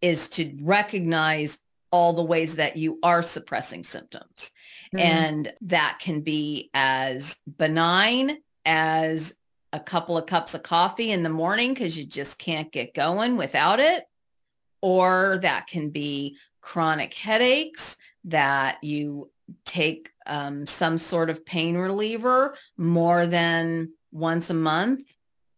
is 0.00 0.28
to 0.30 0.56
recognize 0.62 1.58
all 1.90 2.12
the 2.12 2.22
ways 2.22 2.56
that 2.56 2.76
you 2.76 2.98
are 3.02 3.22
suppressing 3.22 3.84
symptoms. 3.84 4.50
Mm-hmm. 4.94 4.98
And 4.98 5.52
that 5.62 5.98
can 6.00 6.22
be 6.22 6.70
as 6.74 7.36
benign 7.58 8.38
as 8.64 9.34
a 9.72 9.80
couple 9.80 10.16
of 10.16 10.26
cups 10.26 10.54
of 10.54 10.62
coffee 10.62 11.10
in 11.10 11.22
the 11.22 11.28
morning 11.28 11.74
because 11.74 11.96
you 11.96 12.04
just 12.04 12.38
can't 12.38 12.72
get 12.72 12.94
going 12.94 13.36
without 13.36 13.80
it. 13.80 14.04
Or 14.80 15.38
that 15.42 15.66
can 15.66 15.90
be 15.90 16.36
chronic 16.60 17.14
headaches 17.14 17.96
that 18.24 18.78
you 18.82 19.30
take 19.64 20.10
um, 20.26 20.66
some 20.66 20.98
sort 20.98 21.30
of 21.30 21.44
pain 21.44 21.76
reliever 21.76 22.56
more 22.76 23.26
than 23.26 23.90
once 24.12 24.50
a 24.50 24.54
month. 24.54 25.02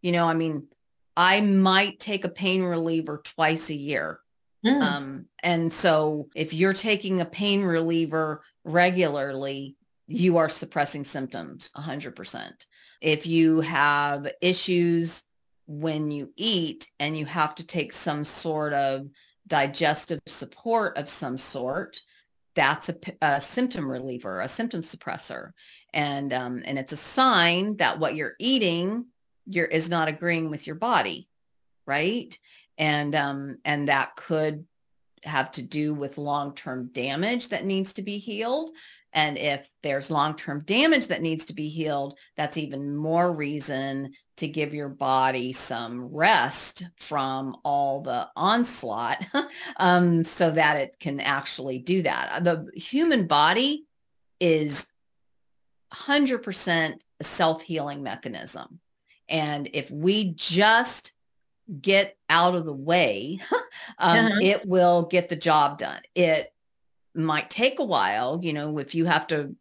You 0.03 0.13
know, 0.13 0.27
I 0.27 0.35
mean, 0.35 0.69
I 1.17 1.41
might 1.41 1.99
take 1.99 2.25
a 2.25 2.31
pain 2.31 2.63
reliever 2.63 3.23
twice 3.25 3.71
a 3.71 3.75
year. 3.75 4.21
Mm. 4.65 4.83
Um, 4.83 5.25
and 5.43 5.73
so 5.73 6.29
if 6.35 6.53
you're 6.53 6.75
taking 6.75 7.21
a 7.21 7.25
pain 7.25 7.63
reliever 7.63 8.43
regularly, 8.65 9.77
you 10.07 10.37
are 10.37 10.49
suppressing 10.49 11.05
symptoms 11.05 11.71
100%. 11.77 12.53
If 13.01 13.27
you 13.27 13.61
have 13.61 14.31
issues 14.41 15.23
when 15.67 16.11
you 16.11 16.33
eat 16.37 16.91
and 17.01 17.17
you 17.17 17.27
have 17.27 17.55
to 17.57 17.67
take 17.67 17.93
some 17.93 18.25
sort 18.25 18.73
of 18.73 19.09
digestive 19.47 20.21
support 20.27 20.97
of 20.97 21.09
some 21.09 21.37
sort, 21.37 22.01
that's 22.57 22.89
a, 22.89 22.97
a 23.23 23.41
symptom 23.41 23.89
reliever, 23.89 24.41
a 24.41 24.49
symptom 24.49 24.81
suppressor. 24.81 25.53
And, 25.95 26.33
um, 26.33 26.63
and 26.65 26.79
it's 26.79 26.93
a 26.93 26.97
sign 26.97 27.77
that 27.77 28.01
what 28.01 28.17
you're 28.17 28.35
eating 28.41 29.07
you're, 29.47 29.67
is 29.67 29.89
not 29.89 30.09
agreeing 30.09 30.51
with 30.51 30.67
your 30.67 30.77
body, 30.77 31.29
right? 31.87 32.37
And, 32.79 33.15
um, 33.15 33.59
and 33.65 33.89
that 33.89 34.17
could 34.17 34.67
have 35.23 35.53
to 35.53 35.63
do 35.63 35.95
with 35.95 36.19
long-term 36.19 36.91
damage 36.93 37.51
that 37.51 37.65
needs 37.65 37.93
to 37.95 38.03
be 38.03 38.19
healed. 38.19 38.71
And 39.13 39.39
if 39.39 39.69
there's 39.83 40.11
long-term 40.11 40.63
damage 40.67 41.07
that 41.07 41.23
needs 41.23 41.47
to 41.47 41.55
be 41.55 41.69
healed, 41.69 42.19
that's 42.37 42.57
even 42.57 42.97
more 42.97 43.33
reason 43.33 44.13
to 44.37 44.47
give 44.47 44.75
your 44.75 44.89
body 44.89 45.53
some 45.53 46.07
rest 46.07 46.85
from 46.97 47.57
all 47.65 48.03
the 48.03 48.29
onslaught 48.37 49.25
um, 49.79 50.25
so 50.25 50.51
that 50.51 50.77
it 50.77 50.97
can 51.01 51.21
actually 51.21 51.79
do 51.79 52.03
that. 52.03 52.45
The 52.45 52.71
human 52.75 53.27
body 53.27 53.87
is 54.39 54.87
100% 55.93 56.99
a 57.19 57.25
self-healing 57.25 58.03
mechanism. 58.03 58.81
And 59.29 59.69
if 59.73 59.91
we 59.91 60.33
just 60.33 61.13
get 61.81 62.17
out 62.29 62.55
of 62.55 62.65
the 62.65 62.73
way, 62.73 63.41
um, 63.99 64.27
uh-huh. 64.27 64.39
it 64.43 64.67
will 64.67 65.03
get 65.03 65.29
the 65.29 65.37
job 65.37 65.79
done. 65.79 66.01
It 66.15 66.53
might 67.15 67.51
take 67.51 67.79
a 67.79 67.85
while, 67.85 68.41
you 68.43 68.53
know, 68.53 68.79
if 68.79 68.95
you 68.95 69.07
have 69.07 69.27
to 69.29 69.57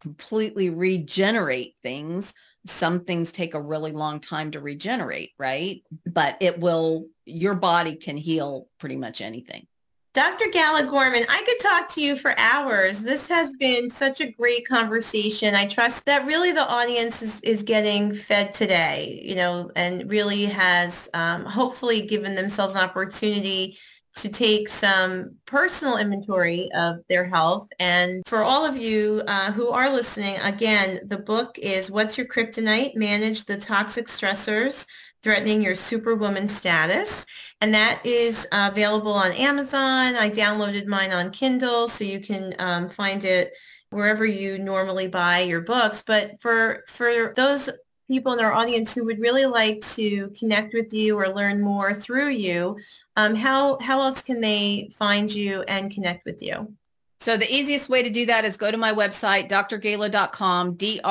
completely 0.00 0.70
regenerate 0.70 1.76
things, 1.82 2.32
some 2.66 3.04
things 3.04 3.32
take 3.32 3.54
a 3.54 3.60
really 3.60 3.92
long 3.92 4.20
time 4.20 4.50
to 4.50 4.60
regenerate, 4.60 5.32
right? 5.38 5.82
But 6.06 6.36
it 6.40 6.58
will, 6.58 7.06
your 7.24 7.54
body 7.54 7.94
can 7.94 8.16
heal 8.16 8.68
pretty 8.78 8.96
much 8.96 9.20
anything. 9.20 9.66
Dr. 10.12 10.46
Gala 10.52 10.86
Gorman, 10.86 11.24
I 11.28 11.42
could 11.46 11.60
talk 11.60 11.94
to 11.94 12.00
you 12.00 12.16
for 12.16 12.36
hours. 12.36 12.98
This 12.98 13.28
has 13.28 13.50
been 13.60 13.92
such 13.92 14.20
a 14.20 14.32
great 14.32 14.66
conversation. 14.66 15.54
I 15.54 15.66
trust 15.66 16.04
that 16.06 16.26
really 16.26 16.50
the 16.50 16.68
audience 16.68 17.22
is, 17.22 17.40
is 17.42 17.62
getting 17.62 18.12
fed 18.12 18.52
today, 18.52 19.20
you 19.22 19.36
know, 19.36 19.70
and 19.76 20.10
really 20.10 20.46
has 20.46 21.08
um, 21.14 21.44
hopefully 21.44 22.02
given 22.02 22.34
themselves 22.34 22.74
an 22.74 22.80
opportunity 22.80 23.78
to 24.16 24.28
take 24.28 24.68
some 24.68 25.36
personal 25.46 25.96
inventory 25.96 26.68
of 26.74 26.96
their 27.08 27.24
health. 27.24 27.68
And 27.78 28.22
for 28.26 28.42
all 28.42 28.64
of 28.64 28.76
you 28.76 29.22
uh, 29.26 29.52
who 29.52 29.68
are 29.70 29.90
listening, 29.90 30.36
again, 30.42 31.00
the 31.06 31.18
book 31.18 31.58
is 31.58 31.90
What's 31.90 32.18
Your 32.18 32.26
Kryptonite? 32.26 32.96
Manage 32.96 33.44
the 33.44 33.56
Toxic 33.56 34.06
Stressors 34.08 34.86
Threatening 35.22 35.62
Your 35.62 35.74
Superwoman 35.76 36.48
Status. 36.48 37.24
And 37.60 37.72
that 37.74 38.00
is 38.04 38.46
uh, 38.52 38.70
available 38.72 39.12
on 39.12 39.32
Amazon. 39.32 40.16
I 40.16 40.30
downloaded 40.30 40.86
mine 40.86 41.12
on 41.12 41.30
Kindle, 41.30 41.88
so 41.88 42.04
you 42.04 42.20
can 42.20 42.54
um, 42.58 42.88
find 42.88 43.24
it 43.24 43.52
wherever 43.90 44.24
you 44.24 44.58
normally 44.58 45.08
buy 45.08 45.40
your 45.40 45.60
books. 45.60 46.02
But 46.06 46.40
for, 46.40 46.84
for 46.88 47.32
those 47.36 47.70
people 48.10 48.32
in 48.32 48.40
our 48.40 48.52
audience 48.52 48.92
who 48.92 49.04
would 49.04 49.20
really 49.20 49.46
like 49.46 49.80
to 49.86 50.30
connect 50.30 50.74
with 50.74 50.92
you 50.92 51.16
or 51.16 51.28
learn 51.28 51.60
more 51.60 51.94
through 51.94 52.30
you, 52.30 52.76
um, 53.14 53.36
how, 53.36 53.78
how 53.80 54.00
else 54.00 54.20
can 54.20 54.40
they 54.40 54.90
find 54.98 55.32
you 55.32 55.62
and 55.62 55.94
connect 55.94 56.24
with 56.24 56.42
you? 56.42 56.74
So 57.20 57.36
the 57.36 57.54
easiest 57.54 57.88
way 57.90 58.02
to 58.02 58.10
do 58.10 58.26
that 58.26 58.44
is 58.46 58.56
go 58.56 58.70
to 58.70 58.78
my 58.78 58.92
website, 58.92 59.48
drgala.com, 59.48 60.74
D-R-G-A-L-A.com, 60.74 61.06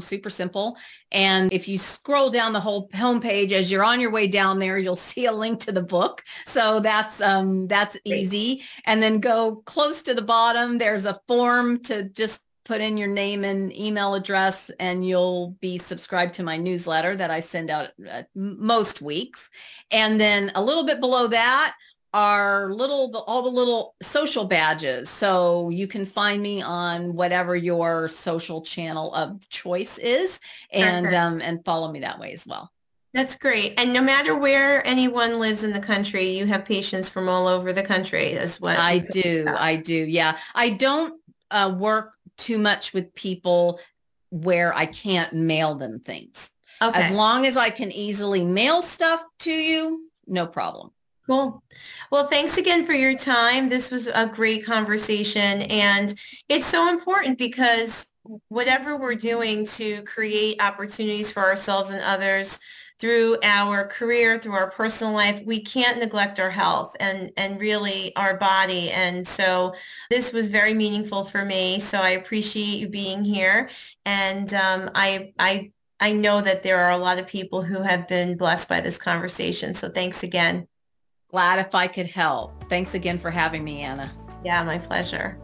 super 0.00 0.30
simple. 0.30 0.78
And 1.10 1.52
if 1.52 1.68
you 1.68 1.78
scroll 1.78 2.30
down 2.30 2.52
the 2.52 2.60
whole 2.60 2.88
homepage, 2.90 3.50
as 3.50 3.70
you're 3.72 3.84
on 3.84 4.00
your 4.00 4.12
way 4.12 4.28
down 4.28 4.60
there, 4.60 4.78
you'll 4.78 4.96
see 5.12 5.26
a 5.26 5.32
link 5.32 5.58
to 5.60 5.72
the 5.72 5.82
book. 5.82 6.22
So 6.46 6.80
that's, 6.80 7.20
um, 7.20 7.66
that's 7.66 7.98
easy. 8.04 8.62
And 8.86 9.02
then 9.02 9.18
go 9.18 9.56
close 9.66 10.00
to 10.04 10.14
the 10.14 10.22
bottom. 10.22 10.78
There's 10.78 11.04
a 11.04 11.20
form 11.26 11.80
to 11.84 12.04
just 12.04 12.40
put 12.64 12.80
in 12.80 12.96
your 12.96 13.08
name 13.08 13.44
and 13.44 13.76
email 13.76 14.14
address 14.14 14.70
and 14.80 15.06
you'll 15.06 15.50
be 15.60 15.78
subscribed 15.78 16.34
to 16.34 16.42
my 16.42 16.56
newsletter 16.56 17.14
that 17.16 17.30
I 17.30 17.40
send 17.40 17.70
out 17.70 17.90
uh, 18.10 18.22
most 18.34 19.02
weeks. 19.02 19.50
And 19.90 20.20
then 20.20 20.50
a 20.54 20.62
little 20.62 20.84
bit 20.84 21.00
below 21.00 21.26
that, 21.28 21.74
are 22.14 22.72
little 22.72 23.24
all 23.26 23.42
the 23.42 23.48
little 23.48 23.96
social 24.00 24.44
badges. 24.44 25.10
So 25.10 25.68
you 25.68 25.88
can 25.88 26.06
find 26.06 26.40
me 26.40 26.62
on 26.62 27.14
whatever 27.14 27.56
your 27.56 28.08
social 28.08 28.62
channel 28.62 29.12
of 29.14 29.46
choice 29.48 29.98
is 29.98 30.38
and 30.72 31.12
um, 31.12 31.40
and 31.42 31.62
follow 31.64 31.90
me 31.90 32.00
that 32.00 32.20
way 32.20 32.32
as 32.32 32.46
well. 32.46 32.70
That's 33.12 33.34
great. 33.34 33.74
And 33.78 33.92
no 33.92 34.00
matter 34.00 34.36
where 34.36 34.86
anyone 34.86 35.40
lives 35.40 35.64
in 35.64 35.72
the 35.72 35.80
country 35.80 36.38
you 36.38 36.46
have 36.46 36.64
patients 36.64 37.08
from 37.08 37.28
all 37.28 37.48
over 37.48 37.72
the 37.72 37.82
country 37.82 38.32
as 38.32 38.60
well. 38.60 38.80
I 38.80 38.98
do. 38.98 39.46
I 39.48 39.76
do. 39.76 39.94
Yeah. 39.94 40.38
I 40.54 40.70
don't 40.70 41.20
uh, 41.50 41.74
work 41.76 42.14
too 42.36 42.58
much 42.58 42.92
with 42.92 43.14
people 43.14 43.80
where 44.30 44.74
i 44.74 44.86
can't 44.86 45.32
mail 45.32 45.74
them 45.74 46.00
things 46.00 46.50
okay. 46.82 47.02
as 47.02 47.10
long 47.10 47.46
as 47.46 47.56
i 47.56 47.70
can 47.70 47.92
easily 47.92 48.44
mail 48.44 48.82
stuff 48.82 49.22
to 49.38 49.52
you 49.52 50.10
no 50.26 50.46
problem 50.46 50.90
Cool. 51.26 51.62
Well, 52.10 52.26
thanks 52.28 52.58
again 52.58 52.84
for 52.84 52.92
your 52.92 53.16
time. 53.16 53.70
This 53.70 53.90
was 53.90 54.08
a 54.08 54.26
great 54.26 54.66
conversation. 54.66 55.62
And 55.62 56.14
it's 56.50 56.66
so 56.66 56.90
important 56.90 57.38
because 57.38 58.06
whatever 58.48 58.96
we're 58.96 59.14
doing 59.14 59.66
to 59.66 60.02
create 60.02 60.60
opportunities 60.62 61.32
for 61.32 61.42
ourselves 61.42 61.90
and 61.90 62.02
others 62.02 62.58
through 63.00 63.38
our 63.42 63.86
career, 63.86 64.38
through 64.38 64.54
our 64.54 64.70
personal 64.70 65.12
life, 65.12 65.42
we 65.44 65.60
can't 65.60 65.98
neglect 65.98 66.38
our 66.38 66.50
health 66.50 66.96
and, 67.00 67.32
and 67.36 67.60
really 67.60 68.14
our 68.16 68.36
body. 68.36 68.90
And 68.90 69.26
so 69.26 69.74
this 70.10 70.32
was 70.32 70.48
very 70.48 70.74
meaningful 70.74 71.24
for 71.24 71.44
me. 71.44 71.80
So 71.80 71.98
I 71.98 72.10
appreciate 72.10 72.78
you 72.78 72.88
being 72.88 73.24
here. 73.24 73.68
And 74.06 74.52
um, 74.54 74.90
I, 74.94 75.32
I 75.38 75.72
I 76.00 76.12
know 76.12 76.40
that 76.40 76.62
there 76.62 76.78
are 76.80 76.90
a 76.90 76.98
lot 76.98 77.18
of 77.18 77.26
people 77.26 77.62
who 77.62 77.80
have 77.80 78.08
been 78.08 78.36
blessed 78.36 78.68
by 78.68 78.80
this 78.80 78.98
conversation. 78.98 79.74
So 79.74 79.88
thanks 79.88 80.22
again. 80.22 80.66
Glad 81.30 81.64
if 81.64 81.74
I 81.74 81.86
could 81.86 82.06
help. 82.06 82.68
Thanks 82.68 82.94
again 82.94 83.18
for 83.18 83.30
having 83.30 83.64
me, 83.64 83.80
Anna. 83.80 84.12
Yeah, 84.44 84.62
my 84.64 84.76
pleasure. 84.76 85.38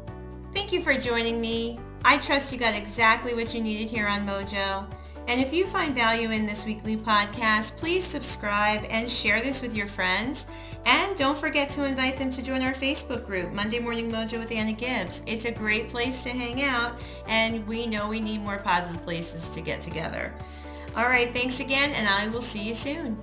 Thank 0.52 0.72
you 0.72 0.82
for 0.82 0.94
joining 0.94 1.40
me. 1.40 1.80
I 2.04 2.18
trust 2.18 2.52
you 2.52 2.58
got 2.58 2.74
exactly 2.74 3.34
what 3.34 3.54
you 3.54 3.62
needed 3.62 3.88
here 3.88 4.06
on 4.06 4.26
Mojo. 4.26 4.86
And 5.28 5.40
if 5.40 5.52
you 5.52 5.66
find 5.66 5.94
value 5.94 6.30
in 6.30 6.46
this 6.46 6.64
weekly 6.64 6.96
podcast, 6.96 7.76
please 7.76 8.04
subscribe 8.04 8.84
and 8.90 9.08
share 9.08 9.40
this 9.40 9.62
with 9.62 9.74
your 9.74 9.86
friends. 9.86 10.46
And 10.86 11.16
don't 11.16 11.38
forget 11.38 11.70
to 11.70 11.84
invite 11.84 12.18
them 12.18 12.30
to 12.30 12.42
join 12.42 12.62
our 12.62 12.72
Facebook 12.72 13.26
group, 13.26 13.52
Monday 13.52 13.78
Morning 13.78 14.10
Mojo 14.10 14.38
with 14.38 14.50
Anna 14.50 14.72
Gibbs. 14.72 15.22
It's 15.26 15.44
a 15.44 15.52
great 15.52 15.88
place 15.88 16.22
to 16.22 16.30
hang 16.30 16.62
out, 16.62 16.98
and 17.28 17.66
we 17.66 17.86
know 17.86 18.08
we 18.08 18.20
need 18.20 18.40
more 18.40 18.58
positive 18.58 19.02
places 19.02 19.50
to 19.50 19.60
get 19.60 19.82
together. 19.82 20.32
All 20.96 21.04
right, 21.04 21.32
thanks 21.32 21.60
again, 21.60 21.90
and 21.92 22.08
I 22.08 22.28
will 22.28 22.42
see 22.42 22.66
you 22.66 22.74
soon. 22.74 23.16